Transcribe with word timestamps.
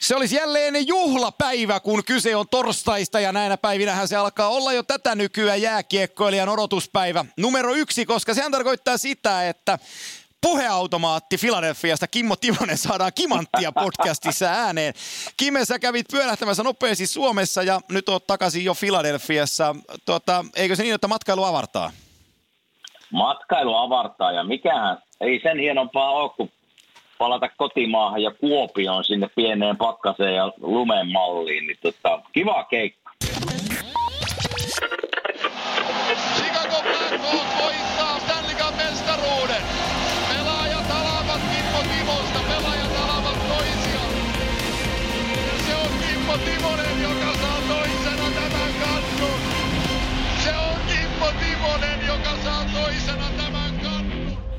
Se 0.00 0.16
olisi 0.16 0.36
jälleen 0.36 0.86
juhlapäivä, 0.86 1.80
kun 1.80 2.04
kyse 2.04 2.36
on 2.36 2.48
torstaista 2.50 3.20
ja 3.20 3.32
näinä 3.32 3.56
päivinähän 3.56 4.08
se 4.08 4.16
alkaa 4.16 4.48
olla 4.48 4.72
jo 4.72 4.82
tätä 4.82 5.14
nykyään 5.14 5.62
jääkiekkoilijan 5.62 6.48
odotuspäivä 6.48 7.24
numero 7.36 7.74
yksi, 7.74 8.06
koska 8.06 8.34
sehän 8.34 8.52
tarkoittaa 8.52 8.98
sitä, 8.98 9.48
että 9.48 9.78
puheautomaatti 10.40 11.38
Filadelfiasta 11.38 12.06
Kimmo 12.06 12.36
Timonen 12.36 12.78
saadaan 12.78 13.12
Kimanttia 13.14 13.72
podcastissa 13.72 14.46
ääneen. 14.46 14.94
Kime, 15.36 15.64
sä 15.64 15.78
kävit 15.78 16.06
pyörähtämässä 16.12 16.62
nopeasti 16.62 17.06
Suomessa 17.06 17.62
ja 17.62 17.80
nyt 17.90 18.08
oot 18.08 18.26
takaisin 18.26 18.64
jo 18.64 18.74
Filadelfiassa. 18.74 19.76
Tuota, 20.06 20.44
eikö 20.56 20.76
se 20.76 20.82
niin, 20.82 20.94
että 20.94 21.08
matkailu 21.08 21.44
avartaa? 21.44 21.92
Matkailu 23.12 23.74
avartaa 23.74 24.32
ja 24.32 24.44
mikähän 24.44 24.98
ei 25.20 25.40
sen 25.42 25.58
hienompaa 25.58 26.10
ole 26.10 26.30
kuin 26.30 26.52
palata 27.20 27.48
kotimaahan 27.56 28.22
ja 28.22 28.30
Kuopioon 28.30 29.04
sinne 29.04 29.28
pieneen 29.36 29.76
pakkaseen 29.76 30.34
ja 30.34 30.52
lumen 30.60 31.12
malliin. 31.12 31.66
Niin 31.66 31.78
tota, 31.82 32.22
kiva 32.32 32.64
keikka. 32.64 33.10
Chicago 36.36 36.76
Blackhawks 36.82 37.62
voittaa 37.62 38.18
Stanley 38.18 38.54
mestaruuden. 38.76 39.62
Pelaajat 40.28 40.86
Kimmo 41.50 41.80
Timosta, 41.92 42.40
pelaajat 42.48 42.92
toisiaan. 43.48 44.14
Se 45.66 45.74
on 45.76 45.90
Kimmo 46.00 46.38
Timonen, 46.38 46.89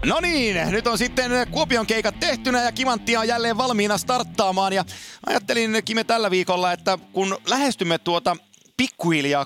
No 0.05 0.19
niin, 0.19 0.71
nyt 0.71 0.87
on 0.87 0.97
sitten 0.97 1.31
Kuopion 1.51 1.87
keikat 1.87 2.19
tehtynä 2.19 2.63
ja 2.63 2.71
Kimanttia 2.71 3.19
on 3.19 3.27
jälleen 3.27 3.57
valmiina 3.57 3.97
starttaamaan. 3.97 4.73
Ja 4.73 4.85
ajattelin 5.25 5.81
Kime 5.85 6.03
tällä 6.03 6.31
viikolla, 6.31 6.71
että 6.71 6.97
kun 7.13 7.37
lähestymme 7.47 7.97
tuota 7.97 8.37
pikkuhiljaa 8.77 9.45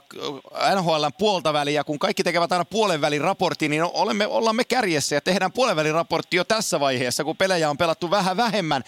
NHL 0.75 1.05
puolta 1.17 1.53
väliä, 1.53 1.83
kun 1.83 1.99
kaikki 1.99 2.23
tekevät 2.23 2.51
aina 2.51 2.65
puolen 2.65 3.01
välin 3.01 3.21
raportti, 3.21 3.69
niin 3.69 3.83
olemme, 3.83 4.27
ollaan 4.27 4.55
me 4.55 4.63
kärjessä 4.63 5.15
ja 5.15 5.21
tehdään 5.21 5.51
puolen 5.51 5.75
välin 5.75 5.93
raportti 5.93 6.37
jo 6.37 6.43
tässä 6.43 6.79
vaiheessa, 6.79 7.23
kun 7.23 7.37
pelejä 7.37 7.69
on 7.69 7.77
pelattu 7.77 8.11
vähän 8.11 8.37
vähemmän. 8.37 8.83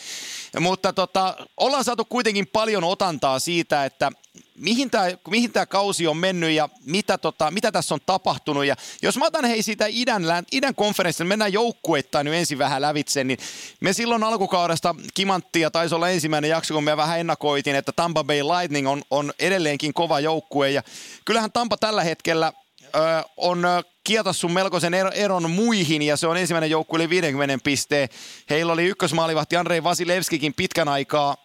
Mutta 0.60 0.94
tota, 0.94 1.36
ollaan 1.58 1.84
saatu 1.84 2.06
kuitenkin 2.06 2.48
paljon 2.48 2.84
otantaa 2.84 3.40
siitä, 3.40 3.86
että 3.86 4.12
mihin 4.58 4.90
tämä 4.90 5.08
mihin 5.30 5.52
tää 5.52 5.66
kausi 5.66 6.08
on 6.08 6.18
mennyt 6.18 6.52
ja 6.52 6.70
mitä, 6.86 7.18
tota, 7.18 7.52
mitä 7.52 7.72
tässä 7.72 7.96
on 7.96 8.00
tapahtunut. 8.06 8.66
Ja 8.66 8.76
jos 9.02 9.18
mä 9.18 9.26
otan 9.26 9.46
hei 9.46 9.64
siitä 9.64 9.86
idän, 9.90 10.24
idän 10.52 10.76
konferenssista, 10.76 11.24
mennään 11.24 11.54
joukkueittain 11.54 12.26
nyt 12.26 12.34
ensin 12.34 12.58
vähän 12.58 12.82
lävitse, 12.82 13.24
niin 13.24 13.40
me 13.82 13.94
silloin 13.94 14.24
alkukaudesta 14.24 14.96
Kimanttia 15.14 15.72
taisi 15.72 15.96
olla 15.96 16.10
ensimmäinen 16.10 16.50
jakso, 16.50 16.74
kun 16.74 16.84
me 16.84 16.98
vähän 16.98 17.20
ennakoitiin, 17.20 17.76
että 17.76 17.92
Tampa 17.92 18.24
Bay 18.24 18.44
Lightning 18.44 18.90
on, 18.90 19.02
on 19.12 19.34
edelleenkin 19.40 19.94
kova 19.94 20.20
joukkue. 20.20 20.72
Ja 20.72 20.84
kyllähän 21.26 21.52
Tampa 21.52 21.78
tällä 21.78 22.04
hetkellä 22.04 22.54
ö, 22.84 22.90
on 23.38 23.64
kietassu 24.04 24.50
melkoisen 24.50 24.94
eron 25.14 25.52
muihin 25.52 26.02
ja 26.02 26.18
se 26.18 26.28
on 26.28 26.38
ensimmäinen 26.38 26.70
joukkue 26.70 26.98
yli 26.98 27.10
50 27.10 27.64
pisteen. 27.64 28.10
Heillä 28.50 28.74
oli 28.74 28.86
ykkösmaalivahti 28.86 29.58
Andrei 29.58 29.84
Vasilevskikin 29.84 30.54
pitkän 30.54 30.88
aikaa 30.88 31.38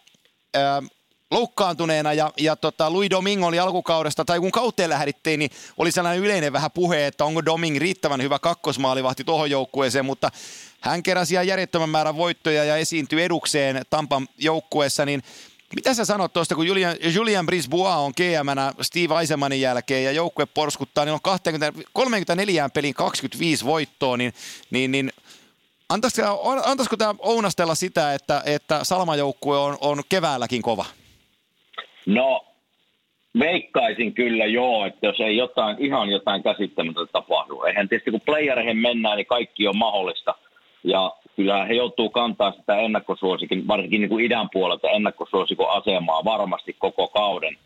loukkaantuneena 1.33 2.13
ja, 2.13 2.31
ja 2.37 2.55
tota, 2.55 2.93
Louis 2.93 3.09
Domingo 3.09 3.47
oli 3.47 3.59
alkukaudesta, 3.59 4.25
tai 4.25 4.39
kun 4.39 4.51
kauteen 4.51 4.89
lähdettiin, 4.89 5.39
niin 5.39 5.51
oli 5.77 5.91
sellainen 5.91 6.23
yleinen 6.23 6.53
vähän 6.53 6.71
puhe, 6.71 7.07
että 7.07 7.25
onko 7.25 7.45
Doming 7.45 7.77
riittävän 7.77 8.21
hyvä 8.21 8.39
kakkosmaalivahti 8.39 9.23
tuohon 9.23 9.51
joukkueeseen, 9.51 10.05
mutta 10.05 10.31
hän 10.81 11.03
keräsi 11.03 11.33
ihan 11.33 11.47
järjettömän 11.47 11.89
määrän 11.89 12.17
voittoja 12.17 12.63
ja 12.63 12.77
esiintyi 12.77 13.23
edukseen 13.23 13.81
Tampan 13.89 14.27
joukkueessa, 14.37 15.05
niin 15.05 15.23
mitä 15.75 15.93
sä 15.93 16.05
sanot 16.05 16.33
tuosta, 16.33 16.55
kun 16.55 16.67
Julian, 16.67 16.95
Julian 17.13 17.45
Brisbois 17.45 17.95
on 17.95 18.13
gm 18.17 18.81
Steve 18.81 19.19
Eisemanin 19.19 19.61
jälkeen 19.61 20.03
ja 20.03 20.11
joukkue 20.11 20.45
porskuttaa, 20.45 21.05
niin 21.05 21.13
on 21.13 21.21
20, 21.21 21.73
34 21.93 22.69
pelin 22.69 22.93
25 22.93 23.65
voittoa, 23.65 24.17
niin, 24.17 24.33
niin, 24.71 24.91
niin 24.91 25.11
antaisiko, 25.89 26.41
antaisiko 26.65 26.97
tämä 26.97 27.15
ounastella 27.19 27.75
sitä, 27.75 28.13
että, 28.13 28.43
että 28.45 28.83
Salmajoukkue 28.83 29.57
on, 29.57 29.77
on 29.81 30.03
keväälläkin 30.09 30.61
kova? 30.61 30.85
No, 32.05 32.45
veikkaisin 33.39 34.13
kyllä 34.13 34.45
joo, 34.45 34.85
että 34.85 35.07
jos 35.07 35.19
ei 35.19 35.37
jotain, 35.37 35.77
ihan 35.79 36.09
jotain 36.09 36.43
käsittämätöntä 36.43 37.11
tapahdu. 37.11 37.63
Eihän 37.63 37.89
tietysti 37.89 38.11
kun 38.11 38.21
playereihin 38.21 38.77
mennään, 38.77 39.17
niin 39.17 39.25
kaikki 39.25 39.67
on 39.67 39.77
mahdollista. 39.77 40.35
Ja 40.83 41.11
kyllä 41.35 41.65
he 41.65 41.73
joutuu 41.73 42.09
kantaa 42.09 42.51
sitä 42.51 42.77
ennakkosuosikin, 42.77 43.67
varsinkin 43.67 44.01
niin 44.01 44.09
kuin 44.09 44.25
idän 44.25 44.49
puolelta 44.53 44.89
ennakkosuosikon 44.89 45.71
asemaa 45.71 46.25
varmasti 46.25 46.75
koko 46.79 47.07
kauden. 47.07 47.57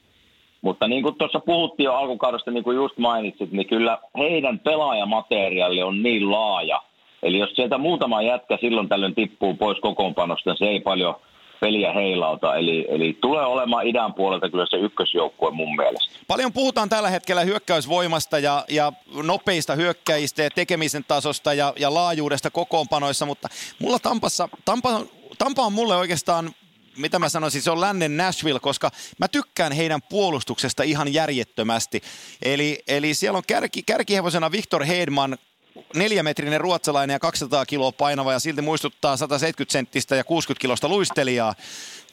Mutta 0.61 0.87
niin 0.87 1.03
kuin 1.03 1.15
tuossa 1.15 1.39
puhuttiin 1.39 1.85
jo 1.85 1.93
alkukaudesta, 1.93 2.51
niin 2.51 2.63
kuin 2.63 2.75
just 2.75 2.97
mainitsit, 2.97 3.51
niin 3.51 3.67
kyllä 3.67 3.97
heidän 4.17 4.59
pelaajamateriaali 4.59 5.83
on 5.83 6.03
niin 6.03 6.31
laaja. 6.31 6.81
Eli 7.23 7.37
jos 7.37 7.49
sieltä 7.55 7.77
muutama 7.77 8.21
jätkä 8.21 8.57
silloin 8.61 8.89
tällöin 8.89 9.15
tippuu 9.15 9.53
pois 9.53 9.79
kokoonpanosta, 9.79 10.55
se 10.55 10.65
ei 10.65 10.79
paljon– 10.79 11.15
peliä 11.59 11.94
heilauta. 11.94 12.56
Eli, 12.56 12.85
eli 12.90 13.18
tulee 13.22 13.45
olemaan 13.45 13.88
idän 13.88 14.13
puolelta 14.13 14.50
kyllä 14.50 14.66
se 14.69 14.78
ykkösjoukkue 14.78 15.51
mun 15.51 15.75
mielestä. 15.75 16.19
Paljon 16.28 16.53
puhutaan 16.53 16.90
tällä 16.90 17.09
hetkellä 17.09 17.41
hyökkäysvoimasta 17.41 18.40
ja, 18.40 18.66
ja 18.69 18.94
nopeista 19.23 19.75
hyökkäistä 19.75 20.44
ja 20.44 20.50
tekemisen 20.50 21.06
tasosta 21.07 21.53
ja, 21.53 21.73
ja 21.79 21.94
laajuudesta 21.94 22.51
kokoonpanoissa, 22.51 23.25
mutta 23.25 23.47
mulla 23.79 24.00
Tampassa, 24.00 24.50
Tampa, 24.66 25.01
Tampa 25.38 25.62
on 25.62 25.73
mulle 25.73 25.95
oikeastaan 25.95 26.50
mitä 26.97 27.19
mä 27.19 27.29
sanoisin, 27.29 27.62
se 27.62 27.72
on 27.72 27.81
lännen 27.81 28.18
Nashville, 28.18 28.59
koska 28.59 28.91
mä 29.19 29.28
tykkään 29.28 29.72
heidän 29.72 30.01
puolustuksesta 30.09 30.84
ihan 30.84 31.13
järjettömästi. 31.13 32.01
Eli, 32.41 32.79
eli 32.88 33.13
siellä 33.13 33.38
on 33.38 33.44
kärki, 33.47 33.84
kärkihevosena 33.84 34.51
Victor 34.51 34.85
Hedman, 34.85 35.38
neljämetrinen 35.95 36.61
ruotsalainen 36.61 37.13
ja 37.13 37.19
200 37.19 37.65
kiloa 37.65 37.91
painava 37.91 38.33
ja 38.33 38.39
silti 38.39 38.61
muistuttaa 38.61 39.17
170 39.17 39.71
senttistä 39.71 40.15
ja 40.15 40.23
60 40.23 40.61
kilosta 40.61 40.88
luistelijaa. 40.88 41.55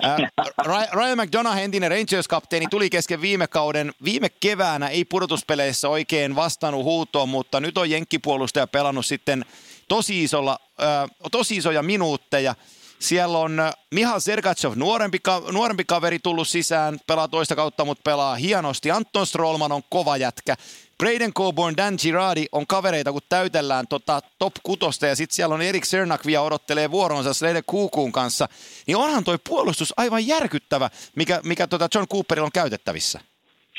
Ryan 0.94 1.18
McDonough, 1.18 1.58
entinen 1.58 1.90
Rangers-kapteeni, 1.90 2.66
tuli 2.70 2.90
kesken 2.90 3.20
viime 3.20 3.46
kauden. 3.46 3.92
Viime 4.04 4.28
keväänä 4.28 4.88
ei 4.88 5.04
pudotuspeleissä 5.04 5.88
oikein 5.88 6.34
vastannut 6.36 6.84
huutoon, 6.84 7.28
mutta 7.28 7.60
nyt 7.60 7.78
on 7.78 7.90
jenkkipuolustaja 7.90 8.66
pelannut 8.66 9.06
sitten 9.06 9.44
tosi, 9.88 10.24
isolla, 10.24 10.58
äh, 10.82 11.10
tosi 11.32 11.56
isoja 11.56 11.82
minuutteja. 11.82 12.54
Siellä 12.98 13.38
on 13.38 13.58
Miha 13.90 14.20
Sergachev, 14.20 14.72
nuorempi, 14.76 15.18
nuorempi 15.52 15.84
kaveri 15.84 16.18
tullut 16.18 16.48
sisään, 16.48 17.00
pelaa 17.06 17.28
toista 17.28 17.56
kautta, 17.56 17.84
mutta 17.84 18.02
pelaa 18.02 18.34
hienosti. 18.34 18.90
Anton 18.90 19.26
Strollman 19.26 19.72
on 19.72 19.82
kova 19.90 20.16
jätkä. 20.16 20.56
Braden 20.98 21.32
Coburn, 21.32 21.76
Dan 21.76 21.94
Girardi 22.02 22.44
on 22.52 22.66
kavereita, 22.66 23.12
kun 23.12 23.20
täytellään 23.28 23.86
tota 23.88 24.20
top 24.38 24.52
kutosta 24.62 25.06
ja 25.06 25.16
sitten 25.16 25.34
siellä 25.34 25.54
on 25.54 25.62
Erik 25.62 25.84
Sernak 25.84 26.26
vielä 26.26 26.42
odottelee 26.42 26.90
vuoronsa 26.90 27.34
Slade 27.34 27.62
Kuukuun 27.66 28.12
kanssa. 28.12 28.48
Niin 28.86 28.96
onhan 28.96 29.24
toi 29.24 29.38
puolustus 29.48 29.94
aivan 29.96 30.26
järkyttävä, 30.26 30.90
mikä, 31.16 31.40
mikä 31.44 31.66
tota 31.66 31.88
John 31.94 32.06
Cooperilla 32.08 32.46
on 32.46 32.52
käytettävissä. 32.52 33.20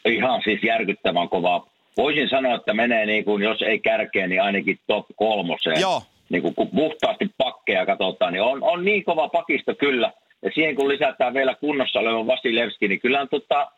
Ihan 0.05 0.41
siis 0.43 0.63
järkyttävän 0.63 1.29
kova. 1.29 1.67
Voisin 1.97 2.29
sanoa, 2.29 2.55
että 2.55 2.73
menee 2.73 3.05
niin 3.05 3.25
kuin, 3.25 3.43
jos 3.43 3.61
ei 3.61 3.79
kärkeen, 3.79 4.29
niin 4.29 4.41
ainakin 4.41 4.79
top 4.87 5.05
kolmoseen. 5.15 5.81
Joo. 5.81 6.03
Niin 6.29 6.41
kuin, 6.41 6.55
kun 6.55 6.69
puhtaasti 6.69 7.29
pakkeja 7.37 7.85
katsotaan, 7.85 8.33
niin 8.33 8.41
on, 8.41 8.63
on 8.63 8.85
niin 8.85 9.03
kova 9.03 9.29
pakisto 9.29 9.75
kyllä. 9.75 10.11
Ja 10.41 10.51
siihen 10.53 10.75
kun 10.75 10.89
lisätään 10.89 11.33
vielä 11.33 11.55
kunnossa 11.55 11.99
oleva 11.99 12.27
Vasilevski, 12.27 12.87
niin 12.87 12.99
kyllä 12.99 13.21
on 13.21 13.29
tota, 13.29 13.71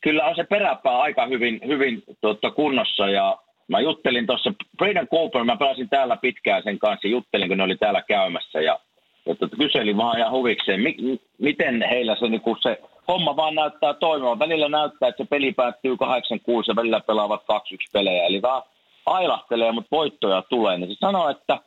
kyllä 0.00 0.24
on 0.24 0.36
se 0.36 0.44
peräpää 0.44 0.98
aika 0.98 1.26
hyvin, 1.26 1.60
hyvin 1.66 2.02
tuota, 2.20 2.50
kunnossa 2.50 3.08
ja 3.08 3.38
mä 3.68 3.80
juttelin 3.80 4.26
tuossa, 4.26 4.52
Braden 4.76 5.08
Cooper, 5.08 5.44
mä 5.44 5.56
pääsin 5.56 5.88
täällä 5.88 6.16
pitkään 6.16 6.62
sen 6.62 6.78
kanssa, 6.78 7.08
juttelin 7.08 7.48
kun 7.48 7.56
ne 7.56 7.64
oli 7.64 7.76
täällä 7.76 8.02
käymässä 8.02 8.60
ja, 8.60 8.80
ja 9.26 9.34
tuota, 9.34 9.56
kyselin 9.56 9.96
vaan 9.96 10.18
ihan 10.18 10.32
huvikseen, 10.32 10.80
mi, 10.80 10.96
miten 11.38 11.84
heillä 11.90 12.16
se, 12.16 12.28
niin 12.28 12.42
se 12.62 12.80
homma 13.08 13.36
vaan 13.36 13.54
näyttää 13.54 13.94
toimivan. 13.94 14.38
Välillä 14.38 14.68
näyttää, 14.68 15.08
että 15.08 15.24
se 15.24 15.28
peli 15.28 15.52
päättyy 15.52 15.96
86 15.96 16.70
ja 16.70 16.76
välillä 16.76 17.00
pelaavat 17.00 17.44
21 17.46 17.88
pelejä, 17.92 18.24
eli 18.24 18.42
vaan 18.42 18.62
ailahtelee, 19.06 19.72
mutta 19.72 19.96
voittoja 19.96 20.42
tulee. 20.42 20.78
Niin 20.78 20.90
se 20.90 20.96
sanoo, 21.00 21.28
että 21.28 21.60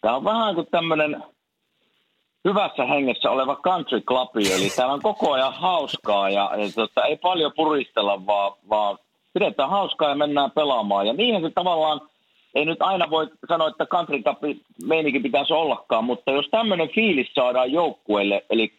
tämä 0.00 0.16
on 0.16 0.24
vähän 0.24 0.54
kuin 0.54 0.66
tämmöinen 0.70 1.22
hyvässä 2.44 2.84
hengessä 2.84 3.30
oleva 3.30 3.56
country 3.56 4.00
club, 4.00 4.36
eli 4.36 4.70
täällä 4.76 4.94
on 4.94 5.02
koko 5.02 5.32
ajan 5.32 5.52
hauskaa 5.52 6.30
ja, 6.30 6.50
ja 6.56 6.72
tota, 6.74 7.04
ei 7.04 7.16
paljon 7.16 7.52
puristella, 7.56 8.26
vaan, 8.26 8.52
vaan 8.68 8.98
pidetään 9.34 9.70
hauskaa 9.70 10.08
ja 10.08 10.14
mennään 10.14 10.50
pelaamaan. 10.50 11.06
Ja 11.06 11.12
niinhän 11.12 11.42
se 11.42 11.50
tavallaan, 11.50 12.00
ei 12.54 12.64
nyt 12.64 12.82
aina 12.82 13.10
voi 13.10 13.28
sanoa, 13.48 13.68
että 13.68 13.86
country 13.86 14.22
club 14.22 14.38
meininki 14.84 15.20
pitäisi 15.20 15.52
ollakaan, 15.52 16.04
mutta 16.04 16.30
jos 16.30 16.48
tämmöinen 16.50 16.88
fiilis 16.88 17.34
saadaan 17.34 17.72
joukkueelle, 17.72 18.44
eli 18.50 18.72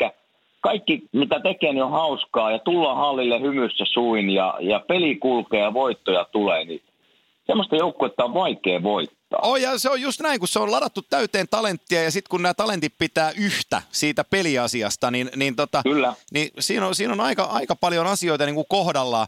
kaikki 0.62 1.04
mitä 1.12 1.40
tekee 1.40 1.74
niin 1.74 1.84
on 1.84 1.92
hauskaa 1.92 2.52
ja 2.52 2.60
tullaan 2.60 2.98
hallille 2.98 3.42
hymyssä 3.42 3.86
suin 3.94 4.30
ja, 4.30 4.58
ja 4.60 4.80
peli 4.80 5.16
kulkee 5.16 5.60
ja 5.60 5.74
voittoja 5.74 6.26
tulee, 6.32 6.66
niin 6.66 6.82
semmoista 7.48 7.76
joukkuetta 7.76 8.24
on 8.26 8.34
vaikea 8.34 8.84
voittaa. 8.84 9.19
Voittaa. 9.31 9.50
Oh, 9.50 9.56
ja 9.56 9.78
se 9.78 9.90
on 9.90 10.02
just 10.02 10.20
näin, 10.20 10.40
kun 10.40 10.48
se 10.48 10.60
on 10.60 10.72
ladattu 10.72 11.02
täyteen 11.02 11.48
talenttia 11.48 12.04
ja 12.04 12.12
sitten 12.12 12.30
kun 12.30 12.42
nämä 12.42 12.54
talentit 12.54 12.94
pitää 12.98 13.31
yhtä 13.31 13.81
siitä 13.92 14.24
peliasiasta, 14.24 15.12
niin, 15.12 15.31
niin, 15.36 15.56
tota, 15.56 15.84
Kyllä. 15.84 16.14
niin 16.31 16.50
siinä 16.60 16.88
on, 16.88 16.96
siinä 16.96 17.14
on 17.14 17.22
aika, 17.22 17.44
aika 17.44 17.76
paljon 17.76 18.08
asioita 18.08 18.46
niin 18.46 18.56
kuin 18.56 18.68
kohdallaan. 18.70 19.28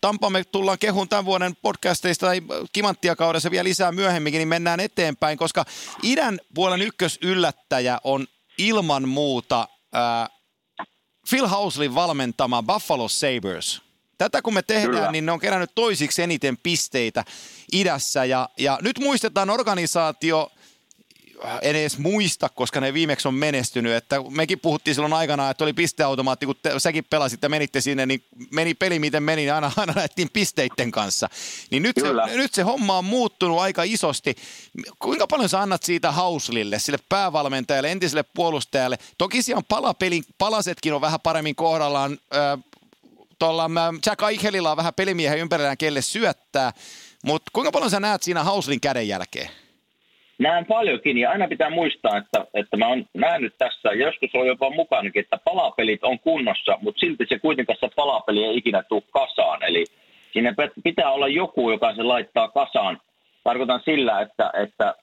Tampa 0.00 0.30
me 0.30 0.44
tullaan 0.44 0.78
kehun 0.78 1.08
tämän 1.08 1.24
vuoden 1.24 1.56
podcasteista 1.62 2.26
tai 2.26 2.42
kimanttiakaudessa 2.72 3.50
vielä 3.50 3.64
lisää 3.64 3.92
myöhemminkin, 3.92 4.38
niin 4.38 4.48
mennään 4.48 4.80
eteenpäin, 4.80 5.38
koska 5.38 5.64
idän 6.02 6.40
puolen 6.54 6.82
ykkösyllättäjä 6.82 7.98
on 8.04 8.26
ilman 8.58 9.08
muuta 9.08 9.68
ää, 9.92 10.28
Phil 11.30 11.46
Houslin 11.46 11.94
valmentama 11.94 12.62
Buffalo 12.62 13.08
Sabres. 13.08 13.91
Tätä 14.22 14.42
kun 14.42 14.54
me 14.54 14.62
tehdään, 14.62 14.94
Kyllä. 14.94 15.12
niin 15.12 15.26
ne 15.26 15.32
on 15.32 15.40
kerännyt 15.40 15.70
toisiksi 15.74 16.22
eniten 16.22 16.56
pisteitä 16.56 17.24
idässä. 17.72 18.24
Ja, 18.24 18.48
ja 18.58 18.78
nyt 18.82 18.98
muistetaan 18.98 19.50
organisaatio, 19.50 20.52
en 21.62 21.76
edes 21.76 21.98
muista, 21.98 22.48
koska 22.48 22.80
ne 22.80 22.94
viimeksi 22.94 23.28
on 23.28 23.34
menestynyt. 23.34 23.92
Että 23.92 24.16
mekin 24.30 24.60
puhuttiin 24.60 24.94
silloin 24.94 25.12
aikanaan, 25.12 25.50
että 25.50 25.64
oli 25.64 25.72
pisteautomaatti, 25.72 26.46
kun 26.46 26.54
te, 26.62 26.72
säkin 26.78 27.04
pelasit 27.10 27.42
ja 27.42 27.48
menitte 27.48 27.80
sinne, 27.80 28.06
niin 28.06 28.24
meni 28.50 28.74
peli 28.74 28.98
miten 28.98 29.22
meni, 29.22 29.42
niin 29.42 29.54
aina, 29.54 29.72
aina 29.76 29.92
lähdettiin 29.96 30.30
pisteitten 30.32 30.90
kanssa. 30.90 31.28
Niin 31.70 31.82
nyt 31.82 31.96
Kyllä. 31.96 32.28
se, 32.28 32.36
nyt 32.36 32.54
se 32.54 32.62
homma 32.62 32.98
on 32.98 33.04
muuttunut 33.04 33.60
aika 33.60 33.82
isosti. 33.82 34.36
Kuinka 34.98 35.26
paljon 35.26 35.48
sä 35.48 35.60
annat 35.60 35.82
siitä 35.82 36.12
Hauslille, 36.12 36.78
sille 36.78 36.98
päävalmentajalle, 37.08 37.92
entiselle 37.92 38.22
puolustajalle? 38.22 38.98
Toki 39.18 39.42
siellä 39.42 39.58
on 39.58 39.64
palapelin, 39.68 40.24
palasetkin 40.38 40.94
on 40.94 41.00
vähän 41.00 41.20
paremmin 41.20 41.54
kohdallaan. 41.54 42.18
Äh, 42.34 42.71
Tuolla 43.42 43.70
Jack 44.06 44.22
Eichelillä 44.30 44.70
on 44.70 44.76
vähän 44.76 44.94
pelimiehen 44.96 45.38
ympärillään, 45.38 45.78
kelle 45.78 46.02
syöttää. 46.02 46.70
Mutta 47.24 47.50
kuinka 47.52 47.72
paljon 47.72 47.90
sä 47.90 48.00
näet 48.00 48.22
siinä 48.22 48.44
Hauslin 48.44 48.80
käden 48.80 49.08
jälkeen? 49.08 49.48
Näen 50.38 50.66
paljonkin 50.66 51.18
ja 51.18 51.30
aina 51.30 51.48
pitää 51.48 51.70
muistaa, 51.70 52.16
että, 52.16 52.46
että 52.54 52.76
mä 52.76 52.88
oon 52.88 53.06
nähnyt 53.14 53.54
tässä, 53.58 53.92
joskus 53.92 54.30
on 54.34 54.46
jopa 54.46 54.70
mukanakin, 54.70 55.20
että 55.20 55.38
palapelit 55.44 56.04
on 56.04 56.18
kunnossa, 56.18 56.78
mutta 56.80 57.00
silti 57.00 57.24
se 57.28 57.38
kuitenkaan 57.38 57.76
se 57.80 57.88
palapeli 57.96 58.44
ei 58.44 58.56
ikinä 58.56 58.82
tule 58.82 59.02
kasaan. 59.10 59.62
Eli 59.62 59.84
siinä 60.32 60.54
pitää 60.84 61.10
olla 61.10 61.28
joku, 61.28 61.70
joka 61.70 61.94
se 61.94 62.02
laittaa 62.02 62.48
kasaan. 62.48 63.00
Tarkoitan 63.44 63.80
sillä, 63.84 64.20
että, 64.20 64.50
että 64.64 64.94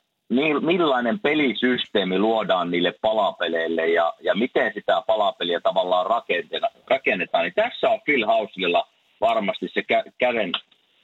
millainen 0.61 1.19
pelisysteemi 1.19 2.19
luodaan 2.19 2.71
niille 2.71 2.93
palapeleille 3.01 3.87
ja, 3.87 4.13
ja 4.21 4.35
miten 4.35 4.73
sitä 4.73 5.03
palapeliä 5.07 5.59
tavallaan 5.61 6.05
rakennetaan. 6.89 7.43
Niin 7.43 7.53
tässä 7.55 7.89
on 7.89 7.99
Phil 8.05 8.25
Houslilla 8.25 8.87
varmasti 9.21 9.67
se 9.73 9.81
kä- 9.81 10.11
käden 10.17 10.51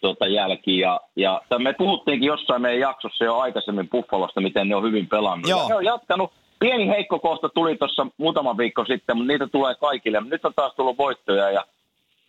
tota, 0.02 0.28
jälki. 0.28 0.80
Ja, 0.80 1.02
ja 1.16 1.42
me 1.60 1.74
puhuttiinkin 1.74 2.28
jossain 2.28 2.62
meidän 2.62 2.80
jaksossa 2.80 3.26
jo 3.26 3.38
aikaisemmin 3.38 3.90
Buffalosta, 3.90 4.42
miten 4.42 4.70
ne 4.70 4.76
on 4.76 4.84
hyvin 4.84 5.08
pelannut. 5.08 5.50
Joo. 5.50 5.62
Ja 5.62 5.70
ne 5.70 5.76
on 5.76 5.86
jatkanut. 5.86 6.34
Pieni 6.60 6.88
heikko 6.88 7.20
kohta 7.20 7.50
tuli 7.50 7.78
tuossa 7.78 8.08
muutama 8.18 8.58
viikko 8.58 8.86
sitten, 8.86 9.18
mutta 9.18 9.28
niitä 9.28 9.48
tulee 9.48 9.76
kaikille. 9.76 10.22
Nyt 10.22 10.46
on 10.46 10.54
taas 10.56 10.74
tullut 10.76 10.98
voittoja 10.98 11.52
ja 11.52 11.66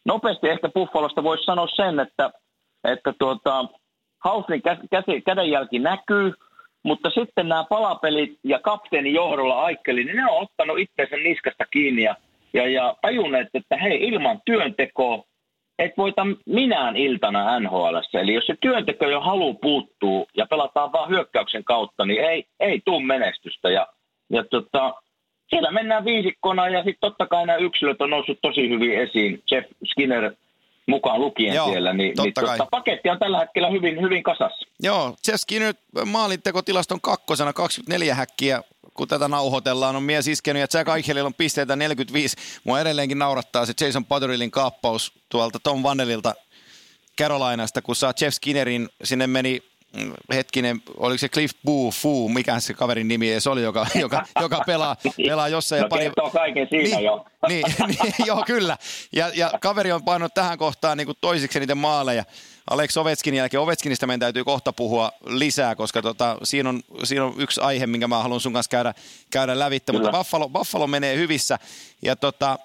nopeasti 0.04 0.48
ehkä 0.48 0.68
Buffalosta 0.68 1.22
voisi 1.22 1.44
sanoa 1.44 1.66
sen, 1.76 2.00
että, 2.00 2.30
että 2.84 3.12
tuota, 3.18 3.64
Hauslin 4.24 4.62
kä- 4.68 4.86
käsi- 4.90 5.20
kädenjälki 5.20 5.78
näkyy, 5.78 6.32
mutta 6.86 7.10
sitten 7.10 7.48
nämä 7.48 7.64
palapelit 7.68 8.38
ja 8.44 8.58
kapteenin 8.58 9.14
johdolla 9.14 9.62
Aikkeli, 9.62 10.04
niin 10.04 10.16
ne 10.16 10.30
on 10.30 10.42
ottanut 10.42 10.78
itseensä 10.78 11.16
niskasta 11.16 11.64
kiinni 11.70 12.02
ja, 12.02 12.16
ja, 12.52 12.68
ja 12.68 12.96
tajunneet, 13.02 13.48
että 13.54 13.76
hei, 13.76 14.02
ilman 14.02 14.40
työntekoa 14.44 15.24
et 15.78 15.92
voita 15.96 16.26
minään 16.46 16.96
iltana 16.96 17.60
NHL. 17.60 17.96
Eli 18.12 18.34
jos 18.34 18.46
se 18.46 18.54
työnteko 18.60 19.08
jo 19.08 19.20
halu 19.20 19.54
puuttuu 19.54 20.28
ja 20.36 20.46
pelataan 20.46 20.92
vaan 20.92 21.08
hyökkäyksen 21.08 21.64
kautta, 21.64 22.06
niin 22.06 22.24
ei, 22.24 22.44
ei 22.60 22.80
tuu 22.84 23.00
menestystä. 23.00 23.70
Ja, 23.70 23.86
ja 24.30 24.44
tota, 24.44 24.94
siellä 25.48 25.70
mennään 25.70 26.04
viisikkona 26.04 26.68
ja 26.68 26.78
sitten 26.78 27.00
totta 27.00 27.26
kai 27.26 27.46
nämä 27.46 27.58
yksilöt 27.58 28.02
on 28.02 28.10
noussut 28.10 28.38
tosi 28.42 28.68
hyvin 28.68 28.98
esiin. 28.98 29.42
Jeff 29.50 29.70
Skinner 29.84 30.32
mukaan 30.86 31.20
lukien 31.20 31.54
Joo, 31.54 31.68
siellä, 31.68 31.92
niin, 31.92 31.98
niin 31.98 32.16
totta 32.16 32.42
kai. 32.42 32.58
tota, 32.58 32.68
paketti 32.70 33.10
on 33.10 33.18
tällä 33.18 33.38
hetkellä 33.38 33.70
hyvin, 33.70 34.02
hyvin 34.02 34.22
kasassa. 34.22 34.68
Joo, 34.80 35.16
Jeff 35.28 35.40
Skinner 35.40 35.74
maalintekotilaston 36.04 37.00
kakkosena 37.00 37.52
24 37.52 38.14
häkkiä, 38.14 38.62
kun 38.94 39.08
tätä 39.08 39.28
nauhoitellaan, 39.28 39.96
on 39.96 40.02
mies 40.02 40.28
iskenyt 40.28 40.60
ja 40.60 40.78
Jack 40.78 40.88
Eichelillä 40.88 41.26
on 41.26 41.34
pisteitä 41.34 41.76
45. 41.76 42.36
Mua 42.64 42.80
edelleenkin 42.80 43.18
naurattaa 43.18 43.66
se 43.66 43.72
Jason 43.80 44.04
Potterillin 44.04 44.50
kaappaus 44.50 45.12
tuolta 45.28 45.58
Tom 45.58 45.82
Vannelilta 45.82 46.34
Carolinasta, 47.18 47.82
kun 47.82 47.96
saa 47.96 48.12
Jeff 48.20 48.34
Skinnerin, 48.34 48.88
sinne 49.04 49.26
meni 49.26 49.62
hetkinen, 50.34 50.82
oliko 50.96 51.18
se 51.18 51.28
Cliff 51.28 51.54
Boo, 51.64 51.90
Foo, 51.90 52.28
mikä 52.28 52.60
se 52.60 52.74
kaverin 52.74 53.08
nimi 53.08 53.32
edes 53.32 53.46
oli, 53.46 53.62
joka, 53.62 53.86
joka, 53.94 54.26
joka 54.40 54.62
pelaa, 54.66 54.96
pelaa 55.16 55.48
jossain. 55.48 55.82
No 55.82 55.88
kertoo 55.88 56.30
kaiken 56.30 56.66
siinä 56.70 56.96
niin, 56.96 57.04
jo. 57.04 57.26
Niin, 57.48 57.64
niin, 57.86 58.26
joo, 58.26 58.42
kyllä. 58.46 58.76
Ja, 59.12 59.30
ja 59.34 59.50
kaveri 59.60 59.92
on 59.92 60.04
painanut 60.04 60.34
tähän 60.34 60.58
kohtaan 60.58 60.98
niin 60.98 61.06
kuin 61.06 61.18
toisiksi 61.20 61.60
niiden 61.60 61.78
maaleja. 61.78 62.24
Alex 62.70 62.96
Ovetskin 62.96 63.34
jälkeen. 63.34 63.60
Ovetskinista 63.60 64.06
meidän 64.06 64.20
täytyy 64.20 64.44
kohta 64.44 64.72
puhua 64.72 65.12
lisää, 65.26 65.74
koska 65.74 66.02
tota, 66.02 66.38
siinä, 66.42 66.68
on, 66.68 66.82
siinä 67.04 67.24
on 67.24 67.34
yksi 67.38 67.60
aihe, 67.60 67.86
minkä 67.86 68.08
mä 68.08 68.22
haluan 68.22 68.40
sun 68.40 68.52
kanssa 68.52 68.70
käydä, 68.70 68.94
käydä 69.30 69.58
lävittä. 69.58 69.92
Mutta 69.92 70.08
Kyllä. 70.08 70.18
Buffalo, 70.18 70.48
Buffalo 70.48 70.86
menee 70.86 71.16
hyvissä. 71.16 71.58
Ja 72.02 72.16
tota, 72.16 72.58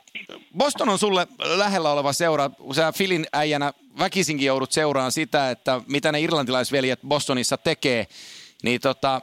Boston 0.57 0.89
on 0.89 0.99
sulle 0.99 1.27
lähellä 1.39 1.91
oleva 1.91 2.13
seura. 2.13 2.49
Sä 2.75 2.91
Filin 2.91 3.25
äijänä 3.33 3.73
väkisinkin 3.99 4.47
joudut 4.47 4.71
seuraan 4.71 5.11
sitä, 5.11 5.51
että 5.51 5.81
mitä 5.87 6.11
ne 6.11 6.21
irlantilaisveljet 6.21 6.99
Bostonissa 7.07 7.57
tekee. 7.57 8.07
Niin 8.63 8.81
tota, 8.81 9.21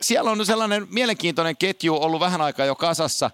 siellä 0.00 0.30
on 0.30 0.46
sellainen 0.46 0.86
mielenkiintoinen 0.90 1.56
ketju 1.56 1.96
ollut 1.96 2.20
vähän 2.20 2.40
aikaa 2.40 2.66
jo 2.66 2.74
kasassa, 2.74 3.30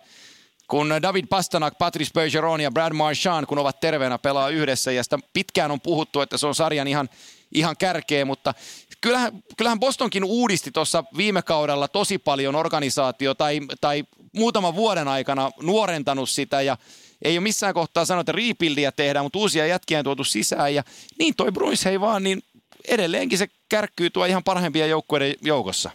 kun 0.69 0.89
David 1.03 1.27
Pastanak, 1.27 1.79
Patrice 1.79 2.11
Bergeron 2.15 2.61
ja 2.61 2.71
Brad 2.71 2.93
Marchand, 2.93 3.47
kun 3.47 3.59
ovat 3.59 3.81
terveenä, 3.81 4.19
pelaa 4.19 4.49
yhdessä. 4.49 4.93
Ja 4.93 5.03
sitä 5.03 5.19
pitkään 5.33 5.71
on 5.71 5.81
puhuttu, 5.81 6.21
että 6.21 6.39
se 6.39 6.47
on 6.47 6.55
sarjan 6.55 6.89
ihan, 6.89 7.09
ihan 7.55 7.77
kärkeä, 7.77 8.25
mutta 8.25 8.55
kyllähän, 9.01 9.43
kyllähän 9.57 9.81
Bostonkin 9.81 10.25
uudisti 10.25 10.71
tuossa 10.71 11.05
viime 11.17 11.43
kaudella 11.43 11.89
tosi 11.89 12.19
paljon 12.19 12.55
organisaatio 12.55 13.35
tai, 13.35 13.61
tai 13.81 14.05
muutaman 14.33 14.75
vuoden 14.75 15.09
aikana 15.09 15.51
nuorentanut 15.63 16.31
sitä 16.31 16.63
ja 16.63 16.77
ei 17.23 17.39
ole 17.39 17.43
missään 17.43 17.75
kohtaa 17.75 18.05
sanonut, 18.05 18.29
että 18.29 18.41
rebuildia 18.41 18.93
tehdään, 18.93 19.25
mutta 19.25 19.39
uusia 19.39 19.67
jätkiä 19.67 19.99
on 19.99 20.05
tuotu 20.05 20.25
sisään 20.25 20.75
ja 20.75 20.83
niin 21.19 21.35
toi 21.37 21.53
Bruins 21.53 21.85
hei 21.85 22.01
vaan, 22.01 22.23
niin 22.23 22.43
edelleenkin 22.89 23.39
se 23.39 23.47
kärkkyy 23.69 24.11
tuo 24.11 24.25
ihan 24.25 24.45
parhaimpia 24.45 24.87
joukkueiden 24.87 25.35
joukossa. 25.43 25.91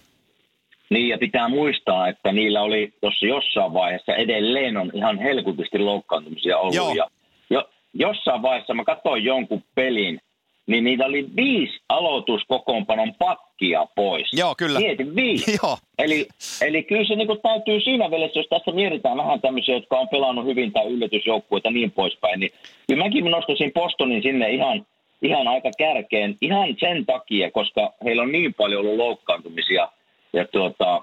Niin, 0.91 1.09
ja 1.09 1.17
pitää 1.17 1.49
muistaa, 1.49 2.07
että 2.07 2.31
niillä 2.31 2.61
oli 2.61 2.93
tuossa 3.01 3.25
jossain 3.25 3.73
vaiheessa 3.73 4.15
edelleen 4.15 4.77
on 4.77 4.91
ihan 4.93 5.19
helkutisti 5.19 5.79
loukkaantumisia 5.79 6.57
ollut. 6.57 6.75
Joo. 6.75 6.93
Ja 6.93 7.07
jo, 7.49 7.69
jossain 7.93 8.41
vaiheessa 8.41 8.73
mä 8.73 8.83
katsoin 8.83 9.23
jonkun 9.23 9.63
pelin, 9.75 10.19
niin 10.67 10.83
niitä 10.83 11.05
oli 11.05 11.25
viisi 11.35 11.79
aloituskokoonpanon 11.89 13.13
pakkia 13.19 13.85
pois. 13.95 14.33
Joo, 14.33 14.55
kyllä. 14.57 14.79
Mieti, 14.79 15.15
viisi. 15.15 15.57
Joo. 15.63 15.77
Eli, 15.97 16.27
eli 16.61 16.83
kyllä 16.83 17.07
se 17.07 17.15
niin 17.15 17.41
täytyy 17.43 17.81
siinä 17.81 18.09
mielessä, 18.09 18.39
jos 18.39 18.47
tässä 18.49 18.71
mietitään 18.71 19.17
vähän 19.17 19.41
tämmöisiä, 19.41 19.75
jotka 19.75 19.99
on 19.99 20.09
pelannut 20.09 20.45
hyvin 20.45 20.71
tai 20.71 20.87
yllätysjoukkueita 20.87 21.67
ja 21.67 21.71
niin 21.71 21.91
poispäin, 21.91 22.39
niin 22.39 22.51
kyllä 22.87 23.03
mäkin 23.03 23.25
nostaisin 23.25 23.73
Bostonin 23.73 24.23
sinne 24.23 24.49
ihan, 24.49 24.85
ihan 25.21 25.47
aika 25.47 25.69
kärkeen 25.77 26.35
ihan 26.41 26.67
sen 26.79 27.05
takia, 27.05 27.51
koska 27.51 27.93
heillä 28.03 28.21
on 28.21 28.31
niin 28.31 28.53
paljon 28.53 28.81
ollut 28.81 28.97
loukkaantumisia 28.97 29.87
ja 30.33 30.45
tuota, 30.47 31.01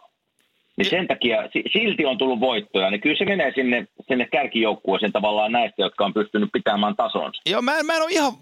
niin 0.76 0.90
sen 0.90 1.06
takia 1.08 1.42
si- 1.52 1.64
silti 1.72 2.06
on 2.06 2.18
tullut 2.18 2.40
voittoja, 2.40 2.90
niin 2.90 3.00
kyllä 3.00 3.16
se 3.18 3.24
menee 3.24 3.52
sinne, 3.54 3.86
sinne 4.08 4.28
kärkijoukkueeseen 4.32 5.12
tavallaan 5.12 5.52
näistä, 5.52 5.82
jotka 5.82 6.04
on 6.04 6.14
pystynyt 6.14 6.48
pitämään 6.52 6.96
tasonsa. 6.96 7.42
Joo, 7.46 7.62
mä, 7.62 7.78
en- 7.78 7.86
mä 7.86 7.96
en 7.96 8.02
ole 8.02 8.10
ihan, 8.12 8.32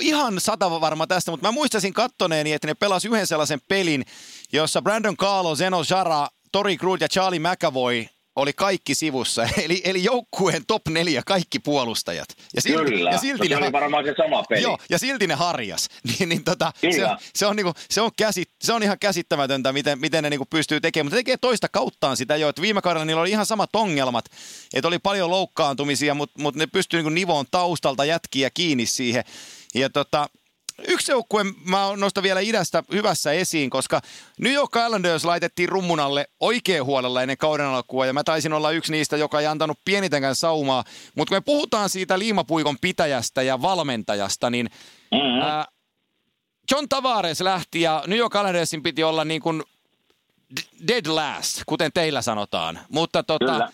ihan 0.00 0.34
sata 0.40 0.80
varma 0.80 1.06
tästä, 1.06 1.30
mutta 1.30 1.46
mä 1.46 1.52
muistasin 1.52 1.92
kattoneeni, 1.92 2.52
että 2.52 2.66
ne 2.66 2.74
pelasi 2.74 3.08
yhden 3.08 3.26
sellaisen 3.26 3.60
pelin, 3.68 4.04
jossa 4.52 4.82
Brandon 4.82 5.16
Carlo, 5.16 5.54
Zeno 5.56 5.82
Jara, 5.90 6.26
Tori 6.52 6.76
Krug 6.76 7.00
ja 7.00 7.08
Charlie 7.08 7.40
McAvoy 7.40 8.04
oli 8.36 8.52
kaikki 8.52 8.94
sivussa. 8.94 9.48
Eli, 9.64 9.82
eli 9.84 10.04
joukkueen 10.04 10.62
top 10.66 10.88
neljä, 10.88 11.22
kaikki 11.26 11.58
puolustajat. 11.58 12.28
Ja 12.54 12.62
silti, 12.62 12.90
Kyllä, 12.90 13.10
ja 13.10 13.18
silti 13.18 13.48
se 13.48 13.54
ne, 13.54 13.56
oli 13.56 13.72
varmaan 13.72 14.04
se 14.04 14.14
sama 14.16 14.44
peli. 14.48 14.62
Joo, 14.62 14.78
ja 14.90 14.98
silti 14.98 15.26
ne 15.26 15.34
harjas. 15.34 15.88
niin, 16.18 16.28
niin 16.28 16.44
tota, 16.44 16.72
se, 16.96 17.06
on, 17.06 17.18
se, 17.34 17.46
on 17.46 17.56
niinku, 17.56 17.72
se, 17.90 18.00
on 18.00 18.10
käsit, 18.16 18.50
se 18.64 18.72
on 18.72 18.82
ihan 18.82 18.98
käsittämätöntä, 18.98 19.72
miten, 19.72 20.00
miten 20.00 20.22
ne 20.22 20.30
niinku 20.30 20.46
pystyy 20.50 20.80
tekemään. 20.80 21.06
Mutta 21.06 21.16
tekee 21.16 21.36
toista 21.36 21.68
kauttaan 21.68 22.16
sitä 22.16 22.36
jo. 22.36 22.48
Että 22.48 22.62
viime 22.62 22.82
kaudella 22.82 23.04
niillä 23.04 23.20
oli 23.20 23.30
ihan 23.30 23.46
samat 23.46 23.76
ongelmat. 23.76 24.24
Että 24.74 24.88
oli 24.88 24.98
paljon 24.98 25.30
loukkaantumisia, 25.30 26.14
mutta, 26.14 26.42
mutta 26.42 26.58
ne 26.58 26.66
pystyy 26.66 26.98
niinku 26.98 27.10
nivoon 27.10 27.46
taustalta 27.50 28.04
jätkiä 28.04 28.50
kiinni 28.50 28.86
siihen. 28.86 29.24
Ja 29.74 29.90
tota, 29.90 30.28
yksi 30.88 31.12
joukkue 31.12 31.44
mä 31.64 31.92
nostan 31.96 32.22
vielä 32.22 32.40
idästä 32.40 32.82
hyvässä 32.92 33.32
esiin, 33.32 33.70
koska 33.70 34.00
New 34.40 34.52
York 34.52 34.70
Islanders 34.86 35.24
laitettiin 35.24 35.68
rummunalle 35.68 36.28
oikein 36.40 36.84
huolella 36.84 37.22
ennen 37.22 37.36
kauden 37.36 37.66
alkua, 37.66 38.06
ja 38.06 38.12
mä 38.12 38.24
taisin 38.24 38.52
olla 38.52 38.70
yksi 38.70 38.92
niistä, 38.92 39.16
joka 39.16 39.40
ei 39.40 39.46
antanut 39.46 39.78
pienitenkään 39.84 40.34
saumaa. 40.36 40.84
Mutta 41.14 41.30
kun 41.30 41.36
me 41.36 41.40
puhutaan 41.40 41.88
siitä 41.88 42.18
liimapuikon 42.18 42.76
pitäjästä 42.80 43.42
ja 43.42 43.62
valmentajasta, 43.62 44.50
niin 44.50 44.70
Mm-hmm. 45.12 45.40
ää, 45.42 45.66
John 46.70 46.88
Tavares 46.88 47.40
lähti 47.40 47.80
ja 47.80 48.04
New 48.06 48.18
York 48.18 48.34
Islandersin 48.34 48.82
piti 48.82 49.04
olla 49.04 49.24
niin 49.24 49.40
kuin 49.40 49.62
dead 50.88 51.06
last, 51.06 51.62
kuten 51.66 51.92
teillä 51.92 52.22
sanotaan. 52.22 52.78
Mutta 52.88 53.22
tota, 53.22 53.44
Kyllä. 53.44 53.72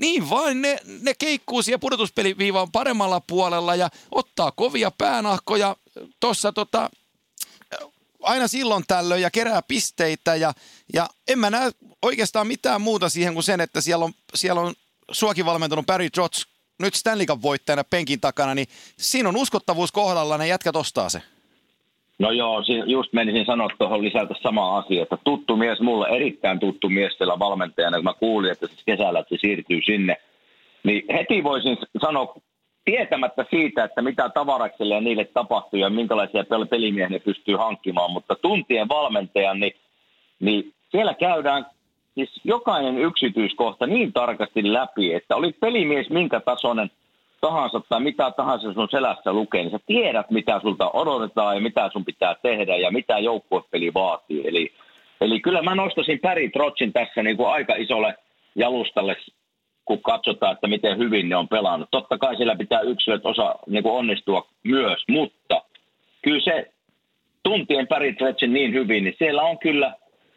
niin 0.00 0.30
vain 0.30 0.62
ne, 0.62 0.78
ne 1.00 1.14
keikkuu 1.18 1.62
siellä 1.62 1.78
pudotuspeliviivan 1.78 2.72
paremmalla 2.72 3.20
puolella 3.20 3.74
ja 3.74 3.88
ottaa 4.10 4.52
kovia 4.52 4.90
päänahkoja 4.98 5.76
tuossa 6.20 6.52
tota, 6.52 6.90
aina 8.22 8.48
silloin 8.48 8.84
tällöin 8.88 9.22
ja 9.22 9.30
kerää 9.30 9.62
pisteitä 9.68 10.34
ja, 10.34 10.52
ja 10.94 11.06
en 11.28 11.38
mä 11.38 11.50
näe 11.50 11.70
oikeastaan 12.02 12.46
mitään 12.46 12.80
muuta 12.80 13.08
siihen 13.08 13.34
kuin 13.34 13.44
sen, 13.44 13.60
että 13.60 13.80
siellä 13.80 14.04
on, 14.04 14.12
siellä 14.34 14.60
on 14.60 14.74
suokin 15.10 15.46
valmentunut 15.46 15.86
Barry 15.86 16.10
Trotz 16.10 16.44
nyt 16.80 16.94
Stanley 16.94 17.26
Cup 17.26 17.42
voittajana 17.42 17.84
penkin 17.84 18.20
takana, 18.20 18.54
niin 18.54 18.66
siinä 18.96 19.28
on 19.28 19.36
uskottavuus 19.36 19.92
kohdalla, 19.92 20.38
ne 20.38 20.46
jätkät 20.46 20.76
ostaa 20.76 21.08
se. 21.08 21.22
No 22.18 22.30
joo, 22.30 22.62
just 22.86 23.12
menisin 23.12 23.46
sanoa 23.46 23.68
tuohon 23.78 24.04
lisätä 24.04 24.34
sama 24.42 24.78
asia, 24.78 25.02
että 25.02 25.18
tuttu 25.24 25.56
mies, 25.56 25.80
mulle 25.80 26.08
erittäin 26.08 26.60
tuttu 26.60 26.88
mies 26.88 27.12
siellä 27.12 27.38
valmentajana, 27.38 27.96
kun 27.96 28.04
mä 28.04 28.14
kuulin, 28.14 28.52
että 28.52 28.66
siis 28.66 28.82
kesällä 28.86 29.18
että 29.18 29.34
se 29.34 29.40
siirtyy 29.40 29.80
sinne, 29.84 30.16
niin 30.84 31.02
heti 31.16 31.44
voisin 31.44 31.76
sanoa 32.00 32.34
tietämättä 32.84 33.44
siitä, 33.50 33.84
että 33.84 34.02
mitä 34.02 34.28
tavarakselle 34.28 35.00
niille 35.00 35.24
tapahtuu 35.24 35.78
ja 35.78 35.90
minkälaisia 35.90 36.42
pel- 36.42 36.68
pelimiehiä 36.68 37.08
ne 37.08 37.18
pystyy 37.18 37.56
hankkimaan, 37.56 38.10
mutta 38.10 38.34
tuntien 38.34 38.88
valmentajan, 38.88 39.60
niin, 39.60 39.76
niin 40.40 40.72
siellä 40.90 41.14
käydään 41.14 41.66
siis 42.14 42.40
jokainen 42.44 42.98
yksityiskohta 42.98 43.86
niin 43.86 44.12
tarkasti 44.12 44.72
läpi, 44.72 45.14
että 45.14 45.36
oli 45.36 45.52
pelimies 45.52 46.10
minkä 46.10 46.40
tasoinen 46.40 46.90
tahansa 47.40 47.80
tai 47.88 48.00
mitä 48.00 48.30
tahansa 48.30 48.72
sun 48.72 48.88
selässä 48.90 49.32
lukee, 49.32 49.62
niin 49.62 49.70
sä 49.70 49.78
tiedät, 49.86 50.30
mitä 50.30 50.60
sulta 50.60 50.90
odotetaan 50.92 51.56
ja 51.56 51.62
mitä 51.62 51.90
sun 51.92 52.04
pitää 52.04 52.34
tehdä 52.42 52.76
ja 52.76 52.90
mitä 52.90 53.18
joukkuepeli 53.18 53.94
vaatii. 53.94 54.48
Eli, 54.48 54.72
eli 55.20 55.40
kyllä 55.40 55.62
mä 55.62 55.74
nostasin 55.74 56.18
Päri 56.18 56.48
Trotsin 56.48 56.92
tässä 56.92 57.22
niin 57.22 57.36
kuin 57.36 57.48
aika 57.48 57.74
isolle 57.76 58.14
jalustalle, 58.54 59.16
kun 59.84 60.02
katsotaan, 60.02 60.52
että 60.52 60.66
miten 60.66 60.98
hyvin 60.98 61.28
ne 61.28 61.36
on 61.36 61.48
pelannut. 61.48 61.88
Totta 61.90 62.18
kai 62.18 62.36
siellä 62.36 62.56
pitää 62.56 62.80
yksilöt 62.80 63.26
osa 63.26 63.54
niin 63.66 63.82
kuin 63.82 63.94
onnistua 63.94 64.46
myös, 64.62 65.04
mutta 65.08 65.62
kyllä 66.22 66.40
se 66.44 66.72
tuntien 67.42 67.86
Trotsin 68.18 68.52
niin 68.52 68.72
hyvin, 68.72 69.04
niin 69.04 69.14
siellä 69.18 69.42
on 69.42 69.58
kyllä 69.58 69.94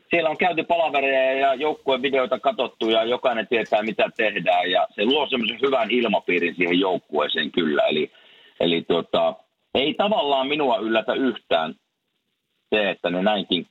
siellä 0.10 0.30
on 0.30 0.38
käyty 0.38 0.64
palavereja 0.64 1.34
ja 1.34 1.54
joukkueen 1.54 2.02
videoita 2.02 2.40
katsottu 2.40 2.90
ja 2.90 3.04
jokainen 3.04 3.48
tietää 3.48 3.84
mitä 3.84 4.10
tehdään 4.18 4.72
ja 4.72 4.88
se 4.96 5.06
luo 5.06 5.28
semmoisen 5.30 5.60
hyvän 5.66 5.92
ilmapiirin 5.92 6.56
siihen 6.56 6.80
joukkueeseen 6.80 7.52
kyllä. 7.52 7.84
Eli, 7.84 8.12
eli 8.60 8.82
tota, 8.82 9.36
ei 9.74 9.94
tavallaan 9.94 10.48
minua 10.48 10.78
yllätä 10.78 11.14
yhtään 11.14 11.76
se, 12.76 12.90
että 12.90 13.10
ne 13.10 13.22
näinkin 13.22 13.68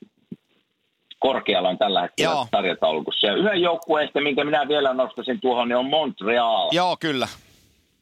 korkealla 1.19 1.69
on 1.69 1.77
tällä 1.77 2.01
hetkellä 2.01 2.31
Joo. 2.31 2.47
tarjataulukossa. 2.51 3.27
Ja 3.27 3.35
yhden 3.35 3.61
joukkueesta, 3.61 4.21
minkä 4.21 4.43
minä 4.43 4.67
vielä 4.67 4.93
nostasin 4.93 5.41
tuohon, 5.41 5.67
niin 5.67 5.77
on 5.77 5.89
Montreal. 5.89 6.69
Joo, 6.71 6.97
kyllä. 6.99 7.27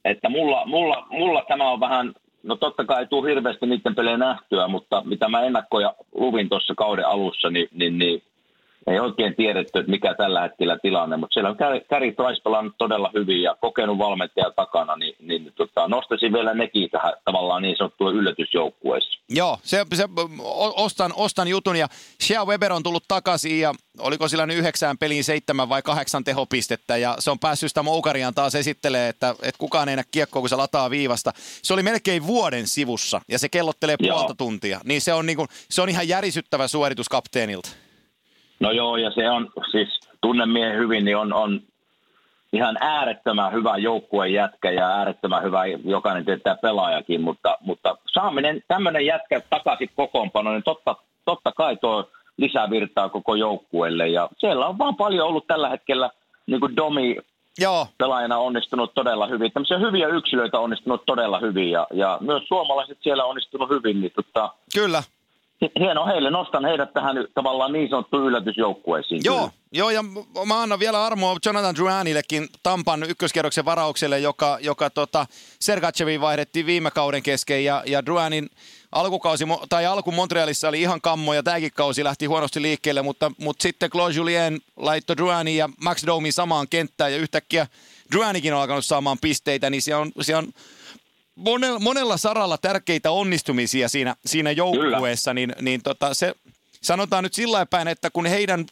Että 0.06 0.30
mulla, 0.30 0.66
mulla, 0.66 1.08
mulla 1.10 1.46
tämä 1.48 1.70
on 1.70 1.80
vähän, 1.80 2.14
no 2.44 2.56
totta 2.56 2.86
kai 2.86 3.00
ei 3.00 3.08
tule 3.08 3.30
hirveästi 3.30 3.66
niiden 3.66 3.96
pelejä 3.96 4.18
nähtyä, 4.18 4.68
mutta 4.68 5.02
mitä 5.06 5.30
mä 5.30 5.42
ennakkoja 5.42 5.94
luvin 6.16 6.50
tuossa 6.50 6.74
kauden 6.78 7.08
alussa, 7.08 7.50
niin, 7.50 7.68
niin, 7.72 7.98
niin 7.98 8.24
ei 8.88 9.00
oikein 9.00 9.36
tiedetty, 9.36 9.80
että 9.80 9.92
mikä 9.92 10.14
tällä 10.14 10.42
hetkellä 10.42 10.78
tilanne, 10.82 11.18
mutta 11.18 11.34
siellä 11.34 11.50
on 11.50 11.56
Gary 11.90 12.12
Price 12.12 12.42
pelannut 12.44 12.76
todella 12.78 13.12
hyvin 13.14 13.42
ja 13.42 13.56
kokenut 13.62 13.98
valmentaja 13.98 14.52
takana, 14.56 14.96
niin, 14.96 15.16
niin 15.20 15.52
tota, 15.56 15.88
nostaisin 15.88 16.34
vielä 16.34 16.54
nekin 16.54 16.90
tähän 16.90 17.14
tavallaan 17.26 17.62
niin 17.62 17.78
sanottuun 17.78 18.16
yllätysjoukkueessa. 18.16 19.20
Joo, 19.30 19.60
se, 19.64 19.86
se, 19.94 20.04
ostan, 20.76 21.14
ostan 21.16 21.48
jutun 21.48 21.76
ja 21.76 21.88
Shea 22.24 22.46
Weber 22.46 22.74
on 22.74 22.84
tullut 22.84 23.04
takaisin 23.08 23.60
ja 23.60 23.74
oliko 24.00 24.28
sillä 24.28 24.46
nyt 24.46 24.58
yhdeksään 24.58 24.98
peliin 24.98 25.24
seitsemän 25.24 25.70
vai 25.70 25.82
kahdeksan 25.82 26.24
tehopistettä 26.24 26.98
ja 26.98 27.16
se 27.20 27.32
on 27.32 27.40
päässyt 27.40 27.70
sitä 27.70 27.84
Moukariaan 27.84 28.34
taas 28.34 28.56
esittelee, 28.56 29.10
että, 29.10 29.30
että 29.30 29.60
kukaan 29.60 29.90
ei 29.90 29.96
näe 29.96 30.06
kiekkoa, 30.12 30.40
kun 30.42 30.50
se 30.50 30.56
lataa 30.56 30.90
viivasta. 30.90 31.32
Se 31.36 31.74
oli 31.74 31.84
melkein 31.84 32.28
vuoden 32.28 32.68
sivussa 32.68 33.22
ja 33.28 33.40
se 33.40 33.50
kellottelee 33.50 33.96
Joo. 34.00 34.18
puolta 34.18 34.36
tuntia, 34.36 34.82
niin 34.84 35.02
se 35.02 35.14
on, 35.14 35.26
niin 35.26 35.38
kuin, 35.38 35.48
se 35.70 35.82
on 35.82 35.90
ihan 35.90 36.08
järisyttävä 36.08 36.68
suoritus 36.68 37.10
kapteenilta. 37.10 37.85
No 38.60 38.72
joo, 38.72 38.98
ja 38.98 39.12
se 39.12 39.30
on 39.30 39.50
siis 39.72 40.00
tunnemiehen 40.22 40.78
hyvin, 40.78 41.06
niin 41.06 41.18
on, 41.18 41.34
on 41.34 41.62
ihan 42.54 42.78
äärettömän 42.82 43.54
hyvä 43.54 43.78
joukkueen 43.78 44.34
jätkä 44.34 44.72
ja 44.72 44.88
äärettömän 44.88 45.44
hyvä, 45.44 45.66
jokainen 45.66 46.26
tietää 46.26 46.56
pelaajakin, 46.56 47.22
mutta, 47.22 47.58
mutta 47.62 47.98
saaminen 48.14 48.62
tämmöinen 48.68 49.06
jätkä 49.06 49.42
takaisin 49.50 49.90
kokoonpano, 49.96 50.52
niin 50.52 50.64
totta, 50.64 50.96
totta 51.26 51.52
kai 51.52 51.78
tuo 51.78 52.10
lisävirtaa 52.38 53.10
koko 53.10 53.36
joukkueelle 53.36 54.08
ja 54.08 54.30
siellä 54.38 54.68
on 54.68 54.78
vaan 54.78 54.96
paljon 54.96 55.28
ollut 55.28 55.48
tällä 55.48 55.70
hetkellä 55.70 56.10
niin 56.48 56.60
kuin 56.60 56.76
Domi 56.76 57.18
Joo, 57.60 57.88
pelaajana 57.98 58.38
onnistunut 58.38 58.94
todella 58.94 59.28
hyvin. 59.28 59.52
Tämmöisiä 59.52 59.80
hyviä 59.80 60.08
yksilöitä 60.08 60.60
onnistunut 60.60 61.06
todella 61.06 61.40
hyvin 61.40 61.72
ja, 61.72 61.88
ja 61.94 62.18
myös 62.22 62.44
suomalaiset 62.48 62.98
siellä 63.02 63.26
onnistunut 63.26 63.70
hyvin, 63.70 64.02
niin 64.02 64.12
tota, 64.16 64.54
kyllä. 64.74 65.04
Hieno 65.80 66.06
heille, 66.06 66.30
nostan 66.30 66.66
heidät 66.66 66.94
tähän 66.94 67.16
tavallaan 67.34 67.74
niin 67.74 67.90
sanottuun 67.90 68.26
yllätysjoukkueisiin. 68.28 69.22
Joo, 69.24 69.38
kyllä. 69.38 69.52
joo, 69.72 69.90
ja 69.90 70.04
mä 70.46 70.62
annan 70.62 70.80
vielä 70.80 71.06
armoa 71.06 71.38
Jonathan 71.46 71.76
Druanillekin 71.76 72.48
Tampan 72.64 73.04
ykköskierroksen 73.04 73.66
varaukselle, 73.66 74.20
joka, 74.20 74.58
joka 74.62 74.90
tota, 74.90 75.26
Sergacheviin 75.60 76.22
vaihdettiin 76.22 76.66
viime 76.66 76.92
kauden 76.92 77.24
kesken, 77.24 77.66
ja, 77.66 77.84
ja 77.86 78.06
Druanin 78.06 78.50
alkukausi, 78.92 79.46
tai 79.70 79.86
alku 79.86 80.12
Montrealissa 80.12 80.70
oli 80.70 80.82
ihan 80.82 81.02
kammo, 81.02 81.34
ja 81.34 81.44
tämäkin 81.44 81.72
kausi 81.76 82.04
lähti 82.04 82.26
huonosti 82.26 82.62
liikkeelle, 82.62 83.02
mutta, 83.02 83.32
mutta 83.38 83.64
sitten 83.64 83.90
Claude 83.90 84.16
Julien 84.16 84.60
laittoi 84.78 85.18
Druanin 85.18 85.58
ja 85.58 85.70
Max 85.84 86.06
Domin 86.06 86.34
samaan 86.34 86.68
kenttään, 86.70 87.12
ja 87.12 87.18
yhtäkkiä 87.18 87.68
Druanikin 88.12 88.54
on 88.54 88.62
alkanut 88.62 88.86
saamaan 88.86 89.18
pisteitä, 89.22 89.70
niin 89.70 89.82
siellä 89.82 90.02
on, 90.02 90.12
siellä 90.22 90.40
on 90.40 90.54
monella, 91.36 91.80
monella 91.80 92.18
saralla 92.18 92.58
tärkeitä 92.58 93.12
onnistumisia 93.12 93.90
siinä, 93.90 94.16
siinä 94.26 94.52
joukkueessa, 94.52 95.34
niin, 95.34 95.56
niin 95.62 95.82
tota, 95.84 96.14
se 96.14 96.36
sanotaan 96.82 97.24
nyt 97.24 97.34
sillä 97.34 97.66
päin, 97.66 97.88
että 97.88 98.10
kun 98.10 98.26
heidän, 98.26 98.66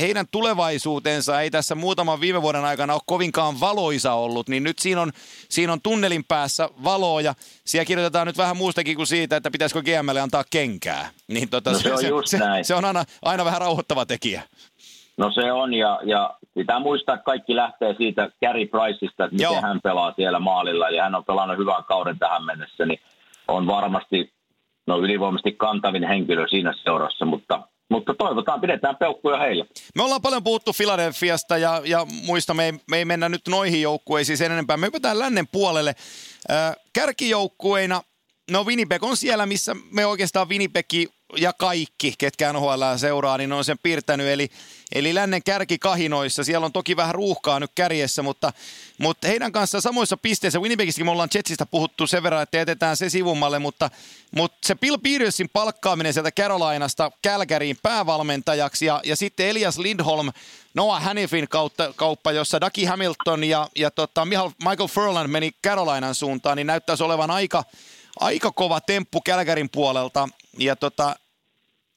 heidän 0.00 0.26
tulevaisuutensa 0.30 1.40
ei 1.40 1.50
tässä 1.50 1.74
muutaman 1.74 2.20
viime 2.20 2.42
vuoden 2.42 2.64
aikana 2.64 2.94
ole 2.94 3.00
kovinkaan 3.06 3.60
valoisa 3.60 4.12
ollut, 4.12 4.48
niin 4.48 4.62
nyt 4.62 4.78
siinä 4.78 5.00
on, 5.02 5.12
siinä 5.48 5.72
on 5.72 5.80
tunnelin 5.80 6.24
päässä 6.24 6.68
valoa 6.84 7.20
ja 7.20 7.34
siellä 7.64 7.84
kirjoitetaan 7.84 8.26
nyt 8.26 8.36
vähän 8.38 8.56
muustakin 8.56 8.96
kuin 8.96 9.06
siitä, 9.06 9.36
että 9.36 9.50
pitäisikö 9.50 9.82
GMlle 9.82 10.20
antaa 10.20 10.44
kenkää. 10.50 11.10
Niin 11.28 11.48
tota, 11.48 11.72
No 11.72 11.78
se 11.78 11.92
on 11.94 12.06
just 12.06 12.28
se, 12.28 12.38
näin. 12.38 12.64
se 12.64 12.74
on 12.74 12.84
aina, 12.84 13.04
aina 13.22 13.44
vähän 13.44 13.60
rauhoittava 13.60 14.06
tekijä. 14.06 14.42
No 15.20 15.30
se 15.32 15.52
on, 15.52 15.74
ja, 15.74 16.00
ja 16.04 16.34
pitää 16.54 16.78
muistaa, 16.78 17.14
että 17.14 17.24
kaikki 17.24 17.56
lähtee 17.56 17.94
siitä 17.94 18.30
Gary 18.40 18.66
Priceista, 18.66 19.24
että 19.24 19.34
miten 19.34 19.44
Joo. 19.44 19.62
hän 19.62 19.80
pelaa 19.82 20.12
siellä 20.16 20.38
maalilla, 20.38 20.90
ja 20.90 21.02
hän 21.02 21.14
on 21.14 21.24
pelannut 21.24 21.58
hyvän 21.58 21.84
kauden 21.84 22.18
tähän 22.18 22.44
mennessä, 22.44 22.86
niin 22.86 23.00
on 23.48 23.66
varmasti 23.66 24.32
no 24.86 24.98
ylivoimaisesti 24.98 25.52
kantavin 25.52 26.08
henkilö 26.08 26.48
siinä 26.48 26.74
seurassa, 26.84 27.24
mutta, 27.24 27.68
mutta 27.90 28.14
toivotaan, 28.14 28.60
pidetään 28.60 28.96
peukkuja 28.96 29.38
heille. 29.38 29.66
Me 29.96 30.02
ollaan 30.02 30.22
paljon 30.22 30.44
puhuttu 30.44 30.72
Filadelfiasta 30.72 31.58
ja, 31.58 31.82
ja 31.84 32.06
muista, 32.26 32.54
me 32.54 32.64
ei, 32.64 32.72
me 32.90 32.96
ei 32.96 33.04
mennä 33.04 33.28
nyt 33.28 33.48
noihin 33.48 33.82
joukkueisiin 33.82 34.38
sen 34.38 34.52
enempää. 34.52 34.76
Me 34.76 34.86
hypätään 34.86 35.18
lännen 35.18 35.48
puolelle. 35.52 35.94
Äh, 36.50 36.76
kärkijoukkueina, 36.92 38.02
no 38.50 38.64
Winnipeg 38.64 39.04
on 39.04 39.16
siellä, 39.16 39.46
missä 39.46 39.76
me 39.90 40.06
oikeastaan 40.06 40.48
Winnipegi 40.48 41.08
ja 41.36 41.52
kaikki, 41.52 42.14
ketkä 42.18 42.52
NHL 42.52 42.82
seuraa, 42.96 43.38
niin 43.38 43.52
on 43.52 43.64
sen 43.64 43.78
piirtänyt. 43.82 44.26
Eli, 44.26 44.50
eli 44.92 45.14
lännen 45.14 45.42
kärkikahinoissa. 45.42 46.44
Siellä 46.44 46.64
on 46.64 46.72
toki 46.72 46.96
vähän 46.96 47.14
ruuhkaa 47.14 47.60
nyt 47.60 47.70
kärjessä, 47.74 48.22
mutta, 48.22 48.52
mutta 48.98 49.28
heidän 49.28 49.52
kanssa 49.52 49.80
samoissa 49.80 50.16
pisteissä. 50.16 50.58
Winnipegissäkin 50.58 51.06
me 51.06 51.10
ollaan 51.10 51.28
Jetsistä 51.34 51.66
puhuttu 51.66 52.06
sen 52.06 52.22
verran, 52.22 52.42
että 52.42 52.56
jätetään 52.56 52.96
se 52.96 53.10
sivummalle, 53.10 53.58
mutta, 53.58 53.90
mutta 54.36 54.58
se 54.66 54.74
Bill 54.74 54.98
Petersin 54.98 55.48
palkkaaminen 55.52 56.12
sieltä 56.12 56.32
Carolinasta 56.32 57.12
Kälkäriin 57.22 57.76
päävalmentajaksi 57.82 58.86
ja, 58.86 59.00
ja 59.04 59.16
sitten 59.16 59.46
Elias 59.46 59.78
Lindholm, 59.78 60.30
Noah 60.74 61.02
Hannifin 61.02 61.48
kautta, 61.48 61.92
kauppa, 61.96 62.32
jossa 62.32 62.60
Ducky 62.60 62.84
Hamilton 62.84 63.44
ja, 63.44 63.68
ja 63.76 63.90
tota, 63.90 64.24
Michael 64.24 64.88
Furlan 64.88 65.30
meni 65.30 65.50
Carolinan 65.66 66.14
suuntaan, 66.14 66.56
niin 66.56 66.66
näyttäisi 66.66 67.02
olevan 67.02 67.30
aika, 67.30 67.64
aika 68.20 68.52
kova 68.52 68.80
temppu 68.80 69.20
Kälkärin 69.20 69.70
puolelta. 69.70 70.28
Ja 70.58 70.76
tota, 70.76 71.16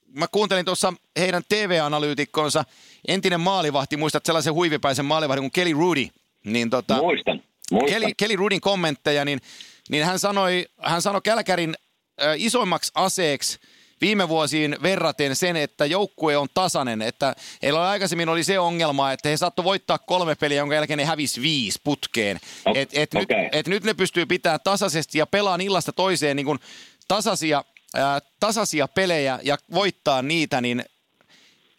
mä 0.07 0.27
kuuntelin 0.27 0.65
tuossa 0.65 0.93
heidän 1.17 1.43
TV-analyytikkonsa, 1.50 2.63
entinen 3.07 3.39
maalivahti, 3.39 3.98
muistat 3.98 4.25
sellaisen 4.25 4.53
huivipäisen 4.53 5.05
maalivahdin 5.05 5.43
kuin 5.43 5.51
Kelly 5.51 5.74
Rudy, 5.74 6.07
niin 6.45 6.69
tota, 6.69 6.98
Muistan, 6.98 7.43
muistan. 7.72 8.01
Kelly, 8.01 8.13
Kelly 8.17 8.36
Rudin 8.36 8.62
kommentteja, 8.62 9.25
niin, 9.25 9.41
niin 9.89 10.03
hän 10.05 10.19
sanoi, 10.19 10.65
hän 10.81 11.01
sanoi 11.01 11.22
Kälkärin 11.24 11.75
äh, 12.24 12.33
isoimmaksi 12.38 12.91
aseeksi 12.95 13.60
viime 14.01 14.29
vuosiin 14.29 14.77
verraten 14.81 15.36
sen, 15.36 15.55
että 15.55 15.86
joukkue 15.86 16.38
on 16.38 16.48
tasainen. 16.53 17.01
Että 17.01 17.36
heillä 17.62 17.79
oli 17.79 17.88
aikaisemmin 17.88 18.29
oli 18.29 18.43
se 18.43 18.60
ongelma, 18.60 19.12
että 19.12 19.29
he 19.29 19.38
saattoi 19.38 19.65
voittaa 19.65 19.98
kolme 19.98 20.36
peliä, 20.36 20.57
jonka 20.57 20.75
jälkeen 20.75 20.98
ne 20.98 21.05
hävisi 21.05 21.41
viisi 21.41 21.79
putkeen. 21.83 22.39
O- 22.65 22.72
Et, 22.75 22.89
et, 22.93 23.13
nyt, 23.13 23.24
okei. 23.24 23.50
et 23.51 23.67
nyt 23.67 23.83
ne 23.83 23.93
pystyy 23.93 24.25
pitämään 24.25 24.60
tasaisesti 24.63 25.17
ja 25.17 25.25
pelaamaan 25.27 25.62
illasta 25.62 25.93
toiseen 25.93 26.36
niin 26.36 26.45
kuin 26.45 26.60
tasaisia 27.07 27.63
ää, 27.96 28.20
tasaisia 28.40 28.88
pelejä 28.88 29.40
ja 29.44 29.58
voittaa 29.74 30.22
niitä, 30.22 30.62
niin 30.62 30.84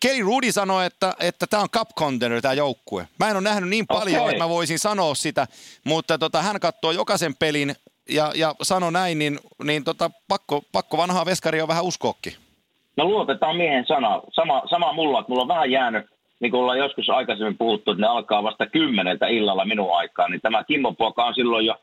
Kelly 0.00 0.22
Rudy 0.22 0.52
sanoi, 0.52 0.86
että 0.86 1.14
että 1.20 1.46
tämä 1.46 1.62
on 1.62 1.70
cup 1.70 1.88
contender 1.98 2.42
tämä 2.42 2.54
joukkue. 2.54 3.08
Mä 3.18 3.30
en 3.30 3.36
ole 3.36 3.44
nähnyt 3.44 3.70
niin 3.70 3.86
paljon, 3.86 4.22
Okei. 4.22 4.34
että 4.34 4.44
mä 4.44 4.48
voisin 4.48 4.78
sanoa 4.78 5.14
sitä, 5.14 5.46
mutta 5.84 6.18
tota, 6.18 6.42
hän 6.42 6.60
katsoo 6.60 6.90
jokaisen 6.90 7.36
pelin 7.36 7.74
ja, 8.08 8.32
ja 8.34 8.54
sanoi 8.62 8.92
näin, 8.92 9.18
niin, 9.18 9.38
niin 9.64 9.84
tota, 9.84 10.10
pakko, 10.28 10.62
pakko 10.72 10.96
vanhaa 10.96 11.26
veskaria 11.26 11.64
on 11.64 11.68
vähän 11.68 11.84
uskoakin. 11.84 12.32
No 12.96 13.04
luotetaan 13.04 13.56
miehen 13.56 13.86
sana. 13.86 14.22
Sama, 14.32 14.62
sama 14.70 14.92
mulla, 14.92 15.20
että 15.20 15.30
mulla 15.30 15.42
on 15.42 15.48
vähän 15.48 15.70
jäänyt, 15.70 16.06
niin 16.40 16.50
kuin 16.50 16.60
ollaan 16.60 16.78
joskus 16.78 17.10
aikaisemmin 17.10 17.58
puhuttu, 17.58 17.90
että 17.90 18.00
ne 18.00 18.06
alkaa 18.06 18.42
vasta 18.42 18.66
kymmeneltä 18.66 19.26
illalla 19.26 19.64
minun 19.64 19.96
aikaan, 19.96 20.30
niin 20.30 20.40
tämä 20.40 20.64
Kimmo 20.64 20.92
Poika 20.92 21.24
on 21.24 21.34
silloin 21.34 21.66
jo 21.66 21.76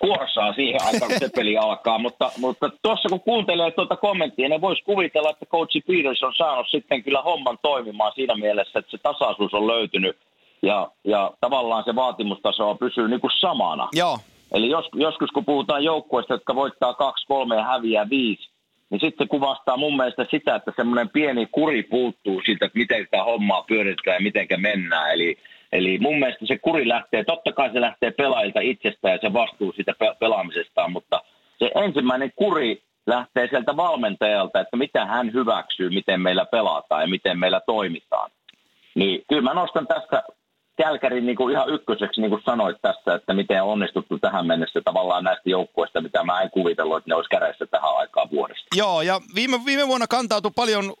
kuorsaa 0.00 0.52
siihen 0.52 0.80
aikaan, 0.86 1.10
kun 1.10 1.20
se 1.20 1.28
peli 1.34 1.56
alkaa. 1.56 1.98
Mutta, 1.98 2.32
mutta 2.38 2.70
tuossa 2.82 3.08
kun 3.08 3.20
kuuntelee 3.20 3.70
tuota 3.70 3.96
kommenttia, 3.96 4.48
ne 4.48 4.60
voisi 4.60 4.82
kuvitella, 4.82 5.30
että 5.30 5.46
coach 5.46 5.86
Peters 5.86 6.22
on 6.22 6.34
saanut 6.34 6.66
sitten 6.70 7.02
kyllä 7.02 7.22
homman 7.22 7.58
toimimaan 7.62 8.12
siinä 8.14 8.34
mielessä, 8.36 8.78
että 8.78 8.90
se 8.90 8.98
tasaisuus 8.98 9.54
on 9.54 9.66
löytynyt 9.66 10.16
ja, 10.62 10.90
ja 11.04 11.30
tavallaan 11.40 11.84
se 11.84 11.94
vaatimustaso 11.94 12.74
pysyy 12.74 13.08
niin 13.08 13.20
kuin 13.20 13.40
samana. 13.40 13.88
Joo, 13.92 14.18
Eli 14.52 14.70
jos, 14.70 14.88
joskus 14.94 15.30
kun 15.30 15.44
puhutaan 15.44 15.84
joukkueista, 15.84 16.34
jotka 16.34 16.54
voittaa 16.54 16.94
kaksi, 16.94 17.26
kolme 17.26 17.56
ja 17.56 17.64
häviää 17.64 18.10
viisi, 18.10 18.50
niin 18.90 19.00
sitten 19.00 19.26
se 19.26 19.28
kuvastaa 19.28 19.76
mun 19.76 19.96
mielestä 19.96 20.26
sitä, 20.30 20.54
että 20.54 20.72
semmoinen 20.76 21.08
pieni 21.08 21.46
kuri 21.46 21.82
puuttuu 21.82 22.42
siitä, 22.44 22.66
että 22.66 22.78
miten 22.78 23.04
sitä 23.04 23.24
hommaa 23.24 23.62
pyöritetään 23.62 24.14
ja 24.14 24.20
miten 24.20 24.60
mennään. 24.60 25.12
Eli, 25.12 25.38
eli 25.72 25.98
mun 25.98 26.18
mielestä 26.18 26.46
se 26.46 26.58
kuri 26.58 26.88
lähtee, 26.88 27.24
totta 27.24 27.52
kai 27.52 27.70
se 27.72 27.80
lähtee 27.80 28.10
pelaajilta 28.10 28.60
itsestään 28.60 29.14
ja 29.14 29.18
se 29.22 29.32
vastuu 29.32 29.72
siitä 29.72 29.94
pe- 29.98 30.16
pelaamisestaan, 30.18 30.92
mutta 30.92 31.22
se 31.58 31.70
ensimmäinen 31.74 32.32
kuri 32.36 32.82
lähtee 33.06 33.48
sieltä 33.48 33.76
valmentajalta, 33.76 34.60
että 34.60 34.76
mitä 34.76 35.06
hän 35.06 35.32
hyväksyy, 35.32 35.90
miten 35.90 36.20
meillä 36.20 36.44
pelataan 36.44 37.02
ja 37.02 37.08
miten 37.08 37.38
meillä 37.38 37.60
toimitaan. 37.66 38.30
Niin 38.94 39.24
kyllä 39.28 39.42
mä 39.42 39.54
nostan 39.54 39.86
tästä 39.86 40.22
Kälkärin 40.82 41.26
niin 41.26 41.50
ihan 41.52 41.74
ykköseksi, 41.74 42.20
niin 42.20 42.30
kuin 42.30 42.42
sanoit 42.44 42.76
tässä, 42.82 43.14
että 43.14 43.34
miten 43.34 43.62
on 43.62 43.68
onnistuttu 43.68 44.18
tähän 44.18 44.46
mennessä 44.46 44.80
tavallaan 44.84 45.24
näistä 45.24 45.50
joukkueista, 45.50 46.00
mitä 46.00 46.24
mä 46.24 46.40
en 46.40 46.50
kuvitellut, 46.50 46.96
että 46.96 47.10
ne 47.10 47.14
olisi 47.14 47.30
kädessä 47.30 47.66
tähän 47.66 47.96
aikaan 47.96 48.30
vuodesta. 48.30 48.66
Joo, 48.76 49.02
ja 49.02 49.20
viime, 49.34 49.60
viime 49.66 49.88
vuonna 49.88 50.06
kantautui 50.06 50.50
paljon, 50.56 50.92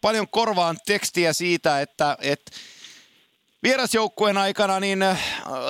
paljon 0.00 0.26
korvaan 0.30 0.76
tekstiä 0.86 1.32
siitä, 1.32 1.80
että, 1.80 2.16
että 2.22 2.50
vierasjoukkueen 3.62 4.36
aikana 4.38 4.80
niin 4.80 5.02
äh, 5.02 5.18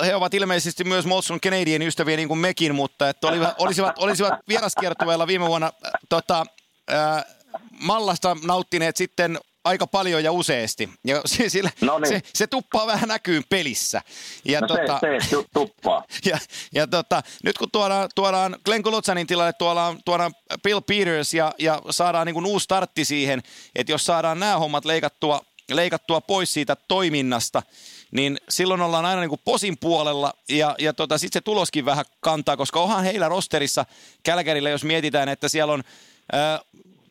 he 0.05 0.15
ovat 0.15 0.33
ilmeisesti 0.33 0.83
myös 0.83 1.05
Molson 1.05 1.39
Canadian 1.41 1.81
ystäviä 1.81 2.17
niin 2.17 2.27
kuin 2.27 2.37
mekin, 2.39 2.75
mutta 2.75 3.09
että 3.09 3.27
olivat, 3.27 3.55
olisivat, 3.57 3.97
olisivat 3.97 4.33
vieraskiertueella 4.47 5.27
viime 5.27 5.47
vuonna 5.47 5.67
äh, 5.85 5.91
tota, 6.09 6.45
äh, 6.93 7.25
Mallasta 7.71 8.37
nauttineet 8.43 8.97
sitten 8.97 9.39
aika 9.63 9.87
paljon 9.87 10.23
ja 10.23 10.31
useasti. 10.31 10.89
Ja 11.05 11.21
se, 11.25 11.49
sillä, 11.49 11.69
No 11.81 11.99
niin. 11.99 12.09
se, 12.09 12.21
se 12.33 12.47
tuppaa 12.47 12.87
vähän 12.87 13.09
näkyyn 13.09 13.43
pelissä. 13.49 14.01
Ja 14.45 14.61
No 14.61 14.67
tota, 14.67 14.99
se, 15.01 15.25
se 15.29 15.29
tu- 15.29 15.45
tuppaa. 15.53 16.03
ja, 16.29 16.37
ja 16.73 16.87
tota, 16.87 17.23
nyt 17.43 17.57
kun 17.57 17.71
tuodaan, 17.71 18.09
tuodaan 18.15 18.55
Glenn 18.65 18.83
Kulotsanin 18.83 19.27
tilalle, 19.27 19.53
tuodaan, 19.53 19.97
tuodaan 20.05 20.31
Bill 20.63 20.79
Peters 20.81 21.33
ja, 21.33 21.51
ja 21.59 21.81
saadaan 21.89 22.25
niin 22.27 22.33
kuin 22.33 22.45
uusi 22.45 22.63
startti 22.63 23.05
siihen, 23.05 23.41
että 23.75 23.91
jos 23.91 24.05
saadaan 24.05 24.39
nämä 24.39 24.57
hommat 24.57 24.85
leikattua, 24.85 25.41
leikattua 25.69 26.21
pois 26.21 26.53
siitä 26.53 26.75
toiminnasta, 26.87 27.63
niin 28.11 28.37
silloin 28.49 28.81
ollaan 28.81 29.05
aina 29.05 29.21
niin 29.21 29.29
kuin 29.29 29.41
posin 29.45 29.77
puolella 29.77 30.33
ja, 30.49 30.75
ja 30.79 30.93
tota, 30.93 31.17
sitten 31.17 31.39
se 31.39 31.41
tuloskin 31.41 31.85
vähän 31.85 32.05
kantaa, 32.19 32.57
koska 32.57 32.79
onhan 32.79 33.03
heillä 33.03 33.29
rosterissa 33.29 33.85
Kälkärillä, 34.23 34.69
jos 34.69 34.83
mietitään, 34.83 35.29
että 35.29 35.49
siellä 35.49 35.73
on 35.73 35.83
ää, 36.31 36.59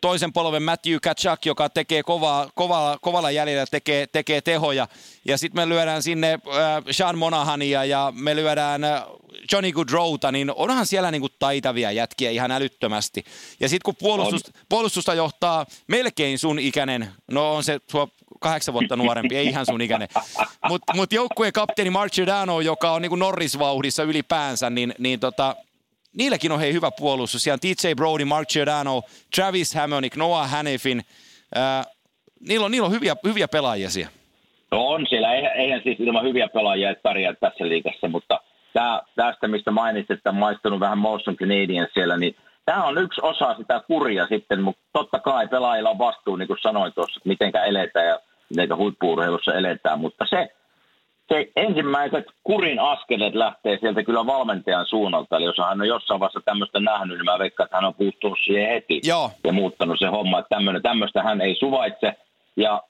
toisen 0.01 0.33
polven 0.33 0.63
Matthew 0.63 0.97
Kachak, 1.03 1.47
joka 1.47 1.69
tekee 1.69 2.03
kovaa, 2.03 2.51
kovalla, 2.55 2.99
kovalla 3.03 3.31
jäljellä, 3.31 3.67
tekee, 3.71 4.07
tekee 4.07 4.41
tehoja. 4.41 4.89
Ja 5.25 5.39
sitten 5.39 5.63
me 5.63 5.69
lyödään 5.69 6.03
sinne 6.03 6.33
äh, 6.33 6.85
Sean 6.91 7.19
Monahania 7.19 7.85
ja 7.85 8.13
me 8.17 8.37
lyödään 8.37 8.85
äh, 8.85 9.03
Johnny 9.53 9.73
Goodrowta, 9.73 10.33
niin 10.33 10.53
onhan 10.55 10.87
siellä 10.87 11.11
niinku 11.11 11.29
taitavia 11.29 11.93
jätkiä 11.93 12.31
ihan 12.31 12.51
älyttömästi. 12.51 13.25
Ja 13.61 13.69
sitten 13.69 13.85
kun 13.85 13.97
puolustus, 13.97 14.43
puolustusta 14.69 15.15
johtaa 15.15 15.67
melkein 15.87 16.39
sun 16.39 16.59
ikäinen, 16.59 17.13
no 17.31 17.55
on 17.55 17.65
se 17.65 17.81
sua 17.91 18.09
kahdeksan 18.41 18.73
vuotta 18.73 18.97
nuorempi, 18.97 19.37
ei 19.37 19.47
ihan 19.47 19.67
sun 19.67 19.81
ikäinen, 19.81 20.09
mutta 20.69 20.95
mut 20.95 21.13
joukkueen 21.13 21.53
kapteeni 21.53 21.91
Mark 21.91 22.13
Giordano, 22.13 22.61
joka 22.61 22.91
on 22.91 23.03
niinku 23.03 23.17
Norris-vauhdissa 23.17 24.03
ylipäänsä, 24.03 24.71
niin, 24.71 24.95
niin 24.99 25.21
tota, 25.21 25.57
niilläkin 26.17 26.53
on 26.53 26.61
hei 26.61 26.73
hyvä 26.73 26.91
puolustus. 26.99 27.43
Siellä 27.43 27.59
TJ 27.59 27.95
Brody, 27.97 28.25
Mark 28.25 28.49
Giordano, 28.49 29.03
Travis 29.37 29.75
Hammonick, 29.75 30.17
Noah 30.17 30.51
Hannifin. 30.51 31.03
Äh, 31.57 31.87
niillä, 32.49 32.65
on, 32.65 32.71
niillä 32.71 32.87
on 32.87 32.93
hyviä, 32.93 33.17
hyviä 33.25 33.49
pelaajia 33.49 33.91
siellä. 33.91 34.13
No 34.71 34.89
on 34.89 35.07
siellä, 35.09 35.35
eihän, 35.35 35.53
eihän 35.53 35.81
siis 35.83 36.01
ilman 36.01 36.25
hyviä 36.25 36.49
pelaajia 36.49 36.91
et 36.91 37.03
pärjää 37.03 37.35
tässä 37.41 37.69
liigassa, 37.69 38.09
mutta 38.09 38.41
tää, 38.73 39.03
tästä, 39.17 39.49
mistä 39.49 39.71
mainitsit, 39.71 40.19
että 40.19 40.33
maistunut 40.33 40.81
vähän 40.81 40.99
Molson 40.99 41.37
Canadian 41.37 41.89
siellä, 41.95 42.17
niin 42.17 42.37
tämä 42.65 42.85
on 42.85 42.99
yksi 42.99 43.21
osa 43.23 43.55
sitä 43.55 43.81
kuria 43.87 44.27
sitten, 44.27 44.63
mutta 44.63 44.83
totta 44.93 45.19
kai 45.19 45.49
pelaajilla 45.49 45.91
on 45.91 45.99
vastuu, 45.99 46.37
niin 46.37 46.47
kuin 46.47 46.59
sanoin 46.63 46.93
tuossa, 46.93 47.21
mitenkä 47.25 47.65
eletään 47.65 48.07
ja 48.07 48.21
mitenkä 48.51 48.77
huippuurheilussa 48.77 49.55
eletään, 49.55 50.01
mutta 50.01 50.27
se, 50.29 50.49
se 51.29 51.51
ensimmäiset 51.57 52.25
kurin 52.45 52.81
askeleet 52.81 53.35
lähtee 53.35 53.79
sieltä 53.81 54.03
kyllä 54.03 54.27
valmentajan 54.27 54.87
suunnalta, 54.87 55.37
eli 55.37 55.45
jos 55.45 55.59
hän 55.59 55.81
on 55.81 55.89
jossain 55.89 56.21
vaiheessa 56.21 56.41
tämmöistä 56.45 56.81
nähnyt, 56.81 57.19
niin 57.19 57.25
mä 57.25 57.39
veikkaan, 57.39 57.65
että 57.65 57.77
hän 57.77 57.85
on 57.85 57.95
puuttunut 57.95 58.39
siihen 58.45 58.69
heti 58.69 59.01
Joo. 59.05 59.31
ja 59.45 59.53
muuttanut 59.53 59.99
se 59.99 60.07
homma, 60.07 60.39
että 60.39 60.57
tämmöinen, 60.57 60.83
tämmöistä 60.83 61.23
hän 61.23 61.41
ei 61.41 61.55
suvaitse. 61.55 62.15
Ja 62.57 62.83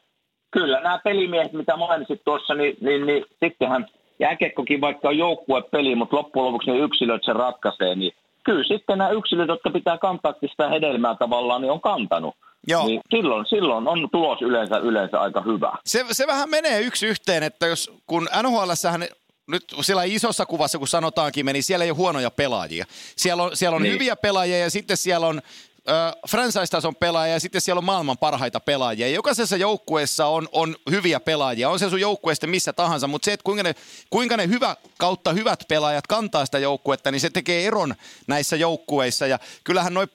kyllä 0.50 0.80
nämä 0.80 1.00
pelimiehet, 1.04 1.52
mitä 1.52 1.76
mainitsit 1.76 2.24
tuossa, 2.24 2.54
niin, 2.54 2.76
niin, 2.80 3.06
niin 3.06 3.24
sittenhän 3.44 3.86
jääkiekkokin 4.18 4.80
vaikka 4.80 5.08
on 5.08 5.18
joukkuepeli, 5.18 5.94
mutta 5.94 6.16
loppujen 6.16 6.46
lopuksi 6.46 6.70
ne 6.70 6.78
yksilöt 6.78 7.24
sen 7.24 7.36
ratkaisee, 7.36 7.94
niin 7.94 8.12
kyllä 8.44 8.64
sitten 8.64 8.98
nämä 8.98 9.10
yksilöt, 9.10 9.48
jotka 9.48 9.70
pitää 9.70 9.98
kantaa 9.98 10.34
sitä 10.46 10.68
hedelmää 10.68 11.14
tavallaan, 11.14 11.62
niin 11.62 11.72
on 11.72 11.80
kantanut. 11.80 12.34
Joo. 12.66 12.86
Niin 12.86 13.00
silloin, 13.10 13.46
silloin 13.46 13.88
on 13.88 14.08
tulos 14.12 14.42
yleensä, 14.42 14.76
yleensä 14.78 15.20
aika 15.20 15.42
hyvä. 15.42 15.72
Se, 15.86 16.04
se 16.12 16.26
vähän 16.26 16.50
menee 16.50 16.80
yksi 16.80 17.06
yhteen, 17.06 17.42
että 17.42 17.66
jos 17.66 17.90
kun 18.06 18.28
NHLssähän 18.42 19.04
nyt 19.50 19.64
siellä 19.80 20.02
isossa 20.04 20.46
kuvassa, 20.46 20.78
kun 20.78 20.88
sanotaankin, 20.88 21.44
meni 21.44 21.62
siellä 21.62 21.84
ei 21.84 21.90
ole 21.90 21.96
huonoja 21.96 22.30
pelaajia. 22.30 22.84
Siellä 23.16 23.42
on, 23.42 23.56
siellä 23.56 23.76
on 23.76 23.82
Niin. 23.82 23.94
hyviä 23.94 24.16
pelaajia 24.16 24.58
ja 24.58 24.70
sitten 24.70 24.96
siellä 24.96 25.26
on 25.26 25.42
äh, 25.88 26.12
franchise-tason 26.30 26.96
pelaajia 26.96 27.32
ja 27.32 27.40
sitten 27.40 27.60
siellä 27.60 27.78
on 27.78 27.84
maailman 27.84 28.18
parhaita 28.18 28.60
pelaajia. 28.60 29.08
Jokaisessa 29.08 29.56
joukkueessa 29.56 30.26
on, 30.26 30.48
on 30.52 30.76
hyviä 30.90 31.20
pelaajia. 31.20 31.70
On 31.70 31.78
se 31.78 31.90
sun 31.90 32.00
joukkueesta 32.00 32.46
missä 32.46 32.72
tahansa, 32.72 33.06
mutta 33.06 33.24
se, 33.24 33.32
että 33.32 33.44
kuinka 33.44 33.62
ne, 33.62 33.74
kuinka 34.10 34.36
ne 34.36 34.46
hyvä 34.48 34.76
kautta 34.98 35.32
hyvät 35.32 35.64
pelaajat 35.68 36.06
kantaa 36.06 36.44
sitä 36.46 36.58
joukkuetta, 36.58 37.10
niin 37.10 37.20
se 37.20 37.30
tekee 37.30 37.66
eron 37.66 37.94
näissä 38.26 38.56
joukkueissa. 38.56 39.26
Ja 39.26 39.38
kyllähän 39.64 39.94
noi 39.94 40.06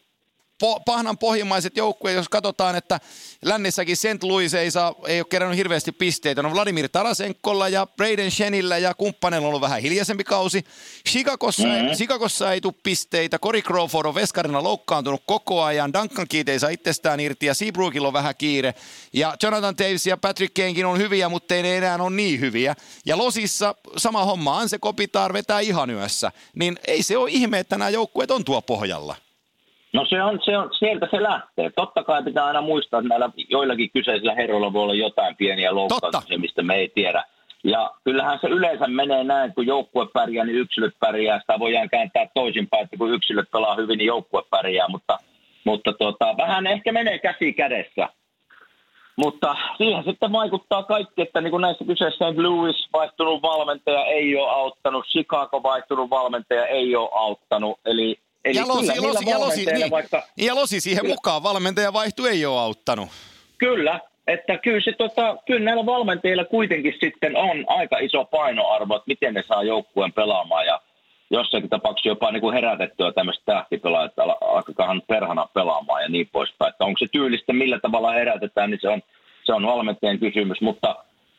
po, 0.59 0.79
pahnan 0.79 1.17
pohjimmaiset 1.17 1.77
joukkueet, 1.77 2.15
jos 2.15 2.29
katsotaan, 2.29 2.75
että 2.75 2.99
lännissäkin 3.45 3.97
St. 3.97 4.23
Louis 4.23 4.53
ei, 4.53 4.71
saa, 4.71 4.95
ei 5.07 5.19
ole 5.19 5.27
kerännyt 5.29 5.57
hirveästi 5.57 5.91
pisteitä. 5.91 6.43
No 6.43 6.53
Vladimir 6.53 6.89
Tarasenkolla 6.89 7.69
ja 7.69 7.87
Braden 7.97 8.31
Shenillä 8.31 8.77
ja 8.77 8.93
kumppaneilla 8.93 9.47
on 9.47 9.49
ollut 9.49 9.61
vähän 9.61 9.81
hiljaisempi 9.81 10.23
kausi. 10.23 10.65
Chicagossa, 11.09 11.67
mm-hmm. 11.67 11.89
Chicagossa 11.89 12.53
ei 12.53 12.61
tule 12.61 12.73
pisteitä. 12.83 13.39
Cory 13.39 13.61
Crawford 13.61 14.05
on 14.05 14.15
veskarina 14.15 14.63
loukkaantunut 14.63 15.23
koko 15.25 15.63
ajan. 15.63 15.93
Duncan 15.93 16.27
Keith 16.27 16.49
ei 16.49 16.59
saa 16.59 16.69
itsestään 16.69 17.19
irti 17.19 17.45
ja 17.45 17.53
Seabrookilla 17.53 18.07
on 18.07 18.13
vähän 18.13 18.35
kiire. 18.37 18.73
Ja 19.13 19.35
Jonathan 19.43 19.77
Davis 19.77 20.07
ja 20.07 20.17
Patrick 20.17 20.53
Kanekin 20.53 20.85
on 20.85 20.97
hyviä, 20.97 21.29
mutta 21.29 21.55
ei 21.55 21.63
ne 21.63 21.77
enää 21.77 21.97
ole 21.99 22.15
niin 22.15 22.39
hyviä. 22.39 22.75
Ja 23.05 23.17
Losissa 23.17 23.75
sama 23.97 24.25
homma. 24.25 24.59
Anse 24.59 24.77
Kopitar 24.79 25.33
vetää 25.33 25.59
ihan 25.59 25.89
yössä. 25.89 26.31
Niin 26.55 26.79
ei 26.87 27.03
se 27.03 27.17
ole 27.17 27.29
ihme, 27.31 27.59
että 27.59 27.77
nämä 27.77 27.89
joukkueet 27.89 28.31
on 28.31 28.45
tuo 28.45 28.61
pohjalla. 28.61 29.22
No 29.93 30.05
se 30.05 30.23
on, 30.23 30.39
se 30.45 30.57
on, 30.57 30.69
sieltä 30.79 31.07
se 31.11 31.23
lähtee. 31.23 31.71
Totta 31.75 32.03
kai 32.03 32.23
pitää 32.23 32.45
aina 32.45 32.61
muistaa, 32.61 32.99
että 32.99 33.09
näillä 33.09 33.29
joillakin 33.49 33.91
kyseisillä 33.93 34.35
herroilla 34.35 34.73
voi 34.73 34.83
olla 34.83 34.93
jotain 34.93 35.35
pieniä 35.35 35.75
loukkauksia, 35.75 36.39
mistä 36.39 36.63
me 36.63 36.75
ei 36.75 36.91
tiedä. 36.95 37.23
Ja 37.63 37.91
kyllähän 38.03 38.39
se 38.41 38.47
yleensä 38.47 38.87
menee 38.87 39.23
näin, 39.23 39.53
kun 39.53 39.65
joukkue 39.65 40.07
pärjää, 40.13 40.45
niin 40.45 40.57
yksilöt 40.57 40.93
pärjää. 40.99 41.39
Sitä 41.39 41.59
voidaan 41.59 41.89
kääntää 41.89 42.27
toisinpäin, 42.33 42.83
että 42.83 42.97
kun 42.97 43.13
yksilöt 43.13 43.51
pelaa 43.51 43.75
hyvin, 43.75 43.97
niin 43.97 44.07
joukkue 44.07 44.43
pärjää. 44.49 44.87
Mutta, 44.87 45.17
mutta 45.63 45.93
tota, 45.93 46.37
vähän 46.37 46.67
ehkä 46.67 46.91
menee 46.91 47.19
käsi 47.19 47.53
kädessä. 47.53 48.09
Mutta 49.15 49.55
siihen 49.77 50.03
sitten 50.03 50.31
vaikuttaa 50.31 50.83
kaikki, 50.83 51.21
että 51.21 51.41
niin 51.41 51.51
kuin 51.51 51.61
näissä 51.61 51.85
kyseessä 51.85 52.31
St. 52.31 52.37
Louis 52.37 52.87
vaihtunut 52.93 53.41
valmentaja 53.41 54.05
ei 54.05 54.35
ole 54.37 54.49
auttanut, 54.49 55.05
Chicago 55.05 55.63
vaihtunut 55.63 56.09
valmentaja 56.09 56.65
ei 56.65 56.95
ole 56.95 57.09
auttanut. 57.13 57.79
Eli, 57.85 58.19
eli 58.45 58.57
ja 58.57 58.67
Losi, 58.67 58.93
kyllä 58.93 58.93
niillä 58.93 59.09
Losi, 59.09 59.29
ja, 59.29 59.39
Losi, 59.39 59.65
valmentajilla 59.65 59.85
niin, 59.85 59.91
vaikka, 59.91 60.23
ja 60.37 60.55
Losi 60.55 60.79
siihen 60.79 61.01
Kyllä. 61.01 61.13
mukaan. 61.13 61.43
Valmentaja 61.43 61.93
vaihtu 61.93 62.25
ei 62.25 62.45
ole 62.45 62.59
auttanut. 62.59 63.09
Kyllä, 63.57 63.99
että 64.27 64.57
kyllä, 64.57 64.81
se, 64.81 64.91
tota, 64.91 65.37
kyllä 65.45 65.65
näillä 65.65 65.85
valmentajilla 65.85 66.45
kuitenkin 66.45 66.93
sitten 66.99 67.37
on 67.37 67.65
aika 67.67 67.97
iso 67.97 68.25
painoarvo, 68.25 68.95
että 68.95 69.07
miten 69.07 69.33
ne 69.33 69.43
saa 69.47 69.63
joukkueen 69.63 70.13
pelaamaan. 70.13 70.65
Ja, 70.65 70.81
jossakin 71.29 71.69
tapauksessa 71.69 72.09
jopa 72.09 72.31
niin 72.31 72.41
kuin 72.41 72.53
herätettyä 72.53 73.11
tämmöistä 73.11 73.43
tähtipelaa, 73.45 74.05
että 74.05 74.23
alkakaahan 74.41 75.01
perhana 75.07 75.47
pelaamaan 75.53 76.01
ja 76.01 76.09
niin 76.09 76.29
poispäin. 76.31 76.69
Että 76.69 76.85
onko 76.85 76.97
se 76.97 77.07
tyylistä, 77.11 77.53
millä 77.53 77.79
tavalla 77.79 78.11
herätetään, 78.11 78.69
niin 78.69 78.79
se 78.81 78.89
on, 78.89 79.01
se 79.43 79.53
on 79.53 79.67
valmentajan 79.67 80.19
kysymys, 80.19 80.61
mutta, 80.61 80.95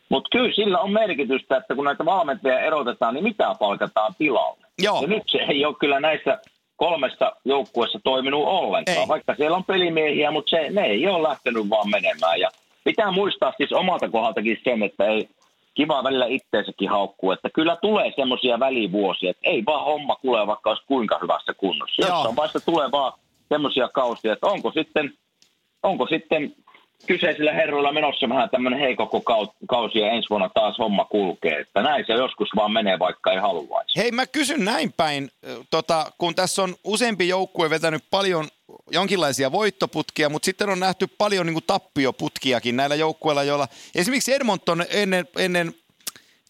mutta 0.08 0.28
kyllä 0.32 0.54
sillä 0.54 0.78
on 0.78 0.92
merkitystä, 0.92 1.56
että 1.56 1.74
kun 1.74 1.84
näitä 1.84 2.04
valmentajia 2.04 2.60
erotetaan, 2.60 3.14
niin 3.14 3.24
mitä 3.24 3.54
palkataan 3.58 4.14
tilalle. 4.18 4.66
Joo. 4.78 5.00
Ja 5.02 5.08
nyt 5.08 5.22
se 5.26 5.38
ei 5.38 5.64
ole 5.64 5.74
kyllä 5.80 6.00
näissä 6.00 6.38
kolmessa 6.76 7.32
joukkueessa 7.44 8.00
toiminut 8.04 8.46
ollenkaan, 8.46 8.98
Ei. 8.98 9.08
vaikka 9.08 9.34
siellä 9.34 9.56
on 9.56 9.64
pelimiehiä, 9.64 10.30
mutta 10.30 10.50
se, 10.50 10.70
ne 10.70 10.82
ei 10.82 11.06
ole 11.06 11.28
lähtenyt 11.28 11.70
vaan 11.70 11.90
menemään. 11.90 12.40
Ja 12.40 12.50
pitää 12.84 13.10
muistaa 13.10 13.52
siis 13.56 13.72
omalta 13.72 14.08
kohdaltakin 14.08 14.58
sen, 14.64 14.82
että 14.82 15.06
ei 15.06 15.28
kiva 15.74 16.04
välillä 16.04 16.26
itteensäkin 16.26 16.88
haukkuu, 16.88 17.32
että 17.32 17.50
kyllä 17.54 17.76
tulee 17.76 18.12
semmoisia 18.16 18.60
välivuosia, 18.60 19.30
että 19.30 19.50
ei 19.50 19.62
vaan 19.66 19.84
homma 19.84 20.16
kuule 20.16 20.46
vaikka 20.46 20.70
olisi 20.70 20.84
kuinka 20.86 21.18
hyvässä 21.22 21.54
kunnossa. 21.54 22.02
Joo. 22.02 22.16
Jossain 22.16 22.36
vaiheessa 22.36 22.66
tulee 22.66 22.90
vaan 22.90 23.12
semmoisia 23.48 23.88
kausia, 23.88 24.32
että 24.32 24.46
onko 24.46 24.72
sitten, 24.72 25.12
onko 25.82 26.06
sitten 26.06 26.54
kyseisillä 27.06 27.52
herroilla 27.52 27.92
menossa 27.92 28.28
vähän 28.28 28.50
tämmöinen 28.50 28.80
heikokko 28.80 29.18
kau- 29.18 29.54
kausi 29.68 29.98
ja 29.98 30.10
ensi 30.10 30.30
vuonna 30.30 30.50
taas 30.54 30.78
homma 30.78 31.04
kulkee. 31.04 31.60
Että 31.60 31.82
näin 31.82 32.04
se 32.06 32.12
joskus 32.12 32.48
vaan 32.56 32.72
menee, 32.72 32.98
vaikka 32.98 33.32
ei 33.32 33.38
haluaisi. 33.38 33.96
Hei, 33.96 34.10
mä 34.10 34.26
kysyn 34.26 34.64
näin 34.64 34.92
päin, 34.92 35.30
tota, 35.70 36.12
kun 36.18 36.34
tässä 36.34 36.62
on 36.62 36.74
useampi 36.84 37.28
joukkue 37.28 37.70
vetänyt 37.70 38.04
paljon 38.10 38.48
jonkinlaisia 38.90 39.52
voittoputkia, 39.52 40.28
mutta 40.28 40.46
sitten 40.46 40.68
on 40.68 40.80
nähty 40.80 41.06
paljon 41.18 41.46
niin 41.46 41.54
kuin 41.54 41.64
tappioputkiakin 41.66 42.76
näillä 42.76 42.94
joukkueilla, 42.94 43.42
joilla 43.42 43.68
esimerkiksi 43.94 44.32
Edmonton 44.32 44.84
ennen, 44.90 45.28
ennen 45.38 45.74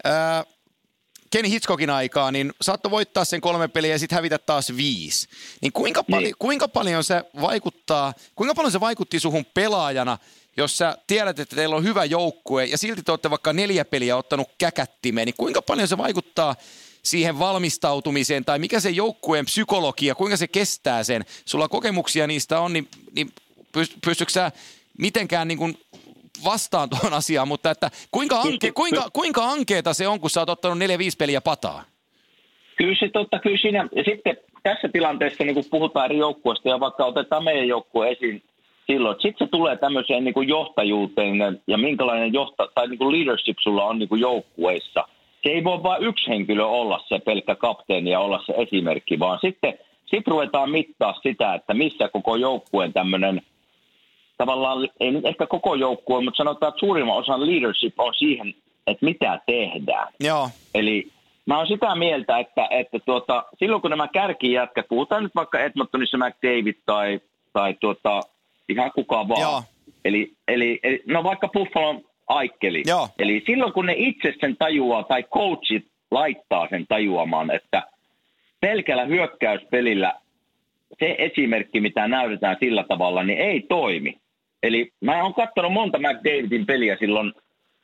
ää, 0.04 0.44
Kenny 1.34 1.50
Hitchcockin 1.50 1.90
aikaa, 1.90 2.32
niin 2.32 2.52
saattoi 2.60 2.90
voittaa 2.90 3.24
sen 3.24 3.40
kolme 3.40 3.68
peliä 3.68 3.90
ja 3.90 3.98
sitten 3.98 4.16
hävitä 4.16 4.38
taas 4.38 4.76
viisi. 4.76 5.28
Niin 5.60 5.72
kuinka, 5.72 6.02
pali- 6.12 6.22
Niin. 6.24 6.34
kuinka 6.38 6.68
paljon 6.68 7.04
se 7.04 7.24
vaikuttaa, 7.40 8.14
kuinka 8.36 8.54
paljon 8.54 8.72
se 8.72 8.80
vaikutti 8.80 9.20
suhun 9.20 9.44
pelaajana, 9.54 10.18
jos 10.56 10.78
sä 10.78 10.98
tiedät, 11.06 11.38
että 11.38 11.56
teillä 11.56 11.76
on 11.76 11.84
hyvä 11.84 12.04
joukkue 12.04 12.64
ja 12.64 12.78
silti 12.78 13.02
te 13.02 13.12
olette 13.12 13.30
vaikka 13.30 13.52
neljä 13.52 13.84
peliä 13.84 14.16
ottanut 14.16 14.48
käkättimeen, 14.58 15.26
niin 15.26 15.34
kuinka 15.38 15.62
paljon 15.62 15.88
se 15.88 15.98
vaikuttaa 15.98 16.56
siihen 17.02 17.38
valmistautumiseen 17.38 18.44
tai 18.44 18.58
mikä 18.58 18.80
se 18.80 18.90
joukkueen 18.90 19.44
psykologia, 19.44 20.14
kuinka 20.14 20.36
se 20.36 20.48
kestää 20.48 21.04
sen? 21.04 21.24
Sulla 21.44 21.68
kokemuksia 21.68 22.26
niistä 22.26 22.60
on, 22.60 22.72
niin, 22.72 22.88
niin 23.16 23.32
pyst- 23.78 23.98
pystytkö 24.04 24.32
sä 24.32 24.52
mitenkään 24.98 25.48
niin 25.48 25.58
kuin 25.58 25.78
vastaan 26.44 26.90
tuohon 26.90 27.12
asiaan, 27.12 27.48
mutta 27.48 27.70
että 27.70 27.90
kuinka, 28.10 28.40
anke, 28.40 28.72
kuinka, 28.72 29.10
kuinka 29.12 29.44
ankeeta 29.44 29.94
se 29.94 30.08
on, 30.08 30.20
kun 30.20 30.30
sä 30.30 30.40
oot 30.40 30.48
ottanut 30.50 30.78
neljä 30.78 30.98
viisi 30.98 31.16
peliä 31.16 31.40
pataa? 31.40 31.84
Kyllä 32.76 32.96
se 33.00 33.08
totta, 33.08 33.38
kyllä 33.38 33.58
siinä, 33.58 33.88
ja 33.96 34.04
sitten 34.04 34.36
tässä 34.62 34.88
tilanteessa 34.92 35.44
niin 35.44 35.54
kun 35.54 35.64
puhutaan 35.70 36.06
eri 36.06 36.18
joukkueista 36.18 36.68
ja 36.68 36.80
vaikka 36.80 37.04
otetaan 37.04 37.44
meidän 37.44 37.68
joukkue 37.68 38.10
esiin 38.10 38.42
silloin, 38.86 39.16
sitten 39.20 39.46
se 39.46 39.50
tulee 39.50 39.76
tämmöiseen 39.76 40.24
niin 40.24 40.34
kuin 40.34 40.48
johtajuuteen 40.48 41.60
ja 41.66 41.78
minkälainen 41.78 42.32
johta, 42.32 42.68
tai 42.74 42.88
niin 42.88 42.98
kuin 42.98 43.12
leadership 43.16 43.58
sulla 43.60 43.84
on 43.84 43.98
niin 43.98 44.08
kuin 44.08 44.20
joukkueissa. 44.20 45.08
Se 45.42 45.50
ei 45.50 45.64
voi 45.64 45.82
vain 45.82 46.02
yksi 46.02 46.28
henkilö 46.28 46.64
olla 46.64 47.04
se 47.08 47.18
pelkkä 47.18 47.54
kapteeni 47.54 48.10
ja 48.10 48.20
olla 48.20 48.42
se 48.46 48.54
esimerkki, 48.56 49.18
vaan 49.18 49.38
sitten 49.42 49.78
sit 50.06 50.28
ruvetaan 50.28 50.70
mittaa 50.70 51.14
sitä, 51.22 51.54
että 51.54 51.74
missä 51.74 52.08
koko 52.08 52.36
joukkueen 52.36 52.92
tämmöinen 52.92 53.42
tavallaan, 54.38 54.88
ei 55.00 55.10
nyt 55.10 55.26
ehkä 55.26 55.46
koko 55.46 55.74
joukkue, 55.74 56.24
mutta 56.24 56.36
sanotaan, 56.36 56.68
että 56.68 56.80
suurimman 56.80 57.16
osan 57.16 57.46
leadership 57.46 58.00
on 58.00 58.14
siihen, 58.14 58.54
että 58.86 59.04
mitä 59.04 59.40
tehdään. 59.46 60.08
Joo, 60.20 60.48
Eli 60.74 61.08
mä 61.46 61.58
oon 61.58 61.66
sitä 61.66 61.94
mieltä, 61.94 62.38
että, 62.38 62.68
että 62.70 62.98
tuota, 62.98 63.44
silloin 63.58 63.82
kun 63.82 63.90
nämä 63.90 64.08
kärkijätkät, 64.08 64.88
puhutaan 64.88 65.22
nyt 65.22 65.34
vaikka 65.34 65.60
Edmontonissa 65.60 66.18
McDavid 66.18 66.76
tai, 66.86 67.20
tai 67.52 67.74
tuota, 67.80 68.20
ihan 68.68 68.92
kuka 68.94 69.28
vaan. 69.28 69.40
Joo. 69.40 69.62
Eli, 70.04 70.32
eli, 70.48 70.80
eli, 70.82 71.02
no 71.06 71.24
vaikka 71.24 71.48
Buffalon 71.48 72.00
Aikkeli. 72.28 72.82
Joo. 72.86 73.08
Eli 73.18 73.42
silloin 73.46 73.72
kun 73.72 73.86
ne 73.86 73.94
itse 73.96 74.34
sen 74.40 74.56
tajuaa 74.56 75.02
tai 75.02 75.22
coachit 75.22 75.86
laittaa 76.10 76.68
sen 76.70 76.86
tajuamaan, 76.88 77.50
että 77.50 77.82
pelkällä 78.60 79.04
hyökkäyspelillä 79.04 80.14
se 80.98 81.16
esimerkki, 81.18 81.80
mitä 81.80 82.08
näytetään 82.08 82.56
sillä 82.60 82.84
tavalla, 82.88 83.22
niin 83.22 83.38
ei 83.38 83.60
toimi. 83.60 84.18
Eli 84.64 84.92
mä 85.00 85.22
oon 85.22 85.34
katsonut 85.34 85.72
monta 85.72 85.98
McDavidin 85.98 86.66
peliä 86.66 86.96
silloin, 86.96 87.32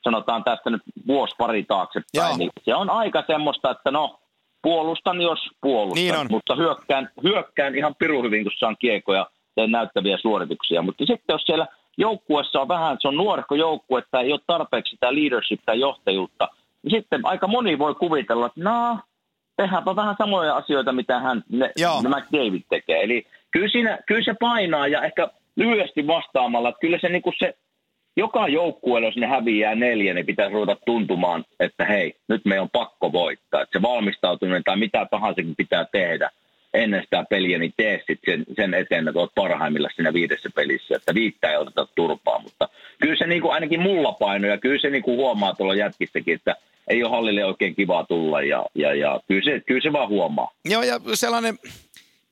sanotaan 0.04 0.44
tästä 0.44 0.70
nyt 0.70 0.82
vuosi 1.06 1.34
pari 1.38 1.64
taaksepäin, 1.64 2.28
Joo. 2.28 2.36
niin 2.36 2.50
se 2.62 2.74
on 2.74 2.90
aika 2.90 3.24
semmoista, 3.26 3.70
että 3.70 3.90
no, 3.90 4.20
puolustan 4.62 5.20
jos 5.22 5.38
puolustan, 5.60 6.02
Niin 6.02 6.16
on. 6.16 6.26
mutta 6.30 6.56
hyökkään, 6.56 7.08
hyökkään 7.22 7.74
ihan 7.74 7.94
pirun 7.98 8.24
hyvin, 8.24 8.42
kun 8.42 8.52
saan 8.58 8.76
kiekoja 8.78 9.26
teen 9.54 9.70
näyttäviä 9.70 10.18
suorituksia. 10.18 10.82
Mutta 10.82 11.06
sitten 11.06 11.34
jos 11.34 11.42
siellä 11.42 11.66
joukkuessa 11.98 12.60
on 12.60 12.68
vähän, 12.68 12.96
se 13.00 13.08
on 13.08 13.16
nuorehko 13.16 13.54
joukkue, 13.54 13.98
että 13.98 14.20
ei 14.20 14.32
ole 14.32 14.40
tarpeeksi 14.46 14.90
sitä 14.90 15.14
leadership 15.14 15.60
tai 15.66 15.80
johtajuutta, 15.80 16.48
niin 16.82 16.90
sitten 16.90 17.20
aika 17.26 17.46
moni 17.46 17.78
voi 17.78 17.94
kuvitella, 17.94 18.46
että 18.46 18.60
no, 18.60 18.98
tehdäänpä 19.56 19.96
vähän 19.96 20.14
samoja 20.18 20.56
asioita, 20.56 20.92
mitä 20.92 21.20
hän, 21.20 21.44
ne, 21.48 21.70
ne 22.02 22.08
McDavid 22.08 22.62
tekee. 22.70 23.02
Eli 23.02 23.26
kyllä, 23.50 23.68
siinä, 23.68 23.98
kyllä 24.06 24.24
se 24.24 24.34
painaa 24.40 24.88
ja 24.88 25.02
ehkä 25.02 25.28
lyhyesti 25.56 26.06
vastaamalla, 26.06 26.68
että 26.68 26.80
kyllä 26.80 26.98
se, 27.00 27.08
niin 27.08 27.22
kuin 27.22 27.34
se 27.38 27.54
joka 28.16 28.48
joukkueella, 28.48 29.08
jos 29.08 29.16
ne 29.16 29.26
häviää 29.26 29.74
neljä, 29.74 30.14
niin 30.14 30.26
pitäisi 30.26 30.54
ruveta 30.54 30.76
tuntumaan, 30.86 31.44
että 31.60 31.84
hei, 31.84 32.14
nyt 32.28 32.44
me 32.44 32.60
on 32.60 32.70
pakko 32.70 33.12
voittaa. 33.12 33.62
Että 33.62 33.78
se 33.78 33.82
valmistautuminen 33.82 34.64
tai 34.64 34.76
mitä 34.76 35.06
tahansa 35.10 35.42
pitää 35.56 35.86
tehdä 35.92 36.30
ennen 36.74 37.02
sitä 37.02 37.24
peliä, 37.30 37.58
niin 37.58 37.74
tee 37.76 38.02
sit 38.06 38.18
sen, 38.24 38.44
sen 38.56 38.74
eteen, 38.74 39.08
että 39.08 39.20
olet 39.20 39.34
parhaimmilla 39.34 39.88
siinä 39.94 40.12
viidessä 40.12 40.50
pelissä, 40.54 40.96
että 40.96 41.14
viittä 41.14 41.50
ei 41.50 41.56
oteta 41.56 41.86
turpaa. 41.94 42.38
Mutta 42.38 42.68
kyllä 43.00 43.16
se 43.16 43.26
niin 43.26 43.42
kuin 43.42 43.52
ainakin 43.52 43.80
mulla 43.80 44.12
paino 44.12 44.48
ja 44.48 44.58
kyllä 44.58 44.80
se 44.80 44.90
niin 44.90 45.02
kuin 45.02 45.16
huomaa 45.16 45.54
tuolla 45.54 45.74
jätkistäkin, 45.74 46.34
että 46.34 46.56
ei 46.88 47.02
ole 47.04 47.10
hallille 47.10 47.44
oikein 47.44 47.74
kiva 47.74 48.04
tulla 48.04 48.42
ja, 48.42 48.66
ja, 48.74 48.94
ja 48.94 49.20
kyllä, 49.28 49.42
se, 49.44 49.60
kyllä 49.60 49.80
se 49.80 49.92
vaan 49.92 50.08
huomaa. 50.08 50.50
Joo, 50.64 50.82
ja 50.82 51.00
sellainen, 51.14 51.58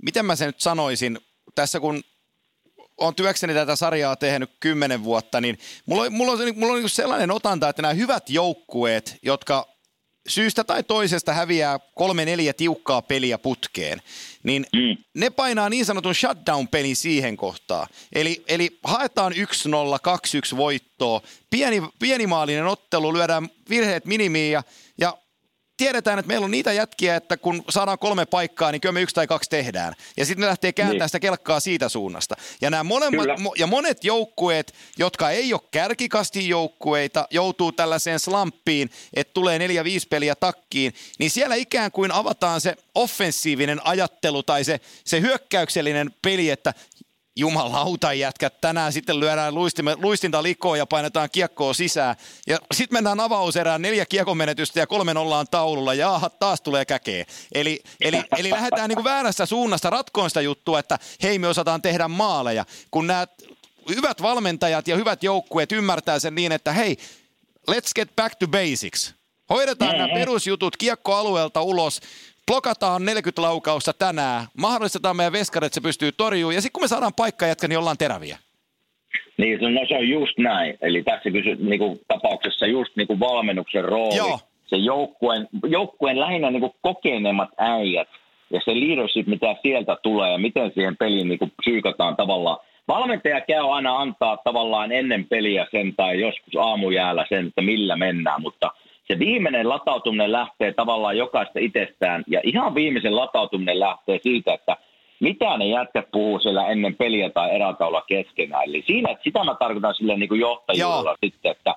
miten 0.03 0.25
mä 0.25 0.37
sen 0.37 0.47
nyt 0.47 0.61
sanoisin, 0.61 1.19
tässä 1.55 1.81
kun 1.81 2.03
on 2.99 3.15
työkseni 3.15 3.55
tätä 3.55 3.77
sarjaa 3.77 4.17
tehnyt 4.17 4.51
kymmenen 4.61 5.05
vuotta, 5.05 5.41
niin 5.41 5.59
mulla 5.87 6.03
on, 6.03 6.13
mulla 6.13 6.33
on, 6.33 6.39
se- 6.39 6.53
mulla 6.53 6.73
on 6.73 6.77
niinku 6.79 6.89
sellainen 6.89 7.31
otanta, 7.31 7.69
että 7.69 7.83
nämä 7.83 7.95
hyvät 7.95 8.31
joukkueet, 8.31 9.17
jotka 9.23 9.67
syystä 10.29 10.65
tai 10.65 10.83
toisesta 10.83 11.33
häviää 11.33 11.79
kolme 11.95 12.25
neljä 12.25 12.53
tiukkaa 12.53 13.03
peliä 13.03 13.39
putkeen, 13.39 14.03
niin 14.43 14.67
Mm. 14.73 14.97
ne 15.15 15.31
painaa 15.31 15.69
niin 15.69 15.85
sanotun 15.85 16.15
shutdown-pelin 16.15 16.97
siihen 16.97 17.37
kohtaan. 17.37 17.87
Eli, 18.13 18.45
eli 18.49 18.79
haetaan 18.85 19.33
1-0, 19.33 19.37
2-1 20.55 20.57
voittoa, 20.57 21.21
pieni, 21.51 21.83
pienimaalinen 21.99 22.67
ottelu, 22.67 23.15
lyödään 23.15 23.49
virheet 23.71 24.05
minimiin 24.05 24.53
ja, 24.53 24.63
ja 24.99 25.19
tiedetään, 25.79 26.19
että 26.19 26.29
meillä 26.29 26.45
on 26.45 26.51
niitä 26.51 26.73
jätkiä, 26.73 27.17
että 27.17 27.37
kun 27.37 27.65
saadaan 27.71 27.99
kolme 27.99 28.27
paikkaa, 28.27 28.73
niin 28.73 28.81
kyllä 28.81 28.93
me 28.93 29.03
yksi 29.03 29.15
tai 29.15 29.27
kaksi 29.27 29.51
tehdään. 29.51 29.95
Ja 30.17 30.25
sitten 30.25 30.41
ne 30.41 30.47
lähtee 30.49 30.73
kääntämään 30.73 30.99
Niin. 31.01 31.09
sitä 31.09 31.21
kelkkaa 31.21 31.61
siitä 31.61 31.89
suunnasta. 31.89 32.37
Ja 32.61 32.71
nämä 32.71 32.85
molemmat, 32.85 33.27
mo- 33.27 33.53
ja 33.59 33.67
monet 33.67 34.05
joukkueet, 34.05 34.75
jotka 34.99 35.31
ei 35.31 35.53
ole 35.53 35.61
kärkikastin 35.71 36.49
joukkueita, 36.49 37.27
joutuu 37.31 37.73
tällaiseen 37.73 38.19
slamppiin, 38.21 38.91
että 39.15 39.35
tulee 39.35 39.59
neljä, 39.59 39.85
viisi 39.85 40.09
peliä 40.09 40.35
takkiin, 40.35 40.95
niin 41.19 41.31
siellä 41.31 41.55
ikään 41.55 41.93
kuin 41.93 42.13
avataan 42.13 42.61
se 42.61 42.77
offensiivinen 42.95 43.87
ajattelu 43.87 44.43
tai 44.43 44.65
se, 44.65 44.81
se 45.05 45.21
hyökkäyksellinen 45.21 46.15
peli, 46.23 46.51
että 46.51 46.75
jumalauta 47.39 48.13
jätkät, 48.13 48.61
tänään 48.61 48.93
sitten 48.93 49.21
lyödään 49.21 49.55
luistime, 49.55 49.97
luistinta 50.03 50.43
likoon 50.43 50.79
ja 50.79 50.87
painetaan 50.87 51.29
kiekkoa 51.33 51.75
sisään. 51.75 52.17
Ja 52.47 52.59
sitten 52.75 52.97
mennään 52.97 53.21
avauserään 53.21 53.83
neljä 53.83 54.07
kiekomenetystä 54.07 54.81
ja 54.81 54.87
kolme 54.87 55.15
nollaan 55.15 55.47
taululla 55.51 55.95
ja 55.95 56.15
aha, 56.15 56.31
taas 56.31 56.61
tulee 56.61 56.85
käkeä. 56.85 57.25
Eli, 57.55 57.81
eli, 58.01 58.23
eli 58.39 58.51
lähdetään 58.51 58.89
niin 58.89 59.05
väärässä 59.05 59.47
suunnasta 59.47 59.91
ratkoon 59.91 60.31
sitä 60.31 60.41
juttua, 60.41 60.79
että 60.79 60.99
hei 61.23 61.39
me 61.39 61.49
osataan 61.49 61.83
tehdä 61.83 62.09
maaleja. 62.09 62.65
Kun 62.91 63.07
nämä 63.07 63.27
hyvät 63.89 64.23
valmentajat 64.23 64.89
ja 64.89 64.97
hyvät 64.97 65.23
joukkueet 65.23 65.73
ymmärtää 65.73 66.19
sen 66.19 66.35
niin, 66.35 66.53
että 66.53 66.73
hei, 66.73 66.97
let's 67.71 67.91
get 67.95 68.17
back 68.17 68.37
to 68.39 68.49
basics. 68.49 69.15
Hoidetaan 69.51 69.99
nämä 69.99 70.15
perusjutut 70.15 70.77
kiekkoalueelta 70.77 71.63
ulos, 71.63 72.01
blokataan 72.49 73.05
40 73.05 73.43
laukausta 73.43 73.93
tänään, 73.93 74.47
mahdollistetaan 74.59 75.17
meidän 75.17 75.33
veskarit, 75.33 75.67
että 75.67 75.75
se 75.75 75.81
pystyy 75.81 76.13
torjumaan, 76.13 76.55
ja 76.55 76.61
sitten 76.61 76.73
kun 76.73 76.85
me 76.85 76.89
saadaan 76.89 77.13
paikka 77.17 77.47
jätkä, 77.47 77.69
niin 77.69 77.79
ollaan 77.79 77.99
teräviä. 77.99 78.39
Niin, 79.39 79.75
no 79.75 79.81
se 79.89 79.97
on 79.97 80.09
just 80.09 80.39
näin. 80.39 80.79
Eli 80.81 81.03
tässä 81.03 81.31
kysy, 81.31 81.57
niin 81.57 81.79
kuin, 81.79 82.01
tapauksessa 82.09 82.67
just 82.67 82.97
niin 82.97 83.07
kuin 83.07 83.21
valmennuksen 83.21 83.85
rooli. 83.85 84.17
Joo. 84.17 84.41
Se 84.67 84.77
joukkueen, 84.77 85.49
joukkueen 85.67 86.21
lähinnä 86.21 86.51
niin 86.51 86.61
kuin 86.61 86.73
kokeneemmat 86.83 87.49
äijät 87.59 88.09
ja 88.51 88.61
se 88.65 88.81
leadership, 88.81 89.27
mitä 89.27 89.57
sieltä 89.63 89.97
tulee 90.03 90.33
ja 90.33 90.39
miten 90.39 90.71
siihen 90.75 90.97
peliin 90.97 91.29
niin 91.29 91.39
kuin 91.39 91.53
psyykataan 91.63 92.17
tavallaan. 92.17 92.59
Valmentaja 92.89 93.41
käy 93.41 93.75
aina 93.75 93.97
antaa 93.97 94.37
tavallaan 94.37 94.93
ennen 94.93 95.25
peliä 95.25 95.67
sen 95.71 95.95
tai 95.97 96.21
joskus 96.21 96.57
aamujäällä 96.59 97.27
sen, 97.29 97.47
että 97.47 97.63
millä 97.63 97.97
mennään, 97.97 98.43
mutta 98.43 98.71
se 99.13 99.19
viimeinen 99.19 99.69
latautuminen 99.69 100.33
lähtee 100.33 100.73
tavallaan 100.73 101.19
jokaista 101.19 101.59
itsestään, 101.59 102.25
ja 102.27 102.41
ihan 102.45 102.75
viimeisen 102.75 103.17
latautuminen 103.17 103.81
lähtee 103.81 104.19
siitä, 104.23 104.55
että 104.55 104.77
mitä 105.21 105.57
ne 105.57 105.67
jätkät 105.67 106.11
puhuu 106.13 106.39
siellä 106.39 106.67
ennen 106.67 106.95
peliä 106.95 107.31
tai 107.31 107.55
erätaula 107.55 108.03
keskenään. 108.07 108.65
Eli 108.65 108.85
siinä, 108.87 109.11
että 109.11 109.25
sitä 109.25 109.45
mä 109.45 109.55
tarkoitan 109.55 109.95
sille 109.95 110.17
niin 110.17 110.29
kuin 110.29 110.41
johtajuudella 110.41 111.17
sitten, 111.25 111.51
että 111.51 111.75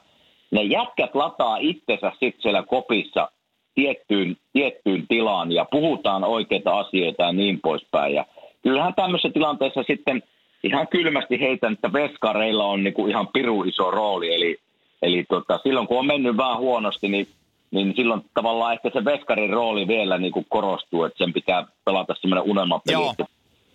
ne 0.52 0.63
jätkät 0.63 1.15
lataa 1.15 1.58
itsensä 1.58 2.12
sitten 2.12 2.41
siellä 2.41 2.63
kopissa 2.63 3.32
tiettyyn, 3.76 4.38
tiettyyn 4.54 5.08
tilaan 5.08 5.52
ja 5.52 5.65
puhutaan 5.72 6.24
oikeita 6.24 6.80
asioita 6.80 7.24
ja 7.24 7.32
niin 7.32 7.60
poispäin. 7.62 8.15
Ja 8.15 8.26
kyllähän 8.63 8.94
tämmöisessä 8.96 9.30
tilanteessa 9.34 9.84
sitten 9.84 10.24
ihan 10.63 10.88
kylmästi 10.88 11.39
heitän, 11.39 11.74
että 11.74 11.94
veskareilla 11.94 12.65
on 12.65 12.84
niin 12.84 12.94
kuin 12.94 13.10
ihan 13.10 13.28
piru 13.28 13.63
iso 13.63 13.91
rooli. 13.91 14.36
Eli, 14.36 14.58
eli 15.01 15.25
tota, 15.29 15.59
silloin 15.63 15.87
kun 15.87 15.99
on 15.99 16.05
mennyt 16.05 16.37
vähän 16.37 16.57
huonosti, 16.57 17.09
niin, 17.09 17.27
niin 17.71 17.93
silloin 17.95 18.21
tavallaan 18.33 18.73
ehkä 18.73 18.89
se 18.93 19.05
veskarin 19.05 19.49
rooli 19.49 19.87
vielä 19.87 20.17
niin 20.17 20.31
kuin 20.31 20.45
korostuu, 20.49 21.03
että 21.03 21.17
sen 21.17 21.33
pitää 21.33 21.65
pelata 21.85 22.15
semmoinen 22.21 22.51
unelmapeli, 22.51 23.09
että 23.09 23.25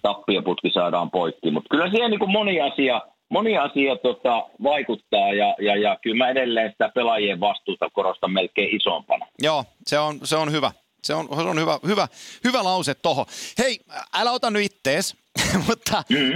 tappioputki 0.02 0.70
saadaan 0.70 1.10
poikki. 1.10 1.50
Mutta 1.50 1.68
kyllä 1.70 1.90
siihen 1.90 2.10
niin 2.10 2.18
kuin 2.18 2.32
moni 2.32 2.60
asia, 2.60 3.00
moni 3.28 3.58
asia 3.58 3.96
tota, 3.96 4.46
vaikuttaa 4.62 5.32
ja, 5.32 5.54
ja, 5.60 5.76
ja 5.76 5.96
kyllä 6.02 6.24
mä 6.24 6.30
edelleen 6.30 6.70
sitä 6.70 6.90
pelaajien 6.94 7.40
vastuuta 7.40 7.90
korostan 7.92 8.32
melkein 8.32 8.76
isompana. 8.76 9.26
Joo, 9.42 9.64
se 9.86 9.98
on, 9.98 10.18
se 10.22 10.36
on 10.36 10.52
hyvä. 10.52 10.70
Se 11.06 11.14
on, 11.14 11.28
se 11.28 11.42
on 11.42 11.60
hyvä, 11.60 11.78
hyvä, 11.86 12.08
hyvä 12.44 12.64
lause 12.64 12.94
toho. 12.94 13.26
Hei, 13.58 13.80
älä 14.12 14.30
ota 14.30 14.50
nyt 14.50 14.64
ittees, 14.64 15.16
mutta 15.68 16.04
mm-hmm. 16.08 16.34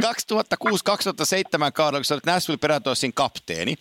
2006-2007 1.68 1.72
kaudella, 1.72 2.00
kun 2.00 2.04
sä 2.04 2.14
olet 2.14 2.26
Nashville 2.26 2.58
Predatorsin 2.58 3.12
kapteeni, 3.14 3.76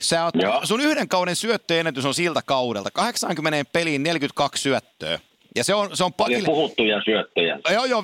sä 0.00 0.24
oot, 0.24 0.34
sun 0.64 0.80
yhden 0.80 1.08
kauden 1.08 1.36
syöttöennätys 1.36 2.04
on 2.04 2.14
siltä 2.14 2.42
kaudelta. 2.42 2.90
80 2.90 3.70
peliin 3.72 4.02
42 4.02 4.62
syöttöä. 4.62 5.18
Ja 5.56 5.64
se 5.64 5.74
on, 5.74 5.96
se 5.96 6.04
on 6.04 6.12
pakille... 6.12 6.46
puhuttuja 6.46 7.02
syöttöjä. 7.04 7.58
Joo, 7.70 7.84
joo, 7.84 8.02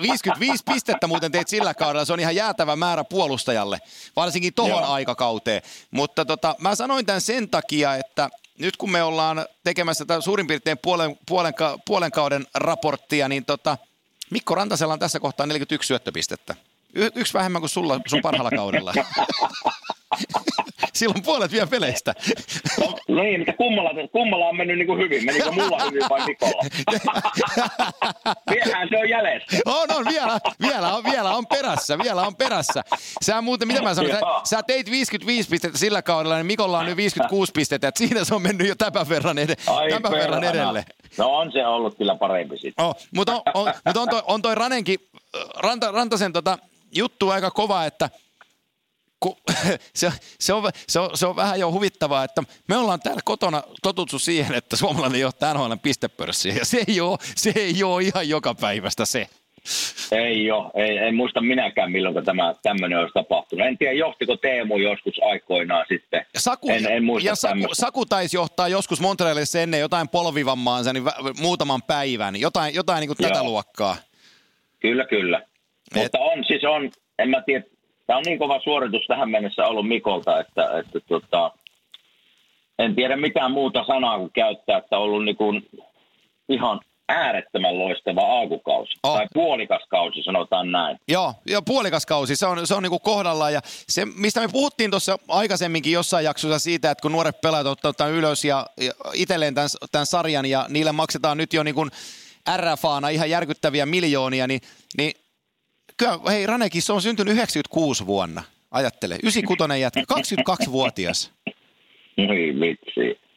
55 0.00 0.64
pistettä 0.72 1.06
muuten 1.06 1.32
teit 1.32 1.48
sillä 1.48 1.74
kaudella. 1.74 2.04
Se 2.04 2.12
on 2.12 2.20
ihan 2.20 2.34
jäätävä 2.34 2.76
määrä 2.76 3.04
puolustajalle, 3.04 3.78
varsinkin 4.16 4.54
tohon 4.54 4.70
joo. 4.70 4.92
aikakauteen. 4.92 5.62
Mutta 5.90 6.24
tota, 6.24 6.54
mä 6.58 6.74
sanoin 6.74 7.06
tämän 7.06 7.20
sen 7.20 7.50
takia, 7.50 7.94
että 7.94 8.28
nyt 8.58 8.76
kun 8.76 8.90
me 8.90 9.02
ollaan 9.02 9.46
tekemässä 9.64 10.04
tätä 10.04 10.20
suurin 10.20 10.46
piirtein 10.46 10.78
puolen, 10.78 11.18
puolen, 11.28 11.54
puolen 11.86 12.12
kauden 12.12 12.46
raporttia, 12.54 13.28
niin 13.28 13.44
tota, 13.44 13.78
Mikko 14.30 14.54
Rantasella 14.54 14.92
on 14.92 14.98
tässä 14.98 15.20
kohtaa 15.20 15.46
41 15.46 15.86
syöttöpistettä. 15.86 16.54
Y- 16.98 17.10
yksi 17.14 17.34
vähemmän 17.34 17.62
kuin 17.62 17.70
sulla 17.70 18.00
sun 18.06 18.20
parhaalla 18.22 18.50
kaudella. 18.50 18.92
Silloin 20.92 21.22
puolet 21.22 21.52
vielä 21.52 21.66
peleistä. 21.66 22.14
No, 22.80 22.98
niin, 23.22 23.40
mutta 23.40 23.52
kummalla, 23.52 23.90
kummalla 24.12 24.46
on 24.46 24.56
mennyt 24.56 24.78
niin 24.78 24.86
kuin 24.86 24.98
hyvin. 24.98 25.24
Menikö 25.24 25.50
mulla 25.52 25.84
hyvin 25.84 26.02
vai 26.10 26.26
Mikolla? 26.26 26.62
Vielähän 28.50 28.88
se 28.90 28.98
on 28.98 29.08
jäljessä. 29.08 29.56
On, 29.66 29.86
on, 29.96 30.04
vielä, 30.04 30.38
vielä, 30.62 30.94
on, 30.94 31.04
vielä 31.04 31.30
on 31.30 31.46
perässä, 31.46 31.98
vielä 31.98 32.22
on 32.22 32.36
perässä. 32.36 32.82
Sä 33.24 33.40
muuten, 33.40 33.68
mitä 33.68 33.82
mä 33.82 33.94
sanoin, 33.94 34.14
sä, 34.14 34.20
sä, 34.44 34.62
teit 34.62 34.90
55 34.90 35.48
pistettä 35.48 35.78
sillä 35.78 36.02
kaudella, 36.02 36.36
niin 36.36 36.46
Mikolla 36.46 36.78
on 36.78 36.86
nyt 36.86 36.96
56 36.96 37.52
pistettä, 37.54 37.88
että 37.88 37.98
siinä 37.98 38.24
se 38.24 38.34
on 38.34 38.42
mennyt 38.42 38.68
jo 38.68 38.74
tämän 38.74 39.08
verran, 39.08 39.38
ed- 39.38 39.56
tämän 39.90 40.12
verran 40.12 40.44
edelle. 40.44 40.84
No 41.18 41.36
on 41.36 41.52
se 41.52 41.66
ollut 41.66 41.98
kyllä 41.98 42.14
parempi 42.14 42.58
sitten. 42.58 42.84
Oh, 42.84 42.96
mutta 43.14 43.32
on, 43.32 43.42
on, 43.54 43.74
mutta 43.84 44.00
on, 44.00 44.08
toi, 44.08 44.22
on 44.26 44.42
toi 44.42 44.54
Ranenkin, 44.54 44.98
Ranta, 45.56 45.90
Rantasen 45.90 46.32
tota, 46.32 46.58
juttu 46.94 47.30
aika 47.30 47.50
kova, 47.50 47.84
että– 47.84 48.10
kun, 49.20 49.36
se, 49.94 50.12
se, 50.40 50.52
on, 50.52 50.70
se, 50.88 51.00
on, 51.00 51.10
se 51.16 51.26
on 51.26 51.36
vähän 51.36 51.60
jo 51.60 51.72
huvittavaa, 51.72 52.24
että 52.24 52.42
me 52.68 52.76
ollaan 52.76 53.00
täällä 53.00 53.20
kotona 53.24 53.62
totuttu 53.82 54.18
siihen, 54.18 54.54
että 54.54 54.76
suomalainen 54.76 55.20
johtaa 55.20 55.54
NHL 55.54 55.72
pistepörssiä, 55.82 56.54
ja 56.54 56.64
se 56.64 56.84
ei, 56.88 57.00
ole, 57.00 57.18
se 57.36 57.52
ei 57.56 57.82
ole 57.82 58.02
ihan 58.02 58.28
joka 58.28 58.54
päivästä 58.54 59.06
se. 59.06 59.28
Ei 60.12 60.50
ole. 60.50 60.70
Ei, 60.74 60.98
en 60.98 61.14
muista 61.14 61.40
minäkään, 61.40 61.92
milloin 61.92 62.24
tämä 62.24 62.54
tämmöinen 62.62 62.98
olisi 62.98 63.14
tapahtunut. 63.14 63.66
En 63.66 63.78
tiedä, 63.78 63.92
johtiko 63.92 64.36
Teemu 64.36 64.78
joskus 64.78 65.20
aikoinaan 65.22 65.84
sitten. 65.88 66.26
Saku, 66.36 66.70
en, 66.70 66.86
en 66.92 67.04
muista 67.04 67.28
ja 67.28 67.34
Saku, 67.34 67.68
Saku 67.72 68.06
taisi 68.06 68.36
johtaa 68.36 68.68
joskus 68.68 69.00
Montrealissa 69.00 69.60
ennen 69.60 69.80
jotain 69.80 70.08
polvivammaansa, 70.08 70.92
niin 70.92 71.04
muutaman 71.40 71.82
päivän. 71.82 72.40
Jotain, 72.40 72.74
jotain 72.74 73.00
niin 73.00 73.08
kuin 73.08 73.28
tätä 73.28 73.42
luokkaa. 73.42 73.96
Kyllä, 74.80 75.04
kyllä. 75.04 75.38
Et... 75.38 76.02
Mutta 76.02 76.18
on 76.18 76.44
siis 76.44 76.64
on, 76.64 76.90
en 77.18 77.30
mä 77.30 77.42
tiedä, 77.46 77.64
tämä 78.06 78.16
on 78.16 78.24
niin 78.26 78.38
kova 78.38 78.60
suoritus 78.60 79.06
tähän 79.08 79.30
mennessä 79.30 79.66
ollut 79.66 79.88
Mikolta, 79.88 80.40
että, 80.40 80.78
että 80.78 81.00
tota, 81.08 81.52
en 82.78 82.94
tiedä 82.94 83.16
mitään 83.16 83.52
muuta 83.52 83.84
sanaa 83.86 84.18
kuin 84.18 84.32
käyttää, 84.32 84.78
että 84.78 84.98
on 84.98 85.02
ollut 85.02 85.24
niin 85.24 85.36
kuin 85.36 85.68
ihan 86.48 86.80
äärettömän 87.08 87.78
loistava 87.78 88.20
alkukausi. 88.20 88.92
Oh. 89.02 89.16
Tai 89.16 89.26
puolikas 89.34 89.82
kausi, 89.88 90.22
sanotaan 90.22 90.72
näin. 90.72 90.98
Joo, 91.08 91.34
joo 91.46 91.62
puolikas 91.62 92.06
kausi, 92.06 92.36
se 92.36 92.46
on, 92.46 92.66
se 92.66 92.74
on 92.74 92.82
niinku 92.82 92.98
kohdallaan. 92.98 93.52
Ja 93.52 93.60
se, 93.64 94.04
mistä 94.04 94.40
me 94.40 94.48
puhuttiin 94.52 94.90
tuossa 94.90 95.18
aikaisemminkin 95.28 95.92
jossain 95.92 96.24
jaksossa 96.24 96.58
siitä, 96.58 96.90
että 96.90 97.02
kun 97.02 97.12
nuoret 97.12 97.40
pelaajat 97.40 97.84
ottaa 97.84 98.08
ylös 98.08 98.44
ja, 98.44 98.66
ja 98.80 98.92
itselleen 99.14 99.54
tämän, 99.54 99.68
tämän 99.92 100.06
sarjan 100.06 100.46
ja 100.46 100.66
niille 100.68 100.92
maksetaan 100.92 101.36
nyt 101.36 101.52
jo 101.52 101.62
niin 101.62 101.74
kuin 101.74 101.90
RFAna 102.56 103.08
ihan 103.08 103.30
järkyttäviä 103.30 103.86
miljoonia, 103.86 104.46
niin, 104.46 104.60
niin 104.96 105.12
Kyllä, 105.98 106.18
hei 106.30 106.46
Ranekin, 106.46 106.82
se 106.82 106.92
on 106.92 107.02
syntynyt 107.02 107.34
96 107.34 108.06
vuonna. 108.06 108.42
Ajattele, 108.70 109.14
96 109.14 109.80
jätkä, 109.80 110.00
22-vuotias. 110.00 111.32
Niin 112.16 112.60
vitsi. 112.60 113.27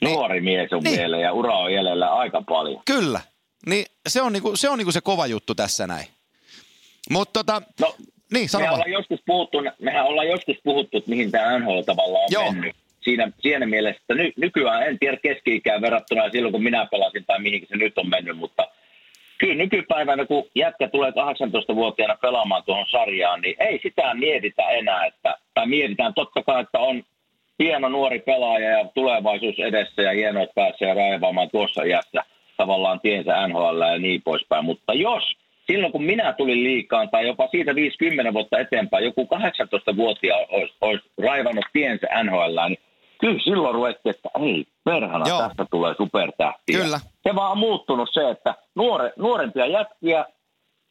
Nuori 0.00 0.40
mies 0.40 0.72
on 0.72 0.82
niin. 0.82 0.98
vielä 0.98 1.18
ja 1.18 1.32
ura 1.32 1.58
on 1.58 1.72
jäljellä 1.72 2.14
aika 2.14 2.42
paljon. 2.48 2.82
Kyllä. 2.84 3.20
Niin 3.66 3.86
se 4.08 4.22
on 4.22 4.32
niinku, 4.32 4.56
se, 4.56 4.68
on 4.68 4.78
niinku 4.78 4.92
se 4.92 5.00
kova 5.00 5.26
juttu 5.26 5.54
tässä 5.54 5.86
näin. 5.86 6.06
Mutta 7.10 7.32
tota, 7.32 7.62
no, 7.80 7.94
niin, 8.32 8.48
mehän 8.58 8.72
ollaan, 8.74 8.92
joskus 8.92 9.20
puhuttu, 9.26 9.58
mehän 9.78 10.04
ollaan 10.04 10.28
joskus 10.28 10.56
puhuttu, 10.64 10.98
että 10.98 11.10
mihin 11.10 11.30
tämä 11.30 11.58
NHL 11.58 11.80
tavallaan 11.80 12.24
on 12.24 12.28
Joo. 12.30 12.52
mennyt. 12.52 12.76
Siinä, 13.00 13.32
siinä 13.40 13.66
mielessä, 13.66 14.00
että 14.00 14.14
ny, 14.14 14.32
nykyään 14.36 14.82
en 14.82 14.98
tiedä 14.98 15.16
keski-ikään 15.16 15.80
verrattuna 15.80 16.30
silloin, 16.30 16.52
kun 16.52 16.62
minä 16.62 16.86
pelasin 16.90 17.24
tai 17.26 17.40
mihin 17.40 17.66
se 17.68 17.76
nyt 17.76 17.98
on 17.98 18.08
mennyt, 18.08 18.36
mutta– 18.36 18.68
kyllä 19.38 19.54
nykypäivänä, 19.54 20.26
kun 20.26 20.44
jätkä 20.54 20.88
tulee 20.88 21.10
18-vuotiaana 21.10 22.16
pelaamaan 22.22 22.62
tuohon 22.64 22.86
sarjaan, 22.86 23.40
niin 23.40 23.56
ei 23.58 23.80
sitä 23.82 24.14
mietitä 24.14 24.62
enää, 24.62 25.06
että, 25.06 25.38
tai 25.54 25.66
mietitään 25.66 26.14
totta 26.14 26.42
kai, 26.42 26.62
että 26.62 26.78
on 26.78 27.02
hieno 27.58 27.88
nuori 27.88 28.18
pelaaja 28.18 28.70
ja 28.70 28.84
tulevaisuus 28.94 29.58
edessä 29.58 30.02
ja 30.02 30.12
hienoa, 30.12 30.42
että 30.42 30.54
pääsee 30.54 30.94
raivaamaan 30.94 31.50
tuossa 31.50 31.82
iässä 31.82 32.22
tavallaan 32.56 33.00
tiensä 33.00 33.48
NHL 33.48 33.80
ja 33.80 33.98
niin 33.98 34.22
poispäin. 34.22 34.64
Mutta 34.64 34.94
jos 34.94 35.22
silloin 35.66 35.92
kun 35.92 36.04
minä 36.04 36.32
tulin 36.32 36.64
liikaan 36.64 37.08
tai 37.10 37.26
jopa 37.26 37.48
siitä 37.48 37.74
50 37.74 38.32
vuotta 38.32 38.58
eteenpäin, 38.58 39.04
joku 39.04 39.28
18-vuotia 39.34 40.36
olisi, 40.36 40.74
olisi 40.80 41.10
raivannut 41.22 41.64
tiensä 41.72 42.06
NHL, 42.24 42.68
niin 42.68 42.78
kyllä 43.20 43.40
silloin 43.44 43.74
ruvettiin, 43.74 44.14
että 44.14 44.28
ei 44.40 44.64
perhana, 44.84 45.28
Joo. 45.28 45.38
tästä 45.38 45.66
tulee 45.70 45.94
supertähti. 45.96 46.72
Kyllä. 46.72 47.00
Se 47.28 47.34
vaan 47.34 47.52
on 47.52 47.58
muuttunut 47.58 48.08
se, 48.12 48.30
että 48.30 48.54
nuore, 48.74 49.12
nuorempia 49.16 49.66
jätkiä 49.66 50.24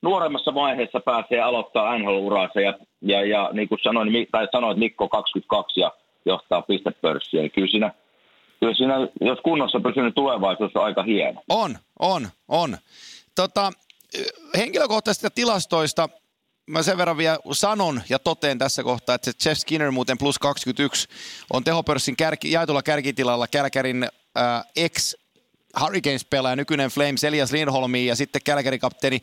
nuoremmassa 0.01 0.53
vaiheessa 0.53 0.99
pääsee 0.99 1.41
aloittaa 1.41 1.97
NHL-uraansa 1.97 2.61
ja, 2.61 2.73
ja, 3.01 3.25
ja 3.25 3.49
niin 3.53 3.69
kuin 3.69 3.79
sanoin, 3.83 4.27
tai 4.31 4.47
sanoit 4.51 4.77
Mikko 4.77 5.09
22 5.09 5.79
ja 5.79 5.91
johtaa 6.27 6.61
pistepörssiä, 6.61 7.41
niin 7.41 7.51
kyllä 7.51 7.67
siinä, 7.67 7.91
kyllä 8.59 8.73
siinä, 8.73 8.93
jos 9.21 9.39
kunnossa 9.43 9.79
pysynyt 9.79 10.15
tulevaisuus 10.15 10.75
on 10.75 10.83
aika 10.83 11.03
hieno. 11.03 11.41
On, 11.49 11.77
on, 11.99 12.27
on. 12.47 12.77
Tota, 13.35 13.71
henkilökohtaisista 14.57 15.29
tilastoista 15.29 16.09
mä 16.67 16.83
sen 16.83 16.97
verran 16.97 17.17
vielä 17.17 17.37
sanon 17.51 18.01
ja 18.09 18.19
toteen 18.19 18.57
tässä 18.57 18.83
kohtaa, 18.83 19.15
että 19.15 19.31
se 19.31 19.49
Jeff 19.49 19.61
Skinner 19.61 19.91
muuten 19.91 20.17
plus 20.17 20.39
21 20.39 21.07
on 21.53 21.63
tehopörssin 21.63 22.15
kärki, 22.15 22.51
jaetulla 22.51 22.83
kärkitilalla 22.83 23.47
Kälkärin 23.47 24.03
äh, 24.37 24.63
ex 24.75 25.13
Hurricanes-pelaaja, 25.81 26.55
nykyinen 26.55 26.89
Flames 26.89 27.23
Elias 27.23 27.51
Lindholmi 27.51 28.05
ja 28.05 28.15
sitten 28.15 28.41
Kälkärin 28.45 28.79
kapteeni 28.79 29.19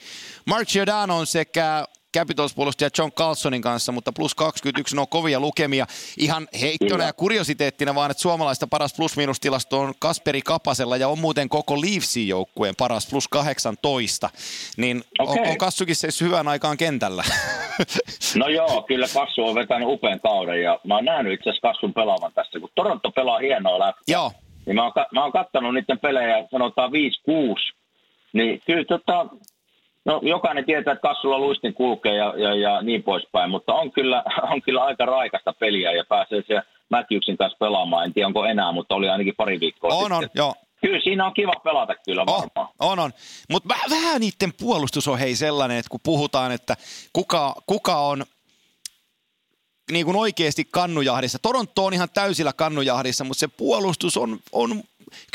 Mark 0.46 0.68
Giordano 0.68 1.24
sekä 1.24 1.84
Capitals-puolustaja 2.14 2.90
John 2.98 3.12
Carlsonin 3.12 3.62
kanssa, 3.62 3.92
mutta 3.92 4.12
plus 4.12 4.35
21 4.35 4.98
on 4.98 5.09
kovia 5.09 5.40
lukemia. 5.40 5.87
Ihan 6.18 6.48
heittona 6.61 7.05
ja 7.05 7.12
kuriositeettina 7.12 7.94
vaan, 7.94 8.11
että 8.11 8.20
suomalaista 8.20 8.66
paras 8.66 8.94
plus-miinus-tilasto 8.94 9.81
on 9.81 9.94
Kasperi 9.98 10.42
Kapasella 10.42 10.96
ja 10.96 11.09
on 11.09 11.18
muuten 11.18 11.48
koko 11.48 11.81
Leafsin 11.81 12.29
joukkueen 12.29 12.74
paras 12.79 13.11
plus 13.11 13.29
18. 13.29 14.31
Niin 14.77 15.05
okay. 15.18 15.42
on, 15.42 15.48
on 15.48 15.59
Kassukin 15.59 15.96
se 15.96 16.09
hyvän 16.24 16.48
aikaan 16.48 16.77
kentällä. 16.77 17.24
No 18.37 18.48
joo, 18.48 18.83
kyllä 18.83 19.07
Kassu 19.14 19.44
on 19.44 19.55
vetänyt 19.55 19.88
upean 19.88 20.20
kauden 20.20 20.62
ja 20.62 20.81
mä 20.85 20.94
oon 20.94 21.05
nähnyt 21.05 21.33
itse 21.33 21.50
asiassa 21.50 21.68
Kassun 21.68 21.94
pelaavan 21.94 22.33
tässä, 22.35 22.61
kun 22.61 22.68
Toronto 22.74 23.11
pelaa 23.11 23.38
hienoa 23.38 23.79
läpi. 23.79 24.00
Joo. 24.09 24.33
Niin 24.66 24.77
mä 24.77 24.83
oon, 24.83 24.92
mä 25.12 25.22
oon 25.22 25.33
kattanut 25.33 25.74
niiden 25.74 25.98
pelejä, 25.98 26.46
sanotaan 26.50 26.90
5-6, 26.90 27.74
niin 28.33 28.61
kyllä 28.66 28.85
tota, 28.85 29.27
No 30.04 30.20
jokainen 30.22 30.64
tietää, 30.64 30.92
että 30.92 31.08
kassulla 31.08 31.38
luistin 31.38 31.74
kulkee 31.74 32.14
ja, 32.14 32.34
ja, 32.36 32.54
ja 32.54 32.82
niin 32.82 33.02
poispäin, 33.02 33.50
mutta 33.50 33.74
on 33.74 33.92
kyllä, 33.92 34.22
on 34.52 34.62
kyllä 34.62 34.84
aika 34.84 35.06
raikasta 35.06 35.52
peliä 35.52 35.92
ja 35.92 36.04
pääsee 36.08 36.42
se 36.46 36.62
Matthewsin 36.90 37.36
kanssa 37.36 37.58
pelaamaan. 37.58 38.04
En 38.04 38.14
tiedä, 38.14 38.26
onko 38.26 38.44
enää, 38.44 38.72
mutta 38.72 38.94
oli 38.94 39.08
ainakin 39.08 39.34
pari 39.36 39.60
viikkoa 39.60 39.94
On, 39.94 40.00
sitten. 40.00 40.16
on, 40.16 40.28
joo. 40.34 40.54
Kyllä 40.80 41.00
siinä 41.00 41.26
on 41.26 41.34
kiva 41.34 41.52
pelata 41.64 41.94
kyllä 42.06 42.22
On, 42.22 42.26
varmaan. 42.26 42.74
on, 42.80 42.98
on. 42.98 43.12
Mutta 43.50 43.68
vähän, 43.68 43.90
vähän 43.90 44.20
niiden 44.20 44.52
puolustus 44.60 45.08
on 45.08 45.18
hei 45.18 45.36
sellainen, 45.36 45.78
että 45.78 45.90
kun 45.90 46.00
puhutaan, 46.02 46.52
että 46.52 46.76
kuka, 47.12 47.54
kuka 47.66 47.96
on 47.96 48.24
niin 49.92 50.06
kuin 50.06 50.16
oikeasti 50.16 50.64
kannujahdissa. 50.70 51.38
Toronto 51.38 51.84
on 51.84 51.94
ihan 51.94 52.08
täysillä 52.14 52.52
kannujahdissa, 52.52 53.24
mutta 53.24 53.40
se 53.40 53.48
puolustus 53.48 54.16
on, 54.16 54.38
on 54.52 54.82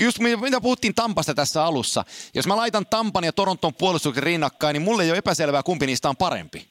just 0.02 0.20
mitä 0.20 0.62
puhuttiin 0.62 0.96
Tampasta 0.96 1.34
tässä 1.34 1.66
alussa. 1.66 2.04
Jos 2.36 2.48
mä 2.48 2.58
laitan 2.58 2.86
Tampan 2.90 3.24
ja 3.24 3.34
Toronton 3.34 3.74
puolustuksen 3.74 4.24
rinnakkain, 4.24 4.74
niin 4.74 4.82
mulle 4.82 5.04
ei 5.04 5.10
ole 5.10 5.18
epäselvää, 5.18 5.64
kumpi 5.64 5.86
niistä 5.86 6.10
on 6.10 6.18
parempi. 6.18 6.66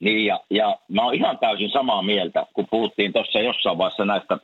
Niin, 0.00 0.26
ja, 0.26 0.40
ja 0.50 0.78
mä 0.88 1.04
oon 1.04 1.14
ihan 1.14 1.38
täysin 1.38 1.70
samaa 1.70 2.02
mieltä, 2.02 2.46
kun 2.54 2.66
puhuttiin 2.70 3.12
tuossa 3.12 3.38
jossain 3.38 3.78
vaiheessa 3.78 4.04
näistä 4.04 4.38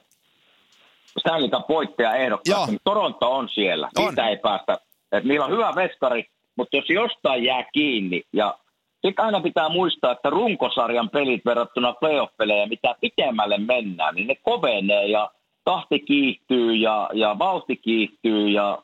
Stanley 1.20 1.50
Cup 1.50 1.68
voittajaehdokkaista. 1.68 2.66
Niin 2.66 2.80
Toronto 2.84 3.36
on 3.36 3.48
siellä. 3.48 3.88
On. 3.98 4.08
Siitä 4.08 4.28
ei 4.28 4.36
päästä. 4.36 4.78
Et 5.12 5.24
niillä 5.24 5.44
on 5.44 5.52
hyvä 5.52 5.72
veskari, 5.76 6.24
mutta 6.56 6.76
jos 6.76 6.88
jostain 6.88 7.44
jää 7.44 7.64
kiinni, 7.72 8.22
ja 8.32 8.58
sitten 9.06 9.24
aina 9.24 9.40
pitää 9.40 9.68
muistaa, 9.68 10.12
että 10.12 10.30
runkosarjan 10.30 11.10
pelit 11.10 11.44
verrattuna 11.44 11.92
playoff-pelejä, 11.92 12.66
mitä 12.66 12.94
pitemmälle 13.00 13.58
mennään, 13.58 14.14
niin 14.14 14.26
ne 14.26 14.34
kovenee 14.34 15.06
ja 15.06 15.30
tahti 15.64 16.00
kiihtyy 16.00 16.74
ja, 16.74 17.10
ja 17.14 17.38
vauhti 17.38 17.76
kiihtyy 17.76 18.48
ja, 18.48 18.82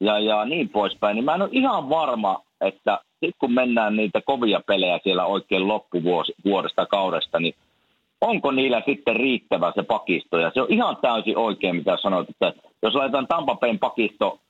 ja, 0.00 0.18
ja 0.18 0.44
niin 0.44 0.68
poispäin. 0.68 1.14
Niin 1.14 1.24
mä 1.24 1.34
en 1.34 1.42
ole 1.42 1.50
ihan 1.52 1.88
varma, 1.88 2.42
että 2.60 3.00
sitten 3.10 3.38
kun 3.38 3.52
mennään 3.52 3.96
niitä 3.96 4.20
kovia 4.20 4.60
pelejä 4.66 5.00
siellä 5.02 5.24
oikein 5.24 5.68
loppuvuodesta 5.68 6.86
kaudesta, 6.86 7.40
niin 7.40 7.54
onko 8.20 8.50
niillä 8.50 8.82
sitten 8.86 9.16
riittävä 9.16 9.72
se 9.74 9.82
pakisto? 9.82 10.38
Ja 10.38 10.50
se 10.54 10.60
on 10.60 10.72
ihan 10.72 10.96
täysin 10.96 11.38
oikein, 11.38 11.76
mitä 11.76 11.96
sanoit, 12.02 12.30
että 12.30 12.52
jos 12.82 12.94
laitetaan 12.94 13.26
Tampapein 13.26 13.78
pakisto 13.78 14.40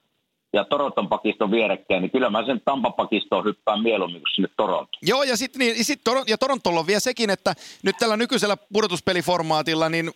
ja 0.53 0.65
Toronton 0.65 1.09
pakisto 1.09 1.51
vierekkäin, 1.51 2.03
niin 2.03 2.11
kyllä 2.11 2.31
mä 2.31 2.47
sen 2.47 2.61
Tampa-pakistoon 2.65 3.45
hyppään 3.45 3.83
mieluummin 3.83 4.21
kuin 4.21 4.35
sinne 4.35 4.49
Toronto. 4.57 4.99
Joo, 5.03 5.23
ja 5.23 5.37
sitten 5.37 5.59
niin, 5.59 5.85
sit 5.85 6.01
Toron- 6.05 6.25
ja 6.29 6.39
Torontolla 6.39 6.81
on 6.81 6.87
vielä 6.87 7.01
sekin, 7.01 7.31
että 7.31 7.55
nyt 7.83 7.97
tällä 7.99 8.17
nykyisellä 8.17 8.57
pudotuspeliformaatilla, 8.73 9.89
niin 9.89 10.11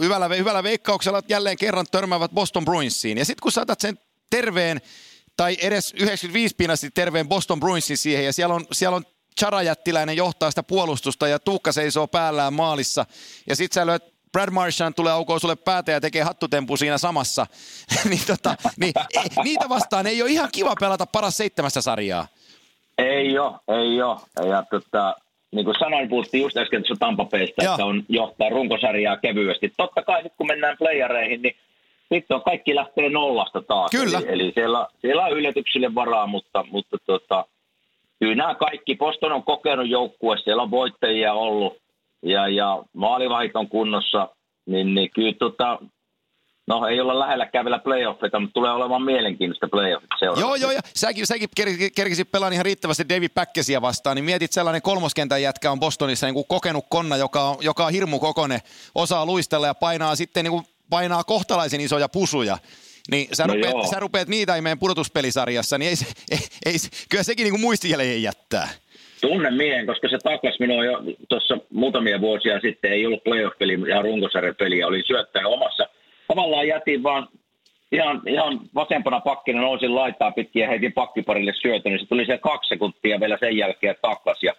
hyvällä, 0.00 0.28
hyvällä 0.28 0.62
veikkauksella 0.62 1.22
jälleen 1.28 1.56
kerran 1.56 1.86
törmäävät 1.90 2.30
Boston 2.30 2.64
Bruinsiin. 2.64 3.18
Ja 3.18 3.24
sitten 3.24 3.42
kun 3.42 3.52
saatat 3.52 3.80
sen 3.80 3.98
terveen, 4.30 4.80
tai 5.36 5.56
edes 5.62 5.94
95 5.94 6.54
pinnasti 6.56 6.90
terveen 6.90 7.28
Boston 7.28 7.60
Bruinsin 7.60 7.96
siihen, 7.96 8.24
ja 8.24 8.32
siellä 8.32 8.54
on, 8.54 8.66
siellä 8.72 8.96
on 8.96 9.04
Chara 9.40 9.62
Jättiläinen 9.62 10.16
johtaa 10.16 10.50
sitä 10.50 10.62
puolustusta, 10.62 11.28
ja 11.28 11.38
Tuukka 11.38 11.72
seisoo 11.72 12.06
päällään 12.06 12.54
maalissa, 12.54 13.06
ja 13.46 13.56
sitten 13.56 13.74
sä 13.74 13.86
löt 13.86 14.04
Brad 14.32 14.50
Marchand 14.50 14.94
tulee 14.94 15.12
aukoo 15.12 15.38
sulle 15.38 15.56
päätä 15.56 15.92
ja 15.92 16.00
tekee 16.00 16.22
hattutempu 16.22 16.76
siinä 16.76 16.98
samassa. 16.98 17.46
niin, 18.10 18.22
tota, 18.26 18.56
niin, 18.76 18.92
niitä 19.44 19.68
vastaan 19.68 20.06
ei 20.06 20.22
ole 20.22 20.30
ihan 20.30 20.48
kiva 20.52 20.74
pelata 20.80 21.06
paras 21.06 21.36
seitsemästä 21.36 21.80
sarjaa. 21.80 22.26
Ei 22.98 23.38
ole, 23.38 23.58
ei 23.68 24.02
ole. 24.02 24.20
Ja 24.48 24.64
tota, 24.70 25.16
niin 25.52 25.64
kuin 25.64 25.74
sanoin, 25.78 26.08
puhuttiin 26.08 26.42
just 26.42 26.56
äsken 26.56 26.82
tuossa 26.82 26.94
Tampapeista, 26.98 27.70
että 27.70 27.84
on 27.84 28.02
johtaa 28.08 28.48
runkosarjaa 28.48 29.16
kevyesti. 29.16 29.72
Totta 29.76 30.02
kai 30.02 30.22
nyt 30.22 30.32
kun 30.36 30.46
mennään 30.46 30.76
playereihin, 30.78 31.42
niin 31.42 31.56
sitten 32.12 32.34
on 32.34 32.42
kaikki 32.42 32.74
lähtee 32.74 33.08
nollasta 33.08 33.62
taas. 33.62 33.90
Kyllä. 33.90 34.18
Eli, 34.18 34.28
eli 34.28 34.52
siellä, 34.54 34.86
siellä 35.00 35.24
on 35.24 35.32
yllätyksille 35.32 35.94
varaa, 35.94 36.26
mutta, 36.26 36.64
mutta 36.70 36.96
tota, 37.06 37.44
kyllä 38.18 38.34
nämä 38.34 38.54
kaikki, 38.54 38.96
Boston 38.96 39.32
on 39.32 39.42
kokenut 39.42 39.88
joukkue, 39.88 40.38
siellä 40.38 40.62
on 40.62 40.70
voittajia 40.70 41.32
ollut 41.32 41.78
ja, 42.22 42.48
ja 42.48 42.82
maalivahit 42.92 43.56
on 43.56 43.68
kunnossa, 43.68 44.28
niin, 44.66 44.94
niin 44.94 45.10
kyllä 45.14 45.32
tota, 45.38 45.78
no 46.66 46.86
ei 46.86 47.00
olla 47.00 47.18
lähelläkään 47.18 47.64
vielä 47.64 47.78
playoffeita, 47.78 48.40
mutta 48.40 48.54
tulee 48.54 48.72
olemaan 48.72 49.02
mielenkiintoista 49.02 49.68
playoffit 49.68 50.10
seuraavaksi. 50.18 50.42
Joo, 50.42 50.54
joo, 50.54 50.70
ja 50.70 50.80
säkin, 50.96 51.26
säkin 51.26 51.48
kerkisit, 51.94 52.32
pelaamaan 52.32 52.52
ihan 52.52 52.64
riittävästi 52.64 53.08
David 53.08 53.30
Päkkesiä 53.34 53.82
vastaan, 53.82 54.16
niin 54.16 54.24
mietit 54.24 54.52
sellainen 54.52 54.82
kolmoskentän 54.82 55.42
jätkä 55.42 55.70
on 55.70 55.80
Bostonissa 55.80 56.26
niin 56.26 56.34
kuin 56.34 56.46
kokenut 56.48 56.84
konna, 56.88 57.16
joka 57.16 57.42
on, 57.42 57.56
joka 57.60 57.86
on 57.86 57.92
hirmu 57.92 58.18
kokone, 58.18 58.58
osaa 58.94 59.26
luistella 59.26 59.66
ja 59.66 59.74
painaa 59.74 60.16
sitten 60.16 60.44
niin 60.44 60.52
kuin 60.52 60.64
painaa 60.90 61.24
kohtalaisen 61.24 61.80
isoja 61.80 62.08
pusuja. 62.08 62.58
Niin 63.10 63.28
sä, 63.32 63.46
No 63.46 63.54
rupeat, 63.54 63.72
joo. 63.72 63.86
sä 63.86 64.00
rupeat 64.00 64.28
niitä 64.28 64.56
imeen 64.56 64.78
pudotuspelisarjassa, 64.78 65.78
niin 65.78 65.88
ei, 65.88 65.96
se, 65.96 66.06
ei, 66.34 66.38
ei, 66.66 66.74
kyllä 67.08 67.24
sekin 67.24 67.44
niin 67.44 67.52
kuin 67.52 67.60
muistijäljen 67.60 68.22
jättää. 68.22 68.68
Tunnen 69.20 69.54
miehen, 69.54 69.86
koska 69.86 70.08
se 70.08 70.18
takas 70.18 70.60
minua 70.60 70.84
jo 70.84 71.02
tuossa 71.28 71.58
muutamia 71.70 72.20
vuosia 72.20 72.60
sitten. 72.60 72.92
Ei 72.92 73.06
ollut 73.06 73.24
playoff-peli 73.24 73.90
ja 73.90 74.02
runkosarjapeliä. 74.02 74.86
Oli 74.86 75.02
syöttäjä 75.06 75.48
omassa. 75.48 75.86
Tavallaan 76.30 76.68
jätin 76.68 77.02
vaan 77.02 77.28
ihan, 77.92 78.22
ihan 78.26 78.60
vasempana 78.74 79.20
pakkina 79.20 79.60
nousin 79.60 79.94
laitaa 79.94 80.32
pitkin 80.32 80.62
ja 80.62 80.68
heitin 80.68 80.92
pakkiparille 80.92 81.52
syötön. 81.62 81.92
Niin 81.92 82.00
se 82.00 82.06
tuli 82.06 82.26
se 82.26 82.38
kaksi 82.38 82.68
sekuntia 82.68 83.20
vielä 83.20 83.36
sen 83.40 83.56
jälkeen 83.56 83.96
takas. 84.02 84.42
Ja, 84.42 84.52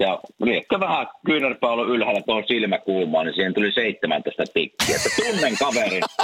ja 0.00 0.18
liekö 0.42 0.80
vähän 0.80 1.06
kyynärpäällä 1.26 1.82
ylhäällä 1.82 2.22
tuohon 2.22 2.44
silmäkulmaan, 2.48 3.26
niin 3.26 3.34
siihen 3.34 3.54
tuli 3.54 3.72
17 3.72 4.42
tikkiä. 4.54 4.96
Että 4.96 5.08
tunnen 5.16 5.58
kaverin. 5.58 6.02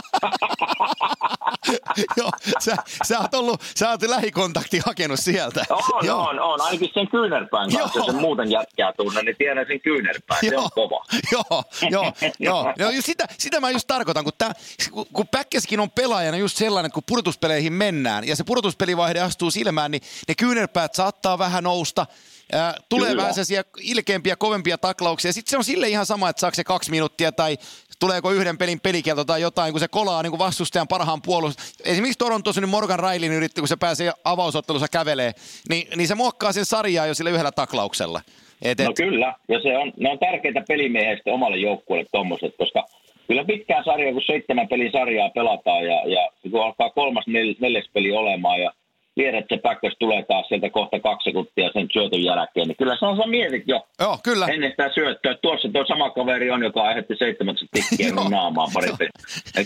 Joo, 2.16 2.30
sä, 2.60 2.76
sä, 3.04 3.18
oot 3.18 3.34
ollut, 3.34 3.62
sä 3.76 3.90
oot 3.90 4.02
lähikontakti 4.02 4.80
hakenut 4.86 5.20
sieltä. 5.20 5.64
On, 5.70 6.06
Joo. 6.06 6.20
on, 6.20 6.40
on. 6.40 6.60
Ainakin 6.60 6.90
sen 6.94 7.08
kyynärpään 7.08 7.72
kanssa. 7.72 7.98
Joo. 7.98 8.06
Jos 8.06 8.14
en 8.14 8.20
muuten 8.20 8.50
jätkää 8.50 8.92
tunne, 8.92 9.22
niin 9.22 9.36
tiedän 9.38 9.66
sen 9.68 9.80
kyynärpään. 9.80 10.40
Se 10.40 10.56
on 10.56 10.70
kova. 10.74 11.04
Joo, 11.32 11.64
joo, 11.90 12.12
joo. 12.38 12.72
joo 12.78 12.90
just 12.90 13.06
sitä, 13.06 13.26
sitä 13.38 13.60
mä 13.60 13.70
just 13.70 13.86
tarkoitan, 13.86 14.24
kun, 14.24 14.32
tää, 14.38 14.52
kun, 14.90 15.06
kun 15.12 15.28
Päkkeskin 15.28 15.80
on 15.80 15.90
pelaajana 15.90 16.36
just 16.36 16.56
sellainen, 16.56 16.92
kun 16.92 17.02
pudotuspeleihin 17.08 17.72
mennään 17.72 18.28
ja 18.28 18.36
se 18.36 18.44
pudotuspelivaihde 18.44 19.20
astuu 19.20 19.50
silmään, 19.50 19.90
niin 19.90 20.02
ne 20.28 20.34
kyynärpäät 20.34 20.94
saattaa 20.94 21.38
vähän 21.38 21.64
nousta. 21.64 22.06
Ää, 22.52 22.74
tulee 22.88 23.08
Kyllä. 23.08 23.20
vähän 23.20 23.34
sellaisia 23.34 23.62
ilkeämpiä, 23.82 24.36
kovempia 24.36 24.78
taklauksia. 24.78 25.32
Sitten 25.32 25.50
se 25.50 25.56
on 25.56 25.64
sille 25.64 25.88
ihan 25.88 26.06
sama, 26.06 26.28
että 26.28 26.40
saako 26.40 26.54
se 26.54 26.64
kaksi 26.64 26.90
minuuttia 26.90 27.32
tai 27.32 27.56
tuleeko 28.00 28.30
yhden 28.30 28.58
pelin 28.58 28.80
pelikielto 28.80 29.24
tai 29.24 29.40
jotain, 29.40 29.72
kun 29.72 29.80
se 29.80 29.88
kolaa 29.88 30.22
niin 30.22 30.30
kuin 30.30 30.38
vastustajan 30.38 30.88
parhaan 30.88 31.22
puolustus. 31.22 31.74
Esimerkiksi 31.84 32.18
Torontossa 32.18 32.60
nyt 32.60 32.70
Morgan 32.70 32.98
Railin 32.98 33.32
yritti, 33.32 33.60
kun 33.60 33.68
se 33.68 33.76
pääsee 33.76 34.12
avausottelussa 34.24 34.88
kävelee, 34.88 35.32
niin, 35.68 35.88
niin 35.96 36.08
se 36.08 36.14
muokkaa 36.14 36.52
sen 36.52 36.64
sarjaa 36.64 37.06
jo 37.06 37.14
sillä 37.14 37.30
yhdellä 37.30 37.52
taklauksella. 37.52 38.20
Et, 38.62 38.78
No 38.78 38.90
et, 38.90 38.96
kyllä, 38.96 39.34
ja 39.48 39.62
se 39.62 39.78
on, 39.78 39.92
ne 39.96 40.10
on 40.10 40.18
tärkeitä 40.18 40.64
pelimiehiä 40.68 41.14
sitten 41.14 41.32
omalle 41.32 41.56
joukkueelle 41.56 42.08
tuommoiset, 42.12 42.54
koska 42.58 42.86
kyllä 43.28 43.44
pitkään 43.44 43.84
sarjaa, 43.84 44.12
kun 44.12 44.22
seitsemän 44.26 44.68
pelin 44.68 44.92
sarjaa 44.92 45.30
pelataan 45.30 45.84
ja, 45.84 46.02
ja 46.06 46.28
kun 46.50 46.64
alkaa 46.64 46.90
kolmas, 46.90 47.26
nel, 47.26 47.54
neljäs 47.60 47.90
peli 47.94 48.12
olemaan 48.12 48.60
ja 48.60 48.72
tiedät, 49.18 49.40
että 49.42 49.54
se 49.54 49.60
päkkäs 49.60 49.94
tulee 49.98 50.22
taas 50.28 50.46
sieltä 50.48 50.70
kohta 50.70 51.00
kaksi 51.00 51.24
sekuntia 51.30 51.70
sen 51.72 51.88
syötön 51.92 52.22
jälkeen, 52.22 52.66
niin 52.68 52.76
kyllä 52.76 52.96
se 52.98 53.06
on 53.06 53.16
sä 53.16 53.26
mietit 53.26 53.64
jo 53.66 53.78
joo, 54.00 54.18
kyllä. 54.24 54.46
ennen 54.46 54.70
sitä 54.70 54.90
syöttöä. 54.94 55.34
Tuossa 55.42 55.68
tuo 55.72 55.84
sama 55.86 56.10
kaveri 56.10 56.50
on, 56.50 56.62
joka 56.62 56.82
aiheutti 56.82 57.16
seitsemän 57.18 57.56
tikkiä 57.72 58.14
mun 58.14 58.30
naamaan 58.30 58.70
pari 58.74 58.88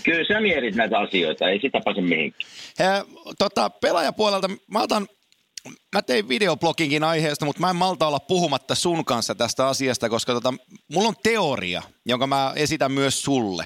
Kyllä 0.05 0.25
sä 0.29 0.41
mietit 0.41 0.75
näitä 0.75 0.99
asioita, 0.99 1.49
ei 1.49 1.61
sitä 1.61 1.81
pääse 1.85 2.01
mihinkään. 2.01 2.51
Ää, 2.81 3.03
tota, 3.39 3.71
pelaajapuolelta 3.71 4.49
mä 4.71 4.83
otan, 4.83 5.07
mä 5.95 6.03
tein 6.03 6.29
videobloginkin 6.29 7.05
aiheesta, 7.05 7.45
mutta 7.45 7.61
mä 7.61 7.71
en 7.71 7.77
malta 7.77 8.07
olla 8.07 8.21
puhumatta 8.21 8.75
sun 8.75 9.05
kanssa 9.05 9.35
tästä 9.35 9.67
asiasta, 9.67 10.09
koska 10.09 10.33
tota, 10.33 10.55
mulla 10.93 11.09
on 11.09 11.15
teoria, 11.23 11.83
jonka 12.07 12.27
mä 12.27 12.53
esitän 12.57 12.93
myös 12.93 13.23
sulle. 13.23 13.65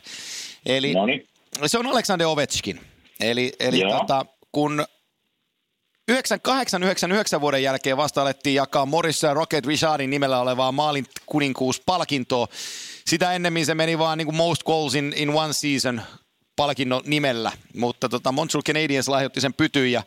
Eli 0.66 0.94
Noniin. 0.94 1.26
se 1.66 1.78
on 1.78 1.86
Alexander 1.86 2.26
Ovechkin. 2.26 2.80
Eli, 3.20 3.52
eli 3.60 3.80
Joo. 3.80 3.98
tota, 3.98 4.26
kun 4.52 4.84
98-99 6.12 7.40
vuoden 7.40 7.62
jälkeen 7.62 7.96
vasta 7.96 8.22
alettiin 8.22 8.54
jakaa 8.54 8.86
Morissa 8.86 9.26
ja 9.26 9.34
Rocket 9.34 9.66
Richardin 9.66 10.10
nimellä 10.10 10.40
olevaa 10.40 10.72
maalin 10.72 11.06
kuninkuuspalkintoa. 11.26 12.48
Sitä 13.06 13.32
ennemmin 13.32 13.66
se 13.66 13.74
meni 13.74 13.98
vaan 13.98 14.18
niin 14.18 14.26
kuin 14.26 14.36
most 14.36 14.62
goals 14.62 14.94
in, 14.94 15.12
in 15.16 15.30
one 15.30 15.52
season 15.52 16.02
palkinnon 16.56 17.02
nimellä, 17.06 17.52
mutta 17.74 18.08
tota 18.08 18.32
Montreal 18.32 18.62
Canadiens 18.62 19.08
lahjoitti 19.08 19.40
sen 19.40 19.54
pytyyn 19.54 19.92
ja 19.92 20.02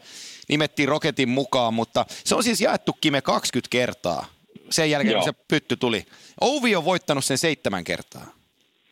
nimettiin 0.49 0.89
Rocketin 0.89 1.29
mukaan, 1.29 1.73
mutta 1.73 2.05
se 2.23 2.35
on 2.35 2.43
siis 2.43 2.61
jaettu 2.61 2.93
kime 3.01 3.21
20 3.21 3.67
kertaa 3.69 4.25
sen 4.69 4.91
jälkeen, 4.91 5.11
Joo. 5.11 5.23
kun 5.23 5.33
se 5.33 5.45
pytty 5.47 5.77
tuli. 5.77 6.05
Ovi 6.41 6.75
on 6.75 6.85
voittanut 6.85 7.25
sen 7.25 7.37
seitsemän 7.37 7.83
kertaa. 7.83 8.38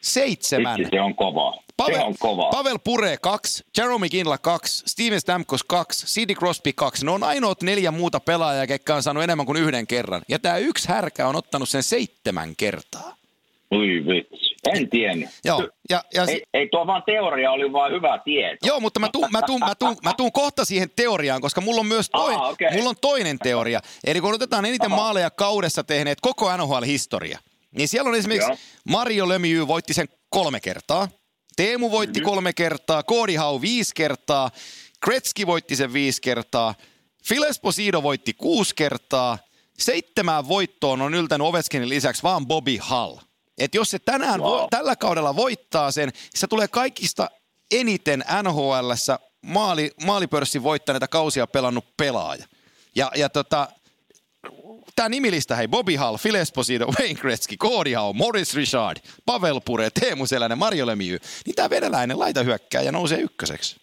Seitsemän. 0.02 0.78
Vitsi, 0.78 0.90
se 0.92 1.02
on 1.02 1.16
kovaa. 1.16 1.54
se 1.86 2.00
on 2.00 2.16
kovaa. 2.20 2.50
Pavel 2.50 2.80
Pure 2.84 3.18
2, 3.22 3.64
Jeremy 3.78 4.10
Kinla 4.10 4.38
2, 4.38 4.84
Steven 4.86 5.22
Stamkos 5.22 5.64
2, 5.64 6.08
Sidney 6.08 6.36
Crosby 6.36 6.74
2. 6.74 7.06
Ne 7.06 7.12
on 7.12 7.24
ainoat 7.24 7.64
neljä 7.64 7.92
muuta 7.92 8.20
pelaajaa, 8.20 8.66
jotka 8.70 8.96
on 8.96 9.04
saanut 9.04 9.24
enemmän 9.24 9.46
kuin 9.46 9.58
yhden 9.58 9.88
kerran. 9.88 10.22
Ja 10.30 10.40
tämä 10.40 10.58
yksi 10.58 10.88
härkä 10.88 11.28
on 11.28 11.36
ottanut 11.36 11.70
sen 11.70 11.84
seitsemän 11.84 12.56
kertaa. 12.58 13.18
Ui 13.74 13.88
vitsi, 14.08 14.56
en 14.74 14.90
tiennyt. 14.90 15.30
Joo, 15.46 15.70
ja, 15.90 16.04
ja 16.14 16.24
Ei, 16.24 16.44
ei 16.54 16.68
tuo 16.72 16.88
vaan 16.88 17.04
teoria, 17.06 17.52
oli 17.52 17.74
vaan 17.74 17.92
hyvä 17.92 18.20
tieto. 18.24 18.68
Joo, 18.68 18.80
mutta 18.80 19.00
mä 19.00 19.10
tuun, 19.12 19.28
mä, 19.32 19.42
tuun, 19.42 19.60
mä, 19.60 19.76
tuun, 19.76 19.98
mä 20.04 20.14
tuun 20.18 20.32
kohta 20.32 20.66
siihen 20.66 20.90
teoriaan, 20.96 21.42
koska 21.42 21.62
mulla 21.62 21.80
on 21.80 21.88
myös 21.88 22.10
toi, 22.10 22.36
Aa, 22.36 22.48
okei. 22.48 22.72
mulla 22.72 22.90
on 22.90 22.96
toinen 23.02 23.40
teoria. 23.40 23.80
Eli 24.06 24.22
kun 24.22 24.34
otetaan 24.34 24.66
eniten 24.66 24.92
maaleja 24.92 25.30
kaudessa 25.30 25.84
tehneet 25.84 26.22
koko 26.22 26.58
NHL-historia, 26.58 27.40
niin 27.78 27.88
siellä 27.88 28.10
on 28.10 28.16
esimerkiksi 28.16 28.50
Joo. 28.50 28.58
Mario 28.90 29.30
Lemieux 29.30 29.68
voitti 29.68 29.94
sen 29.94 30.10
kolme 30.30 30.60
kertaa. 30.60 31.08
Teemu 31.56 31.92
voitti 31.92 32.20
Mm-hmm. 32.20 32.30
kolme 32.30 32.54
kertaa, 32.54 33.04
Koodi 33.04 33.36
Hau 33.36 33.62
viisi 33.62 33.92
kertaa, 33.96 34.52
Kretski 35.06 35.48
voitti 35.48 35.76
sen 35.76 35.94
viisi 35.94 36.22
kertaa, 36.22 36.76
Phil 37.28 37.44
Esposito 37.44 38.04
voitti 38.04 38.34
kuusi 38.34 38.76
kertaa, 38.76 39.38
seitsemään 39.80 40.48
voittoon 40.48 41.02
on 41.02 41.14
yltänyt 41.14 41.48
Ovechkinin 41.48 41.90
lisäksi 41.90 42.24
vaan 42.24 42.48
Bobby 42.48 42.78
Hall. 42.82 43.18
Et 43.58 43.76
jos 43.76 43.92
se 43.92 44.00
tänään 44.00 44.40
Wow. 44.42 44.52
vo, 44.52 44.68
tällä 44.72 44.96
kaudella 44.96 45.36
voittaa 45.36 45.92
sen, 45.92 46.12
se 46.36 46.48
tulee 46.48 46.68
kaikista 46.68 47.30
eniten 47.72 48.24
NHLssä 48.44 49.20
maali, 49.42 49.92
maalipörssin 50.06 50.64
voittaneita 50.64 51.08
kausia 51.08 51.48
pelannut 51.48 51.98
pelaaja. 51.98 52.46
Ja, 52.96 53.12
ja 53.16 53.30
tota, 53.30 53.68
tämä 54.96 55.10
nimilista, 55.10 55.56
hei, 55.56 55.68
Bobby 55.68 55.96
Hall, 55.96 56.18
Phil 56.22 56.36
Esposito, 56.36 56.86
Wayne 57.00 57.20
Gretzky, 57.22 57.58
Cody 57.58 57.94
Howe, 57.94 58.14
Morris 58.14 58.56
Richard, 58.56 58.98
Pavel 59.26 59.62
Pure, 59.66 59.90
Teemu 60.00 60.26
Selänen, 60.26 60.58
Mario 60.58 60.88
Lemieux, 60.88 61.44
niin 61.46 61.56
tämä 61.56 61.70
venäläinen 61.70 62.20
laitahyökkääjä 62.20 62.92
nousee 62.92 63.20
ykköseksi. 63.20 63.76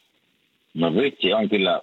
No 0.74 0.94
vitsi, 0.94 1.32
on 1.32 1.48
kyllä... 1.48 1.80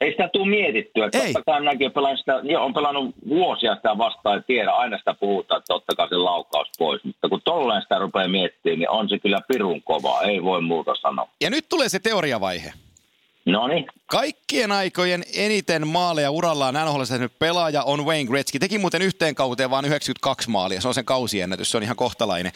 Ei 0.00 0.10
sitä 0.10 0.28
tule 0.32 0.48
mietittyä. 0.48 1.08
Ei. 1.12 1.32
Totta 1.32 1.52
kai 1.52 1.60
minäkin 1.60 1.92
pelannut, 1.92 2.18
sitä, 2.18 2.40
jo, 2.42 2.64
on 2.64 2.74
pelannut 2.74 3.14
vuosia 3.28 3.74
sitä 3.74 3.98
vastaan 3.98 4.36
ja 4.36 4.42
tiedä, 4.42 4.70
aina 4.70 4.98
sitä 4.98 5.14
puhutaan, 5.20 5.58
että 5.58 5.74
ottakaa 5.74 6.08
se 6.08 6.16
laukaus 6.16 6.68
pois. 6.78 7.04
Mutta 7.04 7.28
kun 7.28 7.40
tolleen 7.44 7.82
sitä 7.82 7.98
rupeaa 7.98 8.28
miettimään, 8.28 8.78
niin 8.78 8.90
on 8.90 9.08
se 9.08 9.18
kyllä 9.18 9.40
pirun 9.48 9.82
kovaa. 9.82 10.22
Ei 10.22 10.42
voi 10.42 10.62
muuta 10.62 10.94
sanoa. 10.94 11.28
Ja 11.40 11.50
nyt 11.50 11.68
tulee 11.68 11.88
se 11.88 11.98
teoriavaihe. 11.98 12.72
No 13.46 13.68
niin, 13.68 13.86
Kaikkien 14.06 14.72
aikojen 14.72 15.24
eniten 15.34 15.86
maaleja 15.86 16.30
urallaan 16.30 16.74
NHL 16.74 17.02
tehnyt 17.08 17.38
pelaaja 17.38 17.82
on 17.82 18.04
Wayne 18.06 18.24
Gretzky. 18.30 18.58
Teki 18.58 18.78
muuten 18.78 19.02
yhteen 19.02 19.34
kauteen 19.34 19.70
vain 19.70 19.84
92 19.84 20.50
maalia. 20.50 20.80
Se 20.80 20.88
on 20.88 20.94
sen 20.94 21.04
kausiennätys, 21.04 21.70
se 21.70 21.76
on 21.76 21.82
ihan 21.82 21.96
kohtalainen. 21.96 22.52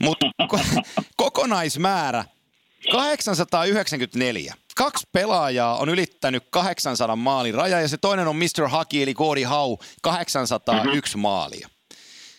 Mutta 0.00 0.26
ko- 0.42 0.82
kokonaismäärä 1.16 2.24
894. 2.92 4.54
Kaksi 4.76 5.06
pelaajaa 5.12 5.76
on 5.76 5.88
ylittänyt 5.88 6.44
800 6.50 7.16
maalin 7.16 7.54
raja 7.54 7.80
ja 7.80 7.88
se 7.88 7.96
toinen 7.96 8.28
on 8.28 8.36
Mr. 8.36 8.68
Hockey 8.68 9.02
eli 9.02 9.14
Cody 9.14 9.42
Howe 9.42 9.76
801 10.02 11.16
maalia. 11.18 11.68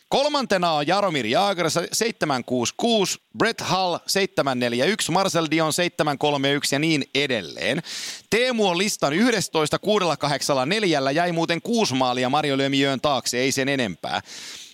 Kolmantena 0.09 0.71
on 0.71 0.87
Jaromir 0.87 1.25
Jaager 1.25 1.69
766, 1.69 3.19
Brett 3.37 3.61
Hall 3.61 3.97
741, 4.07 5.11
Marcel 5.11 5.47
Dion 5.51 5.73
731 5.73 6.75
ja 6.75 6.79
niin 6.79 7.03
edelleen. 7.15 7.81
Teemu 8.29 8.67
on 8.67 8.77
listan 8.77 9.13
11 9.13 9.79
684, 9.79 11.11
jäi 11.11 11.31
muuten 11.31 11.61
kuusi 11.61 11.93
maalia 11.93 12.29
Mario 12.29 12.57
Lömiöön 12.57 13.01
taakse, 13.01 13.37
ei 13.37 13.51
sen 13.51 13.69
enempää. 13.69 14.21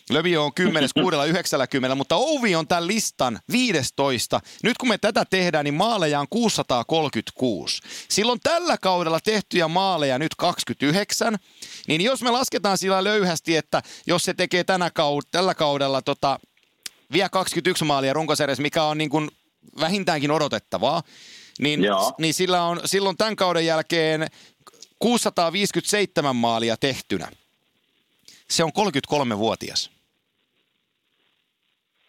Löviö 0.10 0.41
on 0.41 0.53
10 0.53 0.89
690, 0.93 1.95
mutta 2.01 2.16
Ouvi 2.16 2.56
on 2.56 2.68
tämän 2.68 2.88
listan 2.88 3.39
15. 3.51 4.41
Nyt 4.64 4.78
kun 4.78 4.89
me 4.89 4.97
tätä 4.97 5.26
tehdään, 5.30 5.64
niin 5.64 5.74
maaleja 5.74 6.20
on 6.20 6.28
636. 6.30 7.82
Silloin 8.10 8.39
tällä 8.43 8.78
kaudella 8.78 9.20
tehtyjä 9.20 9.68
maaleja 9.68 10.20
nyt 10.20 10.36
29. 10.36 11.38
Niin 11.88 12.01
jos 12.01 12.22
me 12.22 12.32
lasketaan 12.32 12.78
sillä 12.78 13.03
löyhästi, 13.03 13.56
että 13.56 13.82
jos 14.08 14.24
se 14.24 14.34
tekee 14.34 14.64
tänä 14.64 14.89
kaud- 14.89 15.28
tällä 15.32 15.56
kaudella 15.56 16.01
tota, 16.01 16.39
vielä 17.12 17.30
21 17.30 17.86
maalia 17.86 18.14
runkosarjassa, 18.14 18.62
mikä 18.62 18.84
on 18.84 18.97
niin 18.97 19.10
kuin 19.10 19.32
vähintäänkin 19.80 20.32
odotettavaa, 20.32 21.03
niin, 21.60 21.84
Joo. 21.84 22.14
niin 22.20 22.34
sillä 22.34 22.64
on 22.64 22.82
silloin 22.86 23.18
tämän 23.18 23.36
kauden 23.36 23.66
jälkeen 23.66 24.28
657 24.99 26.36
maalia 26.36 26.78
tehtynä. 26.78 27.32
Se 28.49 28.64
on 28.64 28.72
33-vuotias. 28.72 29.95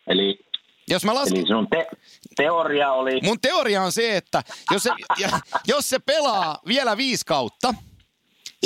Eli, 0.06 0.38
Jos 0.88 1.04
mä 1.04 1.14
lasken, 1.14 1.38
eli 1.38 1.46
sinun 1.46 1.68
te- 1.70 1.86
teoria 2.36 2.92
oli... 2.92 3.20
mun 3.22 3.40
teoria 3.40 3.82
on 3.82 3.92
se, 3.92 4.16
että 4.16 4.42
jos 4.70 4.82
se, 4.82 4.90
jos 5.66 5.88
se 5.88 5.98
pelaa 5.98 6.58
vielä 6.66 6.96
viisi 6.96 7.24
kautta, 7.26 7.74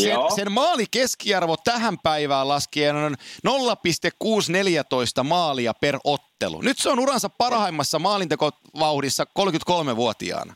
sen, 0.01 0.11
Joo. 0.11 0.31
sen 0.35 0.53
maali 0.53 0.85
keskiarvo 0.91 1.57
tähän 1.57 1.99
päivään 1.99 2.49
laskien 2.49 2.97
on 2.97 3.17
0,614 3.45 5.25
maalia 5.25 5.75
per 5.75 5.99
ottelu. 6.05 6.61
Nyt 6.61 6.79
se 6.79 6.91
on 6.91 6.99
uransa 6.99 7.29
parhaimmassa 7.29 7.99
maalintekovauhdissa 7.99 9.27
33-vuotiaana. 9.39 10.55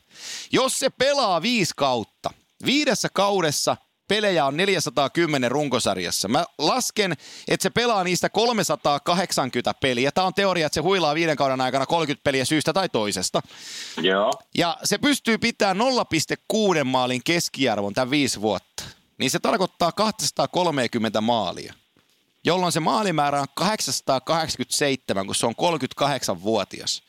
Jos 0.53 0.79
se 0.79 0.91
pelaa 0.91 1.43
viisi 1.43 1.73
kautta, 1.77 2.31
viidessä 2.67 3.09
kaudessa 3.15 3.77
pelejä 4.09 4.47
on 4.47 4.57
410 4.57 5.51
runkosarjassa. 5.51 6.29
Mä 6.29 6.45
lasken, 6.59 7.13
että 7.49 7.63
se 7.63 7.71
pelaa 7.71 8.05
niistä 8.05 8.29
380 8.29 9.75
peliä. 9.75 10.13
Tämä 10.13 10.27
on 10.27 10.35
teoria, 10.35 10.67
että 10.67 10.75
se 10.75 10.81
huilaa 10.81 11.15
viiden 11.15 11.37
kauden 11.37 11.61
aikana 11.61 11.87
30 11.87 12.25
peliä 12.25 12.45
syystä 12.45 12.73
tai 12.73 12.89
toisesta. 12.89 13.43
Joo. 13.97 14.33
Ja 14.55 14.79
se 14.85 14.99
pystyy 14.99 15.39
pitämään 15.39 15.89
0,6 16.79 16.85
maalin 16.85 17.21
keskiarvon 17.25 17.95
tämän 17.95 18.11
viisi 18.11 18.41
vuotta. 18.41 18.85
Niin 19.19 19.31
se 19.31 19.39
tarkoittaa 19.39 19.93
230 19.93 21.21
maalia. 21.21 21.75
Jolloin 22.45 22.73
se 22.73 22.81
maalimäärä 22.81 23.41
on 23.41 23.47
887, 23.55 25.27
kun 25.27 25.35
se 25.35 25.47
on 25.47 25.55
38-vuotias. 25.55 27.03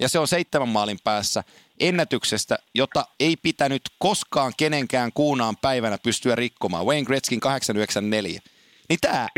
Ja 0.00 0.08
se 0.08 0.18
on 0.18 0.28
seitsemän 0.28 0.68
maalin 0.68 0.98
päässä 1.04 1.42
ennätyksestä, 1.80 2.58
jota 2.74 3.04
ei 3.20 3.34
pitänyt 3.42 3.82
koskaan 3.98 4.52
kenenkään 4.56 5.10
kuunaan 5.14 5.56
päivänä 5.62 5.98
pystyä 6.02 6.34
rikkomaan. 6.34 6.86
Wayne 6.86 7.04
Gretzkin 7.04 7.40
894. 7.40 8.40
Niin 8.88 8.98
tämä, 9.00 9.28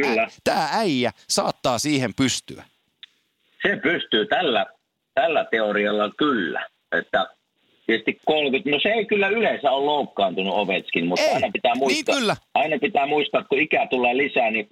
tämä 0.44 0.68
äijä 0.72 1.12
saattaa 1.28 1.78
siihen 1.78 2.14
pystyä. 2.14 2.64
Se 3.62 3.76
pystyy 3.76 4.26
tällä, 4.26 4.66
tällä 5.14 5.44
teorialla 5.50 6.10
kyllä. 6.18 6.66
Että 6.92 7.26
tietysti 7.86 8.20
30, 8.26 8.70
no 8.70 8.78
se 8.82 8.88
ei 8.88 9.06
kyllä 9.06 9.28
yleensä 9.28 9.70
ole 9.70 9.86
loukkaantunut 9.86 10.54
Ovetskin, 10.54 11.06
mutta 11.06 11.24
Ei, 11.24 11.34
aina 11.34 11.50
pitää 11.52 11.72
niin 11.72 11.78
muistaa, 11.78 12.14
kyllä. 12.14 12.36
aina 12.54 12.78
pitää 12.78 13.06
muistaa, 13.06 13.44
kun 13.44 13.60
ikää 13.60 13.86
tulee 13.86 14.16
lisää, 14.16 14.50
niin 14.50 14.68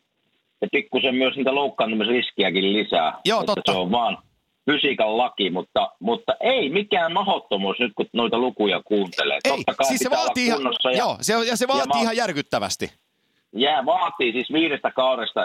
se 0.60 0.66
pikkusen 0.72 1.14
myös 1.14 1.36
niitä 1.36 1.54
loukkaantumisriskiäkin 1.54 2.72
lisää. 2.72 3.12
Joo, 3.24 3.44
totta. 3.44 3.72
Se 3.72 3.78
on 3.78 3.90
vaan 3.90 4.18
fysiikan 4.70 5.18
laki, 5.18 5.50
mutta, 5.50 5.90
mutta 6.00 6.32
ei 6.40 6.70
mikään 6.70 7.12
mahottomuus 7.12 7.76
nyt, 7.78 7.92
kun 7.94 8.06
noita 8.12 8.38
lukuja 8.38 8.82
kuuntelee. 8.84 9.38
Ei, 9.44 9.50
Totta 9.50 9.74
kai 9.74 9.86
siis 9.86 10.00
se 10.00 10.10
vaatii, 10.10 10.46
ihan, 10.46 10.60
ja, 10.84 10.90
joo, 10.98 11.16
se, 11.20 11.32
ja 11.32 11.56
se 11.56 11.68
vaatii 11.68 11.92
ma- 11.94 12.00
ihan 12.02 12.16
järkyttävästi. 12.16 12.92
jää, 13.52 13.86
vaatii 13.86 14.32
siis 14.32 14.52
viidestä 14.52 14.90
kaudesta. 14.90 15.40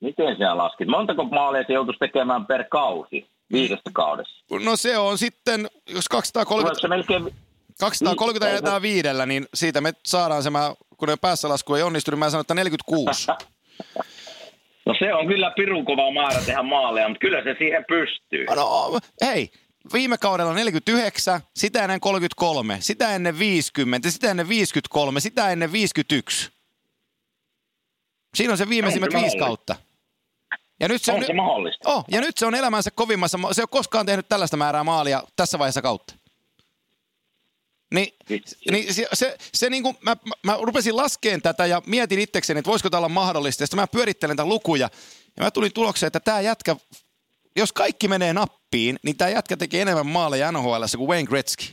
Miten 0.00 0.38
sä 0.38 0.56
laskit? 0.56 0.88
Montako 0.88 1.24
maalia 1.24 1.64
se 1.66 1.72
joutuisi 1.72 1.98
tekemään 1.98 2.46
per 2.46 2.64
kausi 2.70 3.26
viidestä 3.52 3.90
kaudessa? 3.92 4.44
No 4.64 4.76
se 4.76 4.98
on 4.98 5.18
sitten, 5.18 5.60
jos 5.88 6.04
Tuleeko 6.08 6.08
230, 6.10 6.80
se 6.80 6.88
melkein 6.88 7.34
230 7.80 8.46
Niin, 8.46 8.54
jätetään 8.54 8.82
viidellä, 8.82 9.26
niin 9.26 9.46
siitä 9.54 9.80
me 9.80 9.92
saadaan 10.06 10.42
se, 10.42 10.50
mä, 10.50 10.74
kun 10.96 11.08
ne 11.08 11.16
päässä 11.16 11.48
lasku 11.48 11.74
ei 11.74 11.82
onnistu, 11.82 12.10
niin 12.10 12.18
mä 12.18 12.30
sanon, 12.30 12.40
että 12.40 12.54
46. 12.54 13.26
No 14.86 14.94
se 14.98 15.14
on 15.14 15.26
kyllä 15.26 15.50
pirun 15.56 15.84
kova 15.84 16.12
määrä 16.12 16.40
tehdä 16.46 16.62
maaleja, 16.62 17.08
mutta 17.08 17.20
kyllä 17.20 17.42
se 17.44 17.54
siihen 17.58 17.84
pystyy. 17.88 18.44
No 18.56 19.00
hei, 19.24 19.50
viime 19.92 20.18
kaudella 20.18 20.54
49, 20.54 21.40
sitä 21.56 21.82
ennen 21.82 22.00
33, 22.00 22.76
sitä 22.80 23.14
ennen 23.14 23.38
50, 23.38 24.10
sitä 24.10 24.30
ennen 24.30 24.48
53, 24.48 25.20
sitä 25.20 25.48
ennen 25.50 25.72
51. 25.72 26.50
Siinä 28.34 28.52
on 28.52 28.58
se 28.58 28.68
viimeisimmät 28.68 29.10
viisi 29.12 29.36
mahdollista. 29.38 29.44
kautta. 29.46 29.76
Ja 30.80 30.88
nyt 30.88 31.02
se 31.02 31.12
on, 31.12 31.18
On 31.18 31.24
se 31.26 31.32
mahdollista. 31.32 31.90
oh, 31.90 32.04
ja 32.10 32.20
nyt 32.20 32.38
se 32.38 32.46
on 32.46 32.54
elämänsä 32.54 32.90
kovimmassa, 32.90 33.38
ma- 33.38 33.52
se 33.52 33.60
ei 33.60 33.62
ole 33.62 33.68
koskaan 33.70 34.06
tehnyt 34.06 34.28
tällaista 34.28 34.56
määrää 34.56 34.84
maalia 34.84 35.22
tässä 35.36 35.58
vaiheessa 35.58 35.82
kautta. 35.82 36.14
Niin, 37.94 38.14
niin 38.70 38.94
se, 38.94 39.06
se, 39.12 39.36
se 39.54 39.70
niin 39.70 39.82
kuin, 39.82 39.96
mä, 40.00 40.16
mä, 40.42 40.58
rupesin 40.62 40.96
laskeen 40.96 41.42
tätä 41.42 41.66
ja 41.66 41.82
mietin 41.86 42.18
itsekseni, 42.18 42.58
että 42.58 42.70
voisiko 42.70 42.90
tämä 42.90 42.98
olla 42.98 43.08
mahdollista. 43.08 43.62
Ja 43.62 43.66
sitten 43.66 43.80
mä 43.80 43.86
pyörittelen 43.86 44.36
tätä 44.36 44.48
lukuja 44.48 44.90
ja 45.36 45.44
mä 45.44 45.50
tulin 45.50 45.72
tulokseen, 45.72 46.06
että 46.06 46.20
tämä 46.20 46.40
jätkä, 46.40 46.76
jos 47.56 47.72
kaikki 47.72 48.08
menee 48.08 48.32
nappiin, 48.32 48.98
niin 49.02 49.16
tämä 49.16 49.30
jätkä 49.30 49.56
tekee 49.56 49.82
enemmän 49.82 50.06
maaleja 50.06 50.52
NHL 50.52 50.82
kuin 50.96 51.08
Wayne 51.08 51.26
Gretzky. 51.26 51.64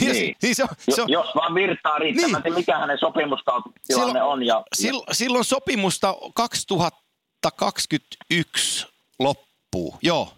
Niin. 0.00 0.12
Niin. 0.12 0.36
niin 0.42 0.54
se 0.54 0.62
on, 0.62 0.68
se 0.94 1.02
on, 1.02 1.10
jos 1.10 1.26
vaan 1.34 1.54
virtaa 1.54 1.98
riittämättä, 1.98 2.48
niin. 2.48 2.58
mikä 2.58 2.78
hänen 2.78 2.98
sopimustilanne 2.98 4.22
on. 4.22 4.46
Ja, 4.46 4.62
Sil, 4.80 4.98
silloin 5.12 5.44
sopimusta 5.44 6.16
2021 6.34 8.86
loppuu, 9.18 9.96
joo. 10.02 10.32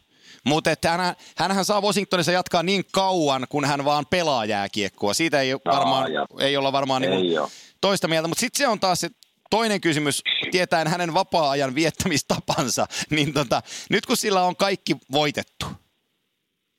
Mutta 0.45 0.70
että 0.70 0.90
hän, 0.90 1.14
hänhän 1.36 1.64
saa 1.64 1.80
Washingtonissa 1.80 2.32
jatkaa 2.32 2.62
niin 2.62 2.84
kauan, 2.93 3.47
kun 3.49 3.64
hän 3.64 3.84
vaan 3.84 4.07
pelaa 4.11 4.45
jääkiekkoa. 4.45 5.14
Siitä 5.14 5.40
ei, 5.40 5.55
varmaan, 5.55 6.07
ei 6.40 6.57
olla 6.57 6.72
varmaan 6.72 7.05
Ei 7.05 7.11
niin 7.11 7.40
toista 7.80 8.09
mieltä. 8.09 8.28
Mutta 8.28 8.40
sitten 8.40 8.59
se 8.59 8.68
on 8.68 8.80
taas 8.80 9.01
se 9.01 9.11
toinen 9.51 9.80
kysymys, 9.80 10.22
tietäen 10.51 10.88
hänen 10.88 11.14
vapaa-ajan 11.14 11.74
viettämistapansa. 11.74 12.86
Niin 13.11 13.32
tota, 13.32 13.62
nyt 13.90 14.07
kun 14.07 14.16
sillä 14.16 14.43
on 14.43 14.57
kaikki 14.57 14.97
voitettu, 15.12 15.66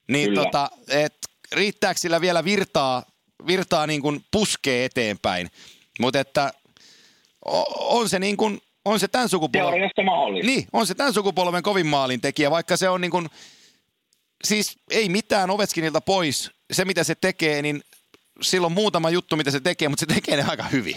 niin 0.08 0.30
Kyllä. 0.30 0.44
tota, 0.44 0.70
et 0.88 1.16
riittääkö 1.52 2.00
sillä 2.00 2.22
vielä 2.22 2.44
virtaa, 2.44 3.04
virtaa 3.48 3.88
niin 3.88 4.02
kuin 4.02 4.26
puskee 4.32 4.86
eteenpäin. 4.86 5.52
Mutta 6.00 6.20
että 6.20 6.54
on 7.80 8.10
se 8.10 8.20
niin 8.20 8.38
kuin 8.38 8.62
on 8.86 9.00
se 9.00 9.08
tämän 9.08 9.30
sukupolven... 9.30 9.92
Mahdollista. 10.06 10.48
Niin, 10.48 10.68
on 10.74 10.88
se 10.88 10.96
tämän 10.96 11.14
sukupolven 11.14 11.64
kovin 11.64 11.88
maalintekijä, 11.88 12.52
vaikka 12.52 12.78
se 12.78 12.90
on 12.90 13.02
niin 13.02 13.12
kuin, 13.12 13.30
siis 14.44 14.78
ei 14.92 15.10
mitään 15.10 15.50
Ovetskinilta 15.50 16.02
pois. 16.02 16.52
Se, 16.72 16.86
mitä 16.86 17.04
se 17.04 17.16
tekee, 17.22 17.62
niin 17.62 17.82
silloin 18.42 18.74
muutama 18.74 19.10
juttu, 19.10 19.36
mitä 19.36 19.52
se 19.52 19.60
tekee, 19.60 19.90
mutta 19.90 20.06
se 20.06 20.14
tekee 20.16 20.38
ne 20.38 20.44
aika 20.50 20.64
hyvin. 20.64 20.96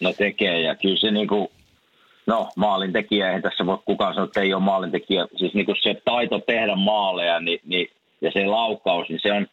No 0.00 0.12
tekee 0.12 0.60
ja 0.60 0.74
kyllä 0.74 1.00
se 1.00 1.10
niinku, 1.10 1.50
no 2.26 2.48
maalintekijä, 2.56 3.26
eihän 3.26 3.42
tässä 3.42 3.66
voi 3.66 3.78
kukaan 3.84 4.14
sanoa, 4.14 4.24
että 4.24 4.40
ei 4.40 4.54
ole 4.54 4.62
maalintekijä. 4.62 5.26
Siis 5.36 5.54
niinku 5.54 5.74
se 5.82 6.02
taito 6.04 6.38
tehdä 6.38 6.76
maaleja 6.76 7.40
niin, 7.40 7.60
niin, 7.64 7.90
ja 8.20 8.30
se 8.32 8.46
laukaus, 8.46 9.08
niin 9.08 9.20
se 9.22 9.32
on, 9.32 9.46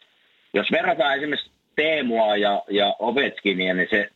jos 0.54 0.66
verrataan 0.72 1.16
esimerkiksi 1.16 1.50
Teemua 1.76 2.36
ja, 2.36 2.62
ja 2.70 2.94
Ovechkinia, 2.98 3.74
niin 3.74 3.88
se 3.90 4.10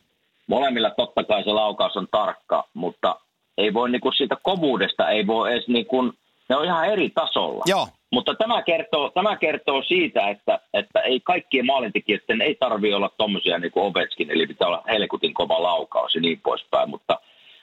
molemmilla 0.47 0.89
totta 0.89 1.23
kai 1.23 1.43
se 1.43 1.49
laukaus 1.49 1.97
on 1.97 2.07
tarkka, 2.11 2.67
mutta 2.73 3.15
ei 3.57 3.73
voi 3.73 3.89
niinku 3.89 4.11
siitä 4.11 4.37
kovuudesta, 4.43 5.09
ei 5.09 5.27
voi 5.27 5.51
edes 5.51 5.67
niinku, 5.67 6.01
ne 6.49 6.55
on 6.55 6.65
ihan 6.65 6.85
eri 6.85 7.09
tasolla. 7.09 7.63
Joo. 7.67 7.87
Mutta 8.13 8.35
tämä 8.35 8.61
kertoo, 8.61 9.09
tämä 9.09 9.35
kertoo 9.37 9.83
siitä, 9.83 10.29
että, 10.29 10.59
että 10.73 10.99
ei 10.99 11.19
kaikkien 11.19 11.65
maalintekijöiden 11.65 12.41
ei 12.41 12.55
tarvi 12.55 12.93
olla 12.93 13.09
tommosia 13.17 13.57
niin 13.59 13.71
kuin 13.71 13.85
Ovechkin, 13.85 14.31
eli 14.31 14.47
pitää 14.47 14.67
olla 14.67 14.83
helkutin 14.87 15.33
kova 15.33 15.63
laukaus 15.63 16.15
ja 16.15 16.21
niin 16.21 16.41
poispäin, 16.43 16.89
mutta 16.89 17.19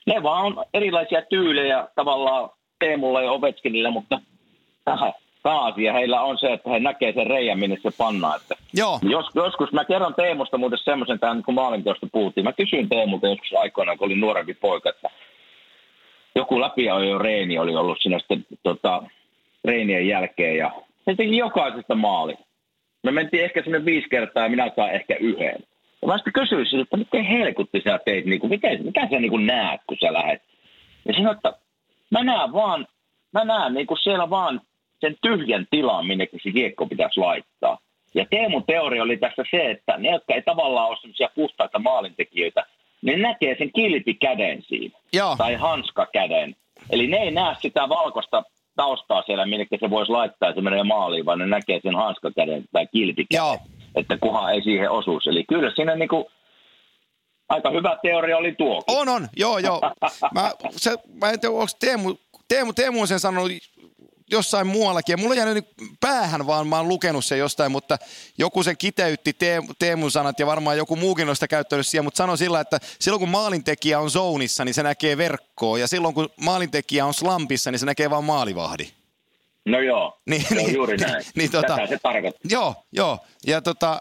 ne 0.07 0.23
vaan 0.23 0.45
on 0.45 0.65
erilaisia 0.75 1.23
tyylejä 1.23 1.89
tavallaan 1.95 2.51
Teemulla 2.79 3.23
ja 3.23 3.33
Ovechkinillä, 3.33 3.91
mutta 3.91 4.21
tähän 4.85 5.13
pääasia 5.43 5.93
heillä 5.93 6.23
on 6.23 6.39
se, 6.39 6.53
että 6.53 6.71
he 6.71 6.81
näkee 6.81 7.13
sen 7.13 7.27
reijän, 7.27 7.59
minne 7.59 7.77
se 7.83 7.91
pannaan. 7.99 8.41
Että 8.41 8.55
Joo, 8.75 8.99
jos, 9.03 9.27
joskus 9.35 9.73
mä 9.73 9.85
kerron 9.85 10.15
Teemusta 10.15 10.59
muuten 10.59 10.79
semmoisen, 10.79 11.21
tämän, 11.21 11.43
kun 11.43 11.55
maalinteosta 11.55 12.07
puhuttiin. 12.13 12.45
Mä 12.45 12.53
kysyin 12.53 12.89
Teemulta 12.89 13.29
joskus 13.29 13.53
aikoinaan, 13.59 13.99
kun 13.99 14.07
olin 14.07 14.21
nuorempi 14.21 14.55
poika, 14.55 14.91
että 14.91 15.11
joku 16.35 16.61
läpiajo 16.61 17.19
reeni 17.19 17.59
oli 17.59 17.77
ollut 17.77 17.99
siinä 18.01 18.19
sitten 18.19 18.47
tota, 18.63 19.03
reinien 19.65 20.09
jälkeen 20.09 20.57
ja 20.57 20.71
se 21.05 21.15
teki 21.17 21.37
jokaisesta 21.37 21.95
maali. 21.95 22.35
Me 23.03 23.11
mentiin 23.11 23.45
ehkä 23.45 23.63
sinne 23.63 23.85
viisi 23.85 24.09
kertaa 24.09 24.43
ja 24.43 24.51
minä 24.51 24.71
sain 24.77 24.95
ehkä 24.95 25.17
yhden. 25.21 25.57
Ja 26.03 26.09
mä 26.09 26.17
sitten 26.17 26.33
kysyin 26.33 26.67
siltä, 26.67 26.83
että 26.83 26.97
miten 26.97 27.25
helkutti 27.25 27.81
sä 27.85 28.01
teit, 28.05 28.27
niin 28.27 28.41
kuin, 28.41 28.51
miten, 28.51 28.85
mitä 28.85 29.01
sä 29.11 29.21
niin 29.21 29.31
kuin 29.31 29.47
näet, 29.47 29.81
kun 29.87 29.97
sä 30.01 30.13
lähet. 30.13 30.43
Ja 31.05 31.15
sanoin, 31.15 31.37
että 31.37 31.53
mä 32.11 32.25
näen 32.25 32.53
vaan, 32.53 32.87
mä 33.33 33.45
näen 33.45 33.75
niin 33.75 33.87
kuin 33.87 33.99
siellä 34.03 34.31
vaan 34.31 34.61
sen 35.01 35.17
tyhjän 35.23 35.67
tilan, 35.71 36.07
minne 36.07 36.29
se 36.43 36.51
kiekko 36.51 36.87
pitäisi 36.87 37.21
laittaa. 37.21 37.79
Ja 38.15 38.27
Teemun 38.31 38.65
teoria 38.65 39.03
oli 39.03 39.17
tässä 39.17 39.43
se, 39.51 39.71
että 39.71 39.97
ne, 39.99 40.11
jotka 40.11 40.35
ei 40.35 40.43
tavallaan 40.43 40.89
ole 40.89 40.97
sellaisia 41.01 41.29
puhtaita 41.35 41.79
maalintekijöitä, 41.79 42.67
ne 43.03 43.17
näkee 43.17 43.57
sen 43.59 43.73
kilpikäden 43.73 44.63
siinä. 44.63 44.99
joo, 45.13 45.37
Tai 45.37 45.55
hanskakäden. 45.55 46.57
Eli 46.91 47.07
ne 47.07 47.17
ei 47.17 47.31
näe 47.31 47.55
sitä 47.61 47.89
valkoista 47.89 48.43
taustaa 48.77 49.23
siellä, 49.23 49.47
minne 49.47 49.67
se 49.81 49.91
voisi 49.91 50.13
laittaa 50.13 50.55
se 50.55 50.61
menee 50.61 50.85
maaliin, 50.85 51.25
vaan 51.25 51.39
ne 51.39 51.47
näkee 51.47 51.81
sen 51.83 51.97
hanskakäden 51.97 52.65
tai 52.73 52.87
kilpikäden. 52.87 53.59
Että 53.95 54.19
kuhan 54.19 54.55
ei 54.55 54.63
siihen 54.63 54.91
osuisi. 54.91 55.31
Eli 55.31 55.45
kyllä 55.49 55.73
siinä 55.75 55.95
niinku, 55.97 56.31
aika 57.49 57.71
hyvä 57.71 57.99
teoria 58.03 58.37
oli 58.37 58.55
tuo. 58.59 58.83
On, 58.87 59.09
on, 59.09 59.29
joo, 59.37 59.59
joo. 59.59 59.81
Mä, 60.35 60.51
se, 60.71 60.97
mä 61.21 61.31
en 61.31 61.41
tiedä, 61.41 61.55
onko 61.55 61.73
Teemu, 61.81 62.15
Teemu, 62.49 62.73
Teemu 62.73 63.01
on 63.01 63.09
sen 63.09 63.21
sanonut 63.21 63.51
jossain 64.31 64.67
muuallakin. 64.67 65.13
Ja 65.13 65.17
mulla 65.17 65.31
on 65.31 65.37
jäänyt 65.37 65.55
nyt 65.55 65.69
päähän 66.01 66.47
vaan, 66.47 66.67
mä 66.67 66.77
oon 66.77 66.89
lukenut 66.89 67.25
sen 67.25 67.39
jostain, 67.39 67.73
mutta 67.73 67.99
joku 68.39 68.63
sen 68.63 68.77
kiteytti 68.77 69.33
Teemu, 69.33 69.69
Teemun 69.79 70.11
sanat 70.11 70.39
ja 70.41 70.47
varmaan 70.47 70.77
joku 70.77 70.97
muukin 70.97 71.29
on 71.29 71.37
sitä 71.37 71.49
käyttänyt 71.49 71.87
siihen, 71.87 72.05
mutta 72.05 72.19
sano 72.19 72.37
sillä, 72.37 72.61
että 72.61 72.79
silloin 73.01 73.21
kun 73.21 73.29
maalintekijä 73.29 74.01
on 74.01 74.11
zoonissa, 74.11 74.65
niin 74.65 74.75
se 74.75 74.83
näkee 74.83 75.17
verkkoa 75.17 75.79
ja 75.79 75.89
silloin 75.89 76.15
kun 76.15 76.29
maalintekijä 76.41 77.07
on 77.07 77.15
slampissa, 77.15 77.71
niin 77.71 77.79
se 77.79 77.87
näkee 77.87 78.11
vaan 78.11 78.25
maalivahdi. 78.25 78.89
No 79.67 79.81
joo, 79.81 80.21
Niin, 80.27 80.43
se 80.49 80.49
on 80.51 80.57
niin, 80.57 80.75
juuri 80.75 80.97
niin, 80.97 81.11
näin. 81.11 81.25
niin, 81.35 81.51
Tätä 81.51 81.67
tota- 81.77 81.89
se 81.89 81.99
tarkoittaa. 82.03 82.41
Joo, 82.51 82.75
joo. 82.93 83.19
Ja 83.47 83.63
tota, 83.63 84.01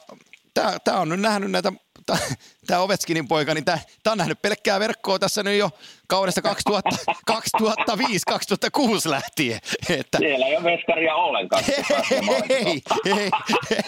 tää, 0.53 0.77
tää 0.83 0.99
on 0.99 1.09
nyt 1.09 1.19
nähnyt 1.19 1.51
näitä, 1.51 1.73
tämä 2.67 2.79
Ovechkinin 2.79 3.27
poika, 3.27 3.53
niin 3.53 3.65
tää 3.65 3.79
on 4.07 4.17
nähnyt 4.17 4.41
pelkkää 4.41 4.79
verkkoa 4.79 5.19
tässä 5.19 5.43
nyt 5.43 5.57
jo 5.57 5.69
kaudesta 6.07 6.41
2005-2006 7.31 9.09
lähtien. 9.09 9.59
Että, 9.89 10.17
Siellä 10.17 10.45
ei 10.45 10.57
ole 10.57 10.63
veskaria 10.63 11.15
ollenkaan. 11.15 11.63
ei, 12.49 12.81
ei, 13.05 13.31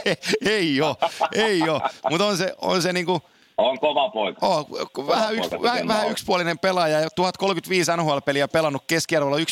ei, 0.05 0.15
ei 0.45 0.81
ole, 0.81 0.95
ei 1.35 1.69
ole. 1.69 1.81
Mutta 2.09 2.25
on 2.25 2.37
se, 2.37 2.53
on 2.61 2.81
se 2.81 2.93
niinku, 2.93 3.21
On 3.57 3.79
kova 3.79 4.09
poika. 4.09 4.47
oh, 4.47 4.67
vähän, 5.07 5.35
yks, 5.35 5.49
poika 5.49 5.63
vähän, 5.63 5.77
tekee 5.77 5.87
vähän 5.87 5.87
maali. 5.87 6.11
yksipuolinen 6.11 6.59
pelaaja 6.59 6.99
ja 6.99 7.09
1035 7.15 7.91
NHL-peliä 7.97 8.47
pelannut 8.47 8.83
keskiarvolla 8.87 9.37
1,13, 9.37 9.43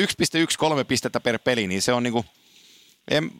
1,13 0.00 0.84
pistettä 0.88 1.20
per 1.20 1.38
peli, 1.38 1.66
niin 1.66 1.82
se 1.82 1.92
on 1.92 2.02
niinku, 2.02 2.24
en, 3.10 3.30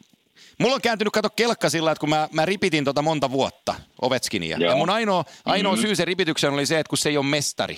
Mulla 0.59 0.75
on 0.75 0.81
kääntynyt 0.81 1.13
kato 1.13 1.29
kelkka 1.29 1.69
sillä, 1.69 1.91
että 1.91 1.99
kun 1.99 2.09
mä, 2.09 2.29
mä 2.31 2.45
ripitin 2.45 2.83
tota 2.85 3.01
monta 3.01 3.31
vuotta 3.31 3.75
Ovechkinia. 4.01 4.57
Ja 4.59 4.65
Joo. 4.67 4.77
mun 4.77 4.89
ainoa, 4.89 5.25
ainoa 5.45 5.73
Mhm. 5.73 5.81
syy 5.81 5.95
sen 5.95 6.07
ripityksen 6.07 6.53
oli 6.53 6.65
se, 6.65 6.79
että 6.79 6.89
kun 6.89 6.97
se 6.97 7.09
ei 7.09 7.17
ole 7.17 7.25
mestari. 7.25 7.77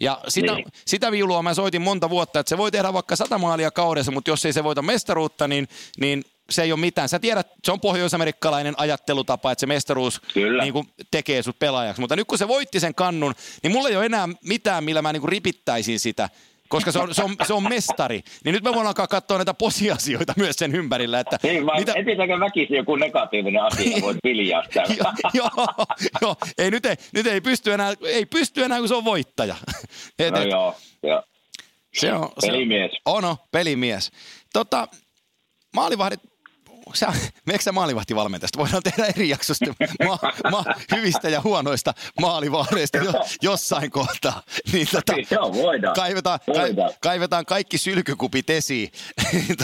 Ja 0.00 0.20
sitä, 0.28 0.54
Niin. 0.54 0.66
sitä 0.86 1.12
viulua 1.12 1.42
mä 1.42 1.54
soitin 1.54 1.82
monta 1.82 2.10
vuotta, 2.10 2.40
että 2.40 2.48
se 2.48 2.58
voi 2.58 2.70
tehdä 2.70 2.92
vaikka 2.92 3.16
sata 3.16 3.38
maalia 3.38 3.70
kaudessa, 3.70 4.12
mutta 4.12 4.30
jos 4.30 4.44
ei 4.46 4.52
se 4.52 4.64
voita 4.64 4.82
mestaruutta, 4.82 5.48
niin, 5.48 5.68
niin 6.00 6.24
se 6.50 6.62
ei 6.62 6.72
ole 6.72 6.80
mitään. 6.80 7.08
Sä 7.08 7.18
tiedät, 7.18 7.46
se 7.64 7.72
on 7.72 7.80
pohjoisamerikkalainen 7.80 8.74
ajattelutapa, 8.76 9.52
että 9.52 9.60
se 9.60 9.66
mestaruus 9.66 10.20
Kyllä. 10.34 10.62
niin 10.62 10.72
kuin 10.72 10.88
tekee 11.10 11.42
sut 11.42 11.58
pelaajaksi. 11.58 12.00
Mutta 12.00 12.16
nyt 12.16 12.26
kun 12.28 12.38
se 12.38 12.48
voitti 12.48 12.80
sen 12.80 12.94
kannun, 12.94 13.34
niin 13.62 13.72
mulla 13.72 13.88
ei 13.88 13.96
ole 13.96 14.06
enää 14.06 14.28
mitään, 14.44 14.84
millä 14.84 15.02
mä 15.02 15.12
niin 15.12 15.20
kuin 15.20 15.28
ripittäisin 15.28 16.00
sitä 16.00 16.28
koska 16.74 16.92
se 16.92 16.98
on, 16.98 17.14
se, 17.14 17.22
on, 17.22 17.36
se 17.46 17.52
on 17.54 17.68
mestari. 17.68 18.20
Niin 18.44 18.52
nyt 18.52 18.64
me 18.64 18.70
voidaan 18.70 18.86
alkaa 18.86 19.06
katsoa 19.06 19.38
näitä 19.38 19.54
posiasioita 19.54 20.32
myös 20.36 20.56
sen 20.56 20.74
ympärillä. 20.74 21.20
Että 21.20 21.38
Niin, 21.42 21.64
mitä, 21.78 21.92
etsitäänkö 21.96 22.40
väkisin 22.40 22.76
joku 22.76 22.96
negatiivinen 22.96 23.62
asia, 23.62 24.00
voit 24.00 24.16
viljaa 24.24 24.64
sitä. 24.64 24.82
joo, 25.34 25.50
joo, 25.56 25.86
joo, 26.20 26.36
ei, 26.58 26.70
nyt, 26.70 26.86
ei, 26.86 26.96
nyt 27.12 27.26
ei 27.26 27.40
pysty 27.40 27.72
enää, 27.72 27.92
ei 28.06 28.26
pysty 28.26 28.64
enää, 28.64 28.78
kun 28.78 28.88
se 28.88 28.94
on 28.94 29.04
voittaja. 29.04 29.56
Et, 30.18 30.34
No 30.34 30.40
et, 30.40 30.50
joo, 30.50 30.76
joo. 31.02 31.22
se 31.94 32.12
on, 32.12 32.28
se 32.38 32.46
Pelimies. 32.46 32.90
On, 33.06 33.24
on, 33.24 33.36
pelimies. 33.52 34.10
Tota, 34.52 34.88
maalivahdit, 35.74 36.20
sä, 36.92 37.12
meneekö 37.46 37.62
sä 37.62 37.72
maalivahtivalmentajasta? 37.72 38.58
Voidaan 38.58 38.82
tehdä 38.82 39.06
eri 39.06 39.28
jakso 39.28 39.54
sitten 39.54 39.74
ma, 40.06 40.18
ma, 40.50 40.64
hyvistä 40.96 41.28
ja 41.28 41.40
huonoista 41.40 41.94
maalivahdeista 42.20 42.98
jo, 42.98 43.12
jossain 43.42 43.90
kohtaa. 43.90 44.42
Niin 44.72 44.88
tota, 44.92 45.12
Joo, 45.30 45.54
voidaan. 45.54 45.94
kaivetaan, 45.94 46.40
Voidaan. 46.46 46.90
ka, 46.90 46.98
kaivetaan 47.00 47.46
kaikki 47.46 47.78
sylkykupit 47.78 48.50
esiin. 48.50 48.92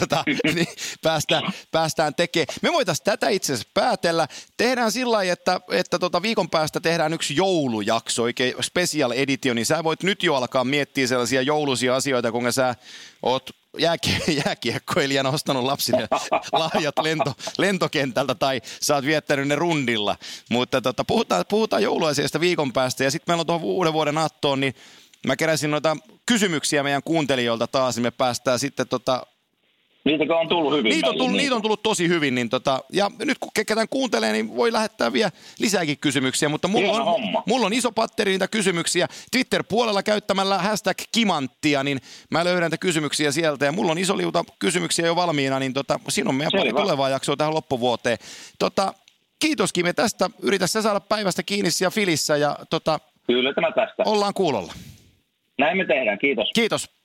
tota, 0.01 0.25
niin 0.55 0.67
päästään, 1.03 1.53
päästään 1.71 2.15
tekemään. 2.15 2.47
Me 2.63 2.73
voitaisiin 2.73 3.05
tätä 3.05 3.29
itse 3.29 3.53
asiassa 3.53 3.71
päätellä. 3.75 4.29
Tehdään 4.57 4.93
sillä 4.93 5.13
lailla, 5.13 5.33
että, 5.33 5.61
että 5.71 5.99
tota 5.99 6.23
viikon 6.23 6.51
päästä 6.51 6.81
tehdään 6.81 7.13
yksi 7.13 7.37
joulujakso, 7.37 8.23
oikein 8.23 8.55
special 8.61 9.11
edition, 9.11 9.57
niin 9.57 9.67
sä 9.67 9.85
voit 9.85 10.03
nyt 10.03 10.23
jo 10.23 10.35
alkaa 10.35 10.65
miettiä 10.65 11.07
sellaisia 11.07 11.43
jouluisia 11.43 11.97
asioita, 11.97 12.33
kun 12.33 12.53
sä 12.53 12.75
oot 13.23 13.60
jääkie- 13.79 14.33
jääkiekkoilijana 14.45 15.31
ostanut 15.31 15.65
lapsille 15.65 16.09
lahjat 16.53 16.95
lento, 17.03 17.35
lentokentältä 17.59 18.35
tai 18.35 18.61
sä 18.81 18.95
oot 18.95 19.05
viettänyt 19.05 19.49
ne 19.49 19.55
rundilla. 19.55 20.17
Mutta 20.51 20.81
tota, 20.81 21.05
puhutaan, 21.05 21.45
puhutaan 21.49 21.83
jouluasiasta 21.83 22.41
viikon 22.41 22.73
päästä 22.73 23.05
ja 23.05 23.11
sitten 23.11 23.33
meillä 23.33 23.41
on 23.41 23.47
tuohon 23.47 23.65
uuden 23.65 23.93
vuoden 23.93 24.19
aattoon, 24.19 24.61
niin 24.61 24.75
mä 25.27 25.37
keräsin 25.37 25.71
noita 25.71 25.97
kysymyksiä 26.27 26.83
meidän 26.83 27.03
kuuntelijoilta 27.03 27.67
taas, 27.67 27.97
niin 27.97 28.03
me 28.03 28.11
päästään 28.11 28.59
sitten 28.59 28.89
tota, 28.89 29.27
Niitäkö 30.05 30.37
on 30.37 30.49
tullut 30.49 30.73
hyvin? 30.73 30.91
niitä 30.91 31.09
on, 31.09 31.15
tullut, 31.17 31.33
niin? 31.33 31.39
niitä 31.39 31.55
on 31.55 31.63
tullut 31.63 31.83
tosi 31.83 32.09
hyvin, 32.09 32.35
niin 32.35 32.49
tota, 32.49 32.81
ja 32.93 33.11
nyt 33.25 33.39
kun 33.39 33.51
ke- 33.59 33.65
ketään 33.65 33.89
kuuntelee, 33.89 34.33
niin 34.33 34.57
voi 34.57 34.73
lähettää 34.73 35.13
vielä 35.13 35.31
lisääkin 35.59 35.99
kysymyksiä, 35.99 36.49
mutta 36.49 36.69
mulla 36.69 36.87
Hieno 36.87 37.01
on, 37.01 37.07
homma. 37.07 37.43
mulla 37.47 37.67
on 37.67 37.73
iso 37.73 37.93
patteri 37.93 38.31
niitä 38.31 38.49
kysymyksiä. 38.49 39.07
Twitter-puolella 39.33 40.03
käyttämällä 40.03 40.59
hashtag 40.59 40.97
kimanttia, 41.13 41.85
niin 41.85 42.01
mä 42.31 42.45
löydän 42.45 42.63
niitä 42.63 42.79
kysymyksiä 42.79 43.33
sieltä, 43.33 43.65
ja 43.65 43.73
mulla 43.73 43.93
on 43.93 43.99
iso 43.99 44.17
liuta 44.17 44.45
kysymyksiä 44.59 45.07
jo 45.07 45.17
valmiina, 45.17 45.59
niin 45.59 45.73
tota, 45.73 46.01
siinä 46.09 46.29
on 46.29 46.35
meidän 46.35 46.53
pari 46.53 46.69
Selvä. 46.71 46.81
tulevaa 46.81 47.09
jaksoa 47.09 47.37
tähän 47.37 47.55
loppuvuoteen. 47.55 48.19
Tota, 48.59 48.95
kiitos 49.41 49.73
Kime 49.73 49.93
tästä, 49.93 50.31
yritä 50.43 50.67
sä 50.67 50.83
saada 50.83 51.01
päivästä 51.01 51.43
kiinni 51.43 51.71
siellä 51.71 51.91
Filissä, 51.91 52.37
ja 52.37 52.57
tota, 52.71 53.01
Kyllä 53.27 53.53
tämä 53.55 53.73
tästä. 53.73 54.03
ollaan 54.07 54.35
kuulolla. 54.35 54.73
Näin 55.59 55.77
me 55.77 55.85
tehdään, 55.85 56.19
kiitos. 56.19 56.51
Kiitos. 56.55 57.00